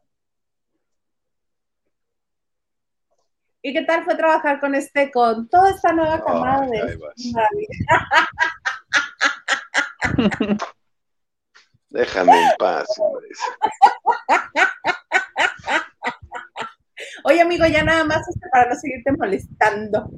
[3.61, 6.99] ¿Y qué tal fue trabajar con este, con toda esta nueva camada de
[11.91, 12.87] Déjame en paz.
[17.23, 20.09] Oye, amigo, ya nada más este, para no seguirte molestando.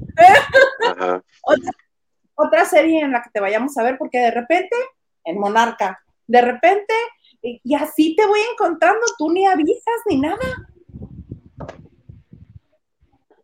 [2.36, 4.76] Otra, serie en la que te vayamos a ver, porque de repente,
[5.24, 6.94] en Monarca, de repente,
[7.42, 10.68] y, así te voy encontrando, tú ni avisas ni nada.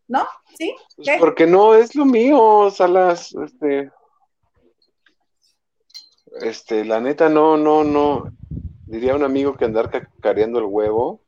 [0.07, 0.27] ¿No?
[0.57, 0.75] ¿Sí?
[0.95, 3.91] Pues porque no es lo mío, Salas, este,
[6.41, 8.31] este, la neta, no, no, no.
[8.85, 11.21] Diría un amigo que andar cacareando el huevo.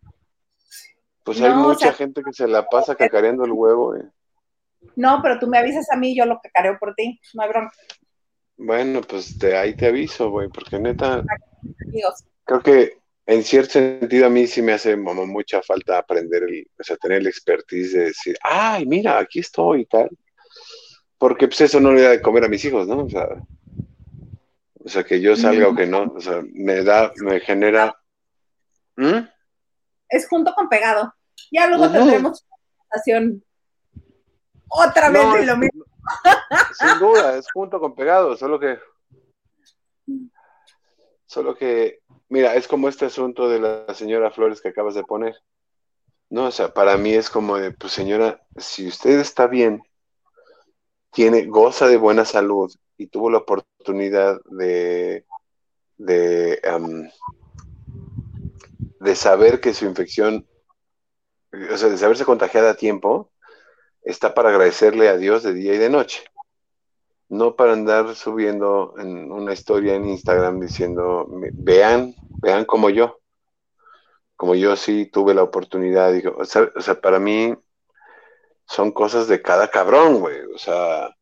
[1.23, 3.95] Pues hay mucha gente que se la pasa cacareando el huevo.
[3.95, 4.05] Eh.
[4.95, 7.71] No, pero tú me avisas a mí, yo lo cacareo por ti, no hay broma.
[8.57, 11.23] Bueno, pues de ahí te aviso, güey, porque neta.
[12.43, 16.83] Creo que en cierto sentido a mí sí me hace mucha falta aprender, el, o
[16.83, 20.09] sea, tener la expertise de decir, ay, mira, aquí estoy y tal.
[21.17, 23.05] Porque pues eso no le da de comer a mis hijos, ¿no?
[23.05, 23.27] O sea,
[24.83, 27.95] o sea, que yo salga o que no, o sea, me da, me genera.
[28.95, 29.27] ¿Mm?
[30.09, 31.13] Es junto con pegado.
[31.51, 33.43] Ya luego tendremos una conversación
[34.67, 35.85] otra vez de lo mismo.
[36.79, 38.79] Sin duda, es junto con pegado, solo que.
[41.25, 45.35] Solo que, mira, es como este asunto de la señora Flores que acabas de poner.
[46.29, 49.81] No, o sea, para mí es como de, pues señora, si usted está bien,
[51.11, 55.25] tiene, goza de buena salud y tuvo la oportunidad de,
[55.97, 56.61] de,
[58.99, 60.47] de saber que su infección,
[61.51, 63.31] o sea, de saberse contagiada a tiempo,
[64.03, 66.23] está para agradecerle a Dios de día y de noche.
[67.27, 73.19] No para andar subiendo en una historia en Instagram diciendo, vean, vean como yo.
[74.35, 76.13] Como yo sí tuve la oportunidad.
[76.13, 77.55] Digo, o sea, o sea para mí
[78.65, 80.41] son cosas de cada cabrón, güey.
[80.53, 81.15] O sea,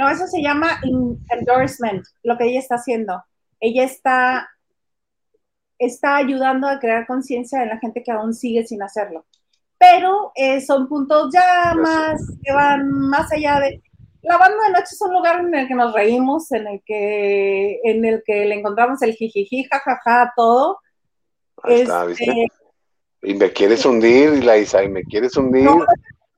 [0.00, 0.80] no, eso se llama
[1.28, 3.22] endorsement, lo que ella está haciendo.
[3.60, 4.48] Ella está,
[5.78, 9.26] está ayudando a crear conciencia en la gente que aún sigue sin hacerlo.
[9.78, 13.82] Pero eh, son puntos ya más que van más allá de.
[14.22, 17.80] La banda de noche es un lugar en el que nos reímos, en el que,
[17.84, 20.78] en el que le encontramos el jijiji, jajaja, todo.
[21.62, 22.24] Ahí está, ¿viste?
[22.24, 22.46] Este,
[23.22, 25.68] y me quieres hundir, Isa, y me quieres hundir.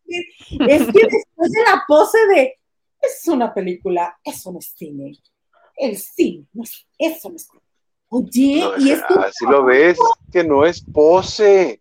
[0.07, 2.57] es que después de la pose de
[3.03, 5.13] es una película, eso no es cine.
[5.77, 7.49] El cine, no es, eso no es
[8.15, 9.99] Oye, y es Así lo ves,
[10.31, 11.81] que no es pose.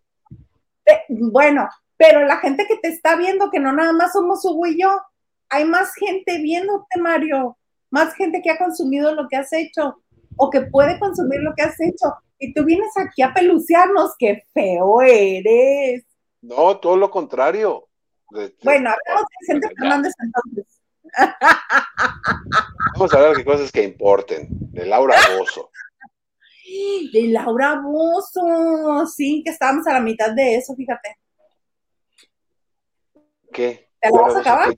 [1.08, 1.68] bueno,
[1.98, 4.90] pero la gente que te está viendo, que no nada más somos Hugo y yo,
[5.50, 7.58] hay más gente viéndote, Mario,
[7.90, 10.02] más gente que ha consumido lo que has hecho
[10.36, 12.14] o que puede consumir lo que has hecho.
[12.38, 16.02] Y tú vienes aquí a pelucearnos, qué feo eres.
[16.40, 17.88] No, todo lo contrario.
[18.64, 20.71] bueno, hablamos de Vicente Fernández entonces.
[22.94, 25.70] Vamos a hablar de cosas que importen, de Laura Bozo.
[27.12, 31.18] De Laura Bozo, sí, que estábamos a la mitad de eso, fíjate.
[33.52, 33.90] ¿Qué?
[34.00, 34.68] ¿Te la vas a acabar?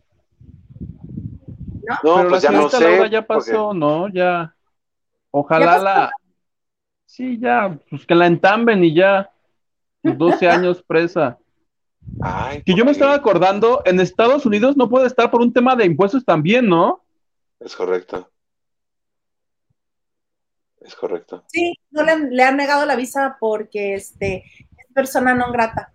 [2.02, 2.22] ¿No?
[2.22, 2.80] No, pues ya no sé.
[2.80, 4.08] Laura ya pasó, ¿no?
[4.08, 4.54] Ya.
[5.30, 6.10] Ojalá la.
[7.06, 9.30] Sí, ya, pues que la entamben y ya.
[10.02, 11.38] 12 años presa.
[12.20, 15.76] Ay, que yo me estaba acordando, en Estados Unidos no puede estar por un tema
[15.76, 17.02] de impuestos también, ¿no?
[17.60, 18.30] Es correcto.
[20.84, 21.44] Es correcto.
[21.48, 24.44] Sí, no le, han negado la visa porque este
[24.76, 25.90] es persona no grata.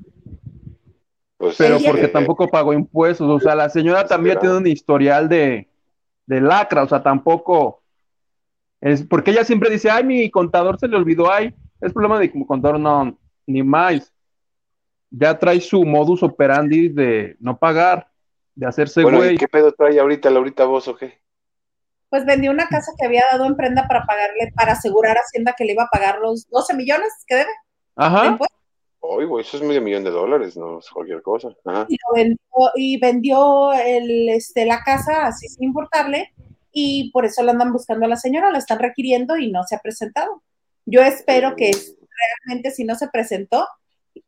[1.38, 3.30] Pues Pero porque tampoco pagó impuestos.
[3.30, 5.70] O sea, la señora también tiene un historial de,
[6.26, 6.84] de lacra.
[6.84, 7.84] O sea, tampoco.
[8.82, 12.32] Es porque ella siempre dice, ay, mi contador se le olvidó, ay, es problema de
[12.32, 14.12] como contador, no, ni más.
[15.12, 18.12] Ya trae su modus operandi de no pagar,
[18.56, 19.36] de hacerse bueno, güey.
[19.36, 21.20] ¿y qué pedo trae ahorita Laurita vos o qué?
[22.10, 25.54] Pues vendió una casa que había dado en prenda para pagarle, para asegurar a Hacienda
[25.58, 27.52] que le iba a pagar los 12 millones que debe.
[27.96, 28.38] Ajá.
[29.02, 31.50] Uy, güey, eso es medio millón de dólares, no es cualquier cosa.
[31.66, 31.86] Ajá.
[31.88, 32.38] Y, vendió,
[32.76, 36.34] y vendió el, este, la casa así sin importarle,
[36.72, 39.76] y por eso la andan buscando a la señora, la están requiriendo y no se
[39.76, 40.44] ha presentado.
[40.86, 41.72] Yo espero que
[42.46, 43.68] realmente si no se presentó,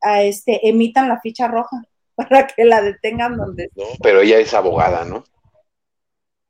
[0.02, 1.84] a este, emitan la ficha roja
[2.16, 5.24] para que la detengan donde No, pero ella es abogada, ¿no?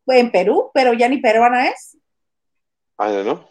[0.08, 1.98] En Perú, pero ya ni peruana es.
[2.98, 3.48] Ah, ¿no?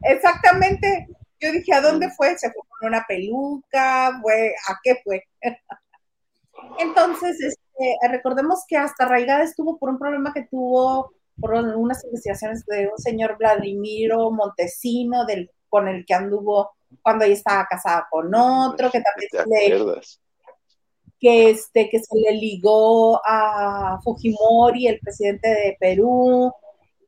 [0.03, 1.09] Exactamente.
[1.41, 2.37] Yo dije, ¿a dónde fue?
[2.37, 4.19] ¿Se fue con una peluca?
[4.23, 4.55] ¿Fue?
[4.69, 5.25] ¿A qué fue?
[6.79, 12.65] Entonces, este, recordemos que hasta Raigada estuvo por un problema que tuvo por unas investigaciones
[12.67, 18.35] de un señor Vladimiro Montesino, del, con el que anduvo cuando ella estaba casada con
[18.35, 20.01] otro, que también le,
[21.21, 26.53] que, este, que se le ligó a Fujimori, el presidente de Perú,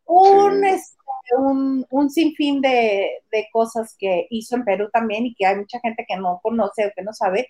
[0.06, 0.99] un, este,
[1.36, 5.80] un, un, sinfín de, de, cosas que hizo en Perú también y que hay mucha
[5.80, 7.48] gente que no conoce o que no sabe,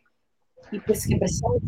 [0.70, 1.66] y pues que precisamente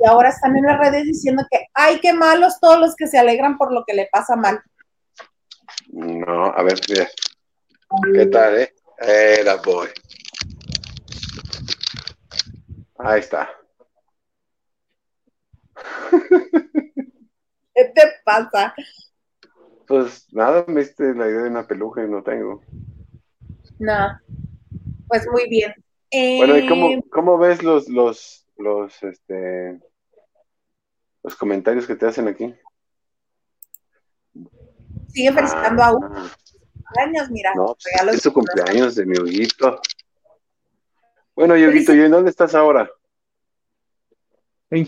[0.00, 3.18] y ahora están en las redes diciendo que ay, qué malos todos los que se
[3.18, 4.60] alegran por lo que le pasa mal.
[5.88, 7.08] No, a ver, mira.
[8.14, 8.74] ¿Qué tal, eh?
[8.98, 9.88] Era boy.
[12.98, 13.48] Ahí está.
[17.74, 18.74] ¿Qué te pasa?
[19.88, 22.62] Pues nada, me diste la idea de una peluca y no tengo.
[23.78, 24.20] No,
[25.08, 25.72] pues muy bien.
[26.12, 29.80] Bueno, ¿y cómo, eh, cómo, ves los, los, los, este,
[31.22, 32.54] los comentarios que te hacen aquí?
[35.08, 36.10] Sigue felicitando a uno.
[36.14, 36.30] Ah.
[37.04, 37.52] Años, mira.
[37.54, 39.80] No, pues es su cumpleaños de mi Huguito.
[41.34, 42.90] Bueno, Yoguito, ¿y en dónde estás ahora?
[44.70, 44.86] En,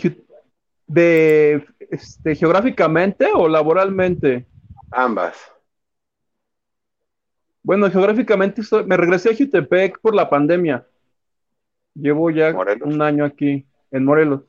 [0.87, 4.47] de, este, geográficamente o laboralmente?
[4.91, 5.37] Ambas.
[7.63, 10.87] Bueno, geográficamente me regresé a Jutepec por la pandemia.
[11.95, 14.43] Llevo ya un año aquí, en Morelos.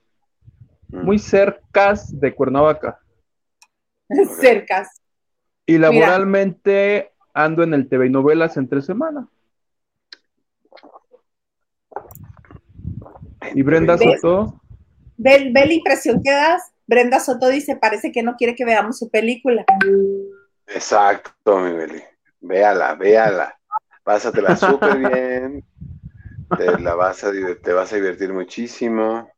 [0.90, 3.00] muy cercas de Cuernavaca.
[4.40, 5.02] Cercas.
[5.66, 9.28] Y laboralmente ando en el TV y novelas entre semana.
[13.54, 14.62] Y Brenda Soto.
[15.18, 16.72] Ve, ve la impresión que das.
[16.88, 19.66] Brenda Soto dice, parece que no quiere que veamos su película.
[20.74, 22.02] Exacto, mi Beli.
[22.40, 23.58] Véala, véala.
[24.04, 25.64] Pásatela súper bien.
[26.58, 29.30] Te, la vas a, te vas a divertir muchísimo.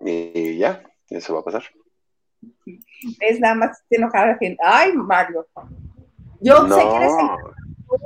[0.00, 1.64] Y ya, eso va a pasar.
[3.20, 4.62] Es nada más te enojar a la gente.
[4.64, 5.46] Ay, Mario.
[6.40, 7.12] Yo sé que eres,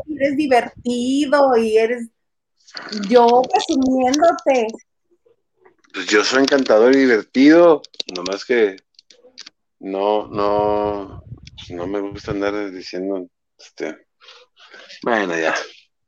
[0.08, 2.08] eres divertido y eres
[3.08, 4.66] yo presumiéndote.
[5.92, 7.82] Pues yo soy encantador y divertido,
[8.16, 8.76] nomás que
[9.84, 11.24] no, no,
[11.70, 13.28] no me gusta andar diciendo,
[13.58, 14.06] este,
[15.02, 15.54] bueno, ya,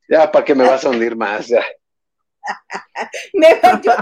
[0.08, 1.48] ya, ¿para qué me vas a hundir más?
[1.48, 1.62] Ya.
[3.34, 3.92] me yo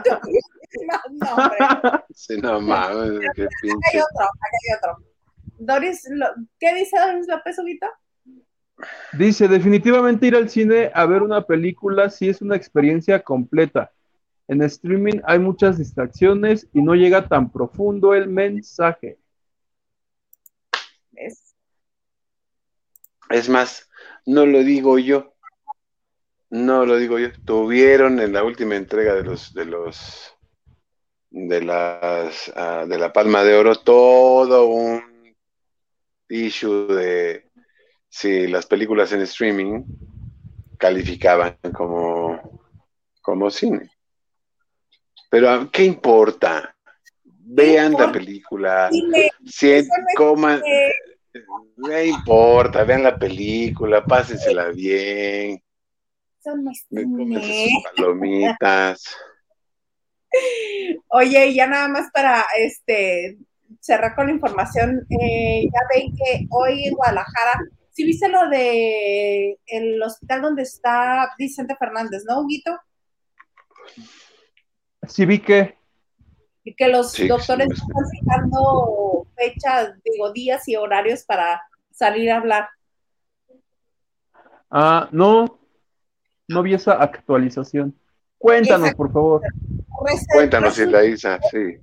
[1.12, 3.78] no, Sí, no mames, qué pinche.
[3.78, 5.04] Acá hay otro, acá hay otro.
[5.58, 6.02] Doris,
[6.60, 7.86] ¿qué dice Doris López Ubito?
[9.12, 13.92] Dice, definitivamente ir al cine a ver una película sí es una experiencia completa.
[14.46, 19.18] En streaming hay muchas distracciones y no llega tan profundo el mensaje.
[21.16, 21.54] Es,
[23.30, 23.88] es más,
[24.26, 25.34] no lo digo yo.
[26.50, 27.28] No lo digo yo.
[27.44, 30.36] Tuvieron en la última entrega de los de los
[31.30, 35.34] de las uh, de la Palma de Oro todo un
[36.28, 37.50] issue de
[38.08, 39.82] si las películas en streaming
[40.78, 42.60] calificaban como,
[43.20, 43.90] como cine.
[45.30, 46.76] Pero ¿qué importa?
[47.24, 48.88] Vean la película.
[49.44, 49.86] Cien,
[50.16, 50.62] coman,
[51.76, 55.62] no importa, vean la película, pásensela bien.
[56.90, 59.16] Me palomitas.
[61.08, 63.38] Oye, ya nada más para este
[63.80, 67.60] cerrar con la información, eh, ya ven que hoy en Guadalajara
[67.94, 72.76] Sí viste lo de el hospital donde está Vicente Fernández, ¿no, Huguito?
[75.06, 75.78] Sí vi que...
[76.64, 82.68] Y que los doctores están fijando fechas, digo, días y horarios para salir a hablar.
[84.70, 85.60] Ah, no,
[86.48, 87.94] no vi esa actualización.
[88.38, 89.42] Cuéntanos, por favor.
[90.32, 91.78] Cuéntanos, Isa, sí.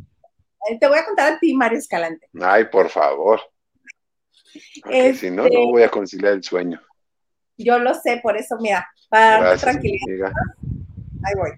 [0.70, 2.28] Eh, te voy a contar a ti, Mario Escalante.
[2.40, 3.40] Ay, por favor.
[4.84, 6.82] Porque si no, no este, voy a conciliar el sueño.
[7.58, 10.32] Yo lo sé, por eso, mira, para tranquilidad.
[11.24, 11.52] Ahí voy.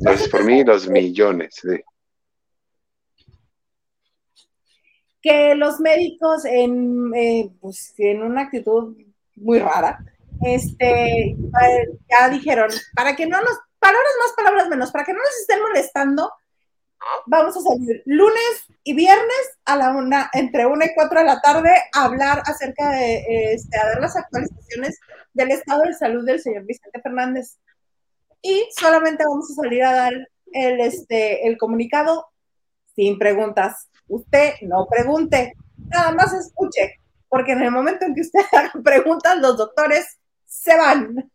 [0.00, 1.54] Gracias por mí, los millones.
[1.60, 1.80] Sí.
[5.22, 8.96] Que los médicos, en, eh, pues, en una actitud
[9.36, 9.98] muy rara,
[10.42, 11.36] este,
[12.10, 15.62] ya dijeron, para que no nos, palabras más, palabras menos, para que no nos estén
[15.62, 16.32] molestando,
[17.26, 21.40] vamos a salir lunes y viernes a la una, entre una y cuatro de la
[21.40, 24.98] tarde a hablar acerca de, este, a dar las actualizaciones
[25.32, 27.58] del estado de salud del señor Vicente Fernández.
[28.42, 30.12] Y solamente vamos a salir a dar
[30.52, 32.26] el, este, el comunicado
[32.94, 33.88] sin preguntas.
[34.12, 35.54] Usted no pregunte,
[35.88, 40.76] nada más escuche, porque en el momento en que usted haga preguntas, los doctores se
[40.76, 41.30] van.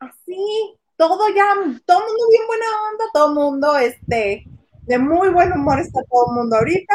[0.00, 1.44] Así, todo ya,
[1.84, 4.46] todo mundo bien buena onda, todo mundo, este,
[4.82, 6.94] de muy buen humor está todo el mundo ahorita.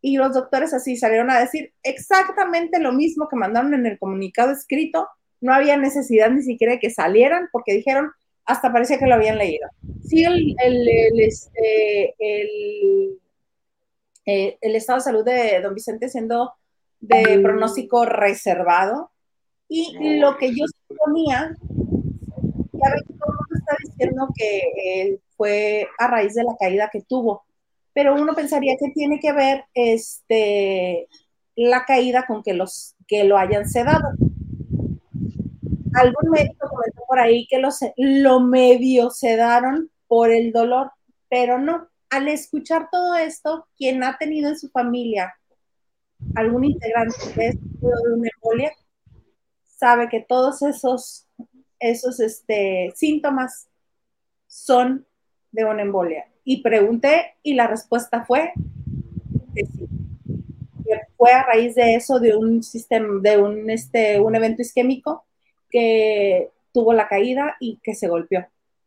[0.00, 4.52] Y los doctores así salieron a decir exactamente lo mismo que mandaron en el comunicado
[4.52, 5.06] escrito.
[5.42, 8.10] No había necesidad ni siquiera de que salieran porque dijeron,
[8.46, 9.68] hasta parecía que lo habían leído.
[10.02, 10.56] Sí, el,
[11.20, 12.14] este,
[14.26, 16.54] eh, el estado de salud de don Vicente siendo
[17.00, 19.10] de pronóstico reservado.
[19.68, 21.56] Y lo que yo suponía,
[22.72, 24.62] ya todo el mundo está diciendo que
[25.02, 27.44] el fue a raíz de la caída que tuvo.
[27.92, 31.08] Pero uno pensaría que tiene que ver este,
[31.54, 34.08] la caída con que, los, que lo hayan sedado.
[35.94, 40.90] Algún médico comentó por ahí que los, lo medio sedaron por el dolor,
[41.28, 41.88] pero no.
[42.10, 45.34] Al escuchar todo esto, quien ha tenido en su familia
[46.34, 47.58] algún integrante de
[48.12, 48.72] una embolia,
[49.64, 51.26] sabe que todos esos,
[51.78, 53.68] esos este, síntomas
[54.46, 55.06] son
[55.52, 56.26] de una embolia.
[56.44, 58.52] Y pregunté y la respuesta fue
[59.54, 59.88] que sí.
[61.16, 65.24] Fue a raíz de eso, de un sistema, de un, este, un evento isquémico
[65.70, 68.46] que tuvo la caída y que se golpeó.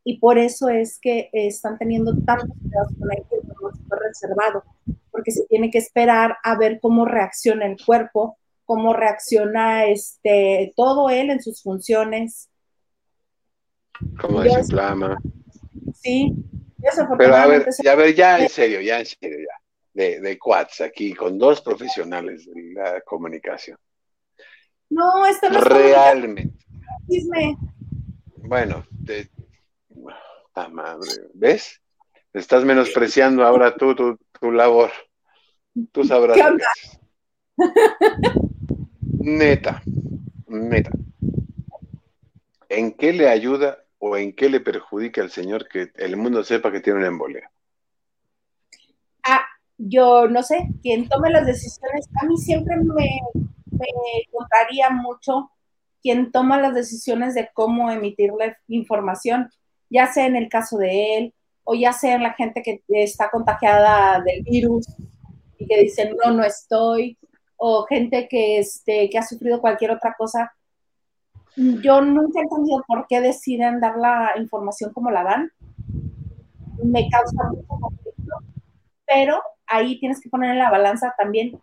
[0.10, 4.64] Y por eso es que están teniendo tantos cuidados con que no reservado,
[5.12, 11.10] porque se tiene que esperar a ver cómo reacciona el cuerpo, cómo reacciona este, todo
[11.10, 12.50] él en sus funciones.
[14.22, 15.18] Cómo desinflama.
[16.02, 16.34] Sí,
[17.18, 19.62] Pero a ver, ya, a ver, ya en serio, ya en serio, ya.
[19.94, 23.78] De, de quads aquí, con dos profesionales de la comunicación.
[24.90, 26.54] No, esto no es Realmente.
[28.38, 29.30] Bueno, de...
[30.68, 31.82] Madre, ¿ves?
[32.34, 34.92] Estás menospreciando ahora tú, tu, tu labor.
[35.92, 36.38] Tú sabrás.
[36.38, 36.64] ¿Qué lo que.
[39.20, 39.82] Neta,
[40.48, 40.92] neta.
[42.70, 46.72] ¿En qué le ayuda o en qué le perjudica al señor que el mundo sepa
[46.72, 47.52] que tiene una embolia?
[49.24, 49.46] Ah,
[49.78, 53.22] yo no sé, quien tome las decisiones, a mí siempre me,
[53.72, 53.88] me
[54.92, 55.52] mucho
[56.02, 59.50] quien toma las decisiones de cómo emitirle información,
[59.90, 61.34] ya sea en el caso de él
[61.64, 64.88] o ya sea en la gente que está contagiada del virus
[65.58, 67.18] y que dicen no, no estoy,
[67.58, 70.54] o gente que, este, que ha sufrido cualquier otra cosa.
[71.56, 75.52] Yo nunca he entendido por qué deciden dar la información como la dan.
[76.84, 78.36] Me causa mucho conflicto,
[79.06, 81.60] pero ahí tienes que poner en la balanza también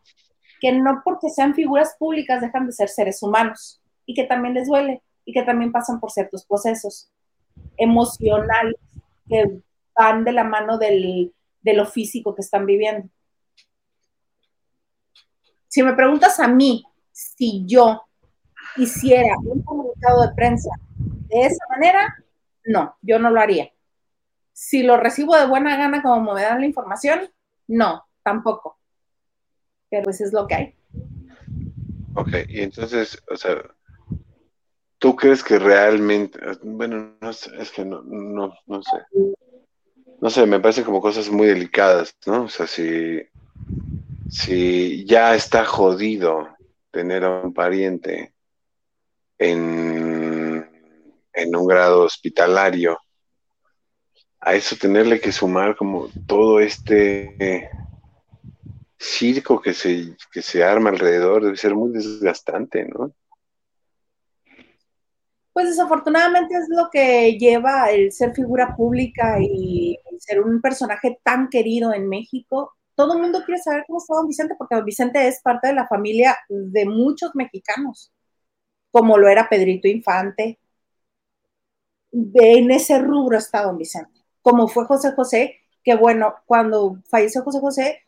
[0.61, 4.67] que no porque sean figuras públicas dejan de ser seres humanos y que también les
[4.67, 7.11] duele y que también pasan por ciertos procesos
[7.77, 8.77] emocionales
[9.29, 9.61] que
[9.97, 11.33] van de la mano del,
[11.63, 13.09] de lo físico que están viviendo.
[15.69, 18.03] Si me preguntas a mí si yo
[18.77, 22.17] hiciera un comunicado de prensa de esa manera,
[22.65, 23.73] no, yo no lo haría.
[24.53, 27.31] Si lo recibo de buena gana como me dan la información,
[27.67, 28.79] no, tampoco.
[29.91, 30.75] Pero eso es lo que hay.
[32.15, 33.57] Ok, y entonces, o sea,
[35.05, 38.97] ¿tú crees que realmente, bueno, no sé, es que no, no, no sé.
[40.19, 42.45] No sé, me parece como cosas muy delicadas, ¿no?
[42.45, 43.21] O sea, si,
[44.31, 46.49] si ya está jodido
[46.91, 48.33] tener a un pariente
[49.37, 50.71] en,
[51.35, 52.99] en un grado hospitalario,
[54.41, 57.69] a eso tenerle que sumar como todo este
[58.99, 63.13] circo que se, que se arma alrededor debe ser muy desgastante, ¿no?
[65.55, 71.49] Pues desafortunadamente es lo que lleva el ser figura pública y ser un personaje tan
[71.49, 72.75] querido en México.
[72.97, 75.75] Todo el mundo quiere saber cómo está don Vicente, porque don Vicente es parte de
[75.75, 78.13] la familia de muchos mexicanos,
[78.91, 80.59] como lo era Pedrito Infante.
[82.13, 87.61] En ese rubro está don Vicente, como fue José José, que bueno, cuando falleció José
[87.61, 88.03] José,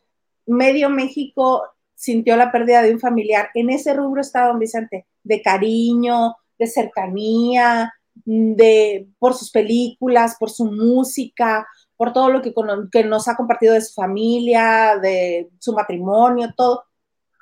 [0.45, 1.63] medio México
[1.95, 3.49] sintió la pérdida de un familiar.
[3.53, 7.93] En ese rubro está don Vicente, de cariño, de cercanía,
[8.25, 12.53] de, por sus películas, por su música, por todo lo que,
[12.91, 16.83] que nos ha compartido de su familia, de su matrimonio, todo,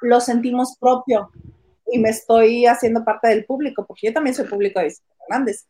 [0.01, 1.29] lo sentimos propio
[1.91, 5.67] y me estoy haciendo parte del público, porque yo también soy público de Vicente Fernández.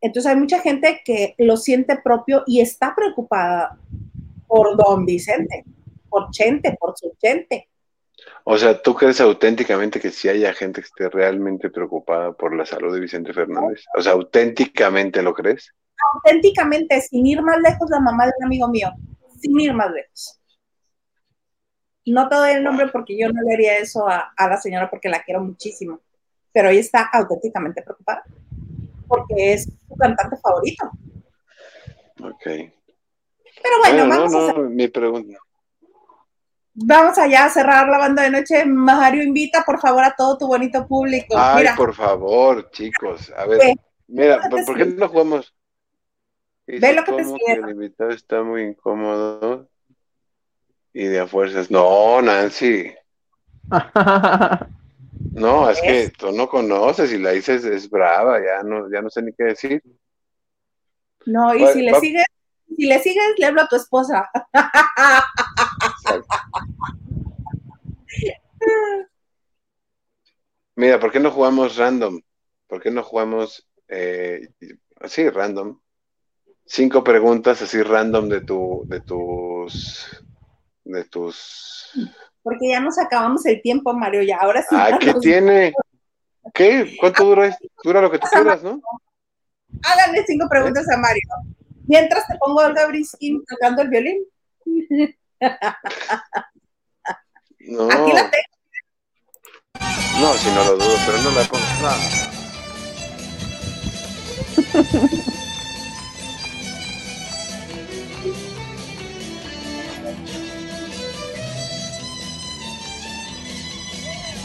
[0.00, 3.78] Entonces hay mucha gente que lo siente propio y está preocupada
[4.46, 5.64] por don Vicente,
[6.08, 7.68] por Chente, por su Chente.
[8.44, 12.66] O sea, ¿tú crees auténticamente que sí haya gente que esté realmente preocupada por la
[12.66, 13.84] salud de Vicente Fernández?
[13.96, 15.72] O sea, ¿auténticamente lo crees?
[16.14, 18.90] auténticamente, sin ir más lejos, la mamá de un amigo mío,
[19.38, 20.40] sin ir más lejos.
[22.06, 24.88] No te doy el nombre porque yo no le haría eso a, a la señora
[24.88, 26.00] porque la quiero muchísimo,
[26.52, 28.24] pero ella está auténticamente preocupada
[29.06, 30.90] porque es su cantante favorito.
[32.22, 32.42] Ok.
[33.62, 35.38] Pero bueno, Bueno, no, vamos, a, no, hacer- mi pregunta.
[36.82, 38.64] Vamos allá a cerrar la banda de noche.
[38.64, 41.34] Mario, invita por favor a todo tu bonito público.
[41.36, 43.32] Ay, Mira, por favor, chicos.
[43.36, 43.74] A ver, Ve.
[44.08, 45.54] mira, ¿por, que qué no jugamos?
[46.66, 47.64] Ve lo que te escribieron.
[47.68, 49.68] el invitado está muy incómodo
[50.92, 51.70] y de a fuerzas.
[51.70, 52.92] No, Nancy.
[55.32, 59.08] No, es que tú no conoces y la dices es brava, ya no, ya no
[59.10, 59.82] sé ni qué decir.
[61.24, 62.24] no, y Va- si le va- sigues,
[62.76, 64.28] si le sigues, le hablo a tu esposa.
[70.76, 72.20] Mira, ¿por qué no jugamos random?
[72.66, 74.48] ¿Por qué no jugamos eh,
[75.00, 75.78] así random?
[76.64, 80.24] Cinco preguntas así random de tu, de tus,
[80.84, 81.90] de tus.
[82.42, 84.68] Porque ya nos acabamos el tiempo, Mario, y ahora sí.
[84.78, 85.72] Ah, ya ¿qué nos- tiene?
[86.54, 86.96] ¿Qué?
[86.98, 87.46] ¿Cuánto dura?
[87.46, 87.66] esto?
[87.82, 88.80] Dura lo que tú quieras, ¿no?
[89.82, 91.22] Háganle cinco preguntas a Mario.
[91.86, 94.24] Mientras te pongo a Olga Briskin tocando el violín.
[97.60, 98.44] No, Aquí la tengo.
[100.20, 101.64] no, si no lo dudo, pero no la pongo.
[101.82, 101.90] No.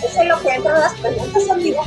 [0.04, 1.84] Eso es lo que entran las preguntas, amigo.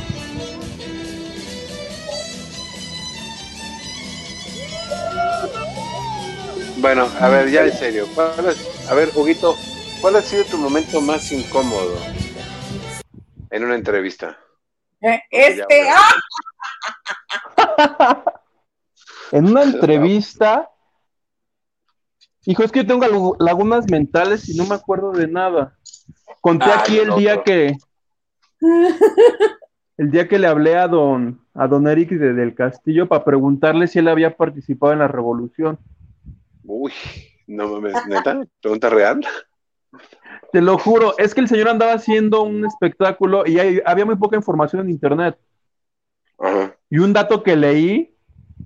[6.81, 8.05] Bueno, a ver, ya en serio.
[8.89, 9.55] a ver, Huguito,
[10.01, 11.97] ¿cuál ha sido tu momento más incómodo
[13.49, 14.37] en una entrevista?
[15.01, 15.89] Eh, este.
[15.89, 16.15] ¡ah!
[19.33, 20.69] en una entrevista.
[22.45, 25.75] Hijo, es que yo tengo lagunas mentales y no me acuerdo de nada.
[26.39, 27.75] Conté aquí el día que.
[29.97, 33.85] El día que le hablé a don, a don Eric de, del Castillo para preguntarle
[33.85, 35.77] si él había participado en la revolución.
[36.71, 36.93] Uy,
[37.47, 39.25] no mames, neta, pregunta real.
[40.51, 44.35] Te lo juro, es que el señor andaba haciendo un espectáculo y había muy poca
[44.35, 45.35] información en internet.
[46.91, 48.15] Y un dato que leí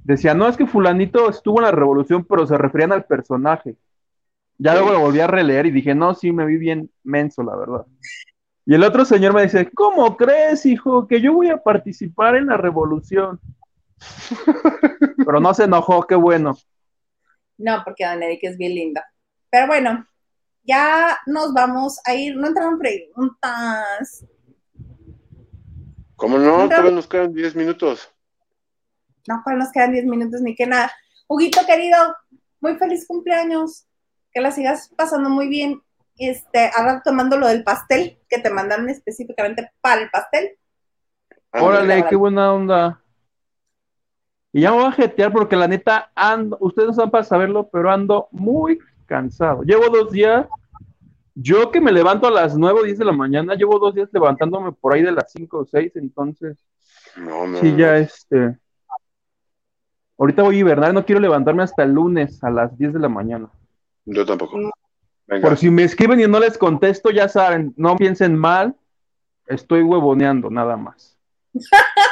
[0.04, 3.78] decía, no, es que fulanito estuvo en la revolución, pero se referían al personaje.
[4.58, 7.56] Ya luego lo volví a releer y dije, no, sí, me vi bien menso, la
[7.56, 7.86] verdad.
[8.66, 12.48] Y el otro señor me dice, ¿cómo crees, hijo, que yo voy a participar en
[12.48, 13.40] la revolución?
[15.26, 16.58] pero no se enojó, qué bueno.
[17.64, 19.10] No, porque Don Eric es bien linda.
[19.50, 20.06] Pero bueno,
[20.64, 22.36] ya nos vamos a ir.
[22.36, 24.26] No entraron preguntas.
[26.18, 26.68] ¿Cómo no?
[26.68, 28.12] Todavía nos quedan 10 minutos.
[29.30, 30.92] No, pues nos quedan 10 minutos ni que nada.
[31.28, 31.98] Huguito querido,
[32.60, 33.86] muy feliz cumpleaños.
[34.34, 35.82] Que la sigas pasando muy bien.
[36.18, 40.58] Este, ahora tomando lo del pastel que te mandaron específicamente para el pastel.
[41.54, 43.03] Órale, qué buena onda.
[44.54, 47.68] Y ya me voy a jetear porque la neta ando, ustedes no saben para saberlo,
[47.70, 48.78] pero ando muy
[49.08, 49.64] cansado.
[49.64, 50.48] Llevo dos días,
[51.34, 54.10] yo que me levanto a las 9 o 10 de la mañana, llevo dos días
[54.14, 56.58] levantándome por ahí de las 5 o 6, entonces.
[57.18, 57.58] No, no.
[57.58, 58.56] Sí, ya este.
[60.20, 63.10] Ahorita voy a hibernar, no quiero levantarme hasta el lunes a las 10 de la
[63.10, 63.50] mañana.
[64.06, 64.58] Yo tampoco.
[65.42, 68.76] Por si me escriben y no les contesto, ya saben, no piensen mal,
[69.48, 71.13] estoy huevoneando nada más.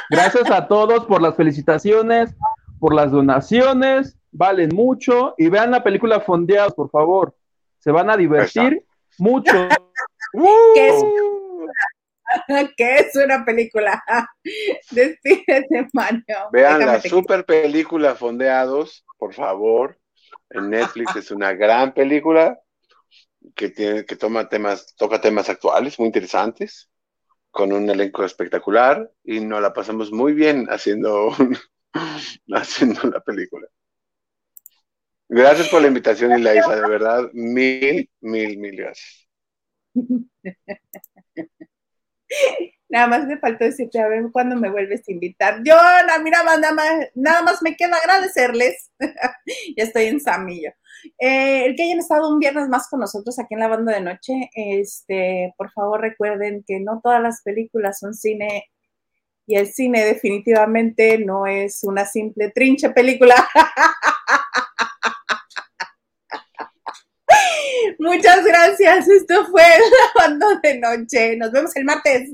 [0.09, 2.35] Gracias a todos por las felicitaciones,
[2.79, 7.35] por las donaciones, valen mucho y vean la película Fondeados, por favor.
[7.79, 8.83] Se van a divertir
[9.17, 9.51] mucho.
[10.75, 11.03] ¿Qué, es?
[12.77, 14.03] ¿Qué es una película?
[14.91, 16.49] Despídete, Mario.
[16.51, 19.97] Vean la super película Fondeados, por favor.
[20.49, 22.59] En Netflix es una gran película
[23.55, 26.90] que tiene que toma temas, toca temas actuales muy interesantes
[27.51, 31.35] con un elenco espectacular y nos la pasamos muy bien haciendo,
[32.53, 33.67] haciendo la película.
[35.29, 39.27] Gracias por la invitación, Ilaisa, de verdad, mil, mil, mil gracias.
[42.91, 45.61] Nada más me faltó decirte a ver cuándo me vuelves a invitar.
[45.63, 45.75] Yo,
[46.23, 48.91] mira, nada más, nada más me queda agradecerles.
[48.99, 50.71] ya estoy en Samillo.
[51.17, 54.01] Eh, el que hayan estado un viernes más con nosotros aquí en la banda de
[54.01, 58.65] noche, este, por favor recuerden que no todas las películas son cine
[59.47, 63.35] y el cine definitivamente no es una simple trinche película.
[67.99, 69.07] Muchas gracias.
[69.07, 69.63] Esto fue
[70.05, 71.37] la banda de noche.
[71.37, 72.31] Nos vemos el martes.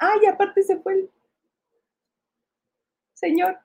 [0.00, 1.10] Ay, aparte se fue el
[3.12, 3.58] señor.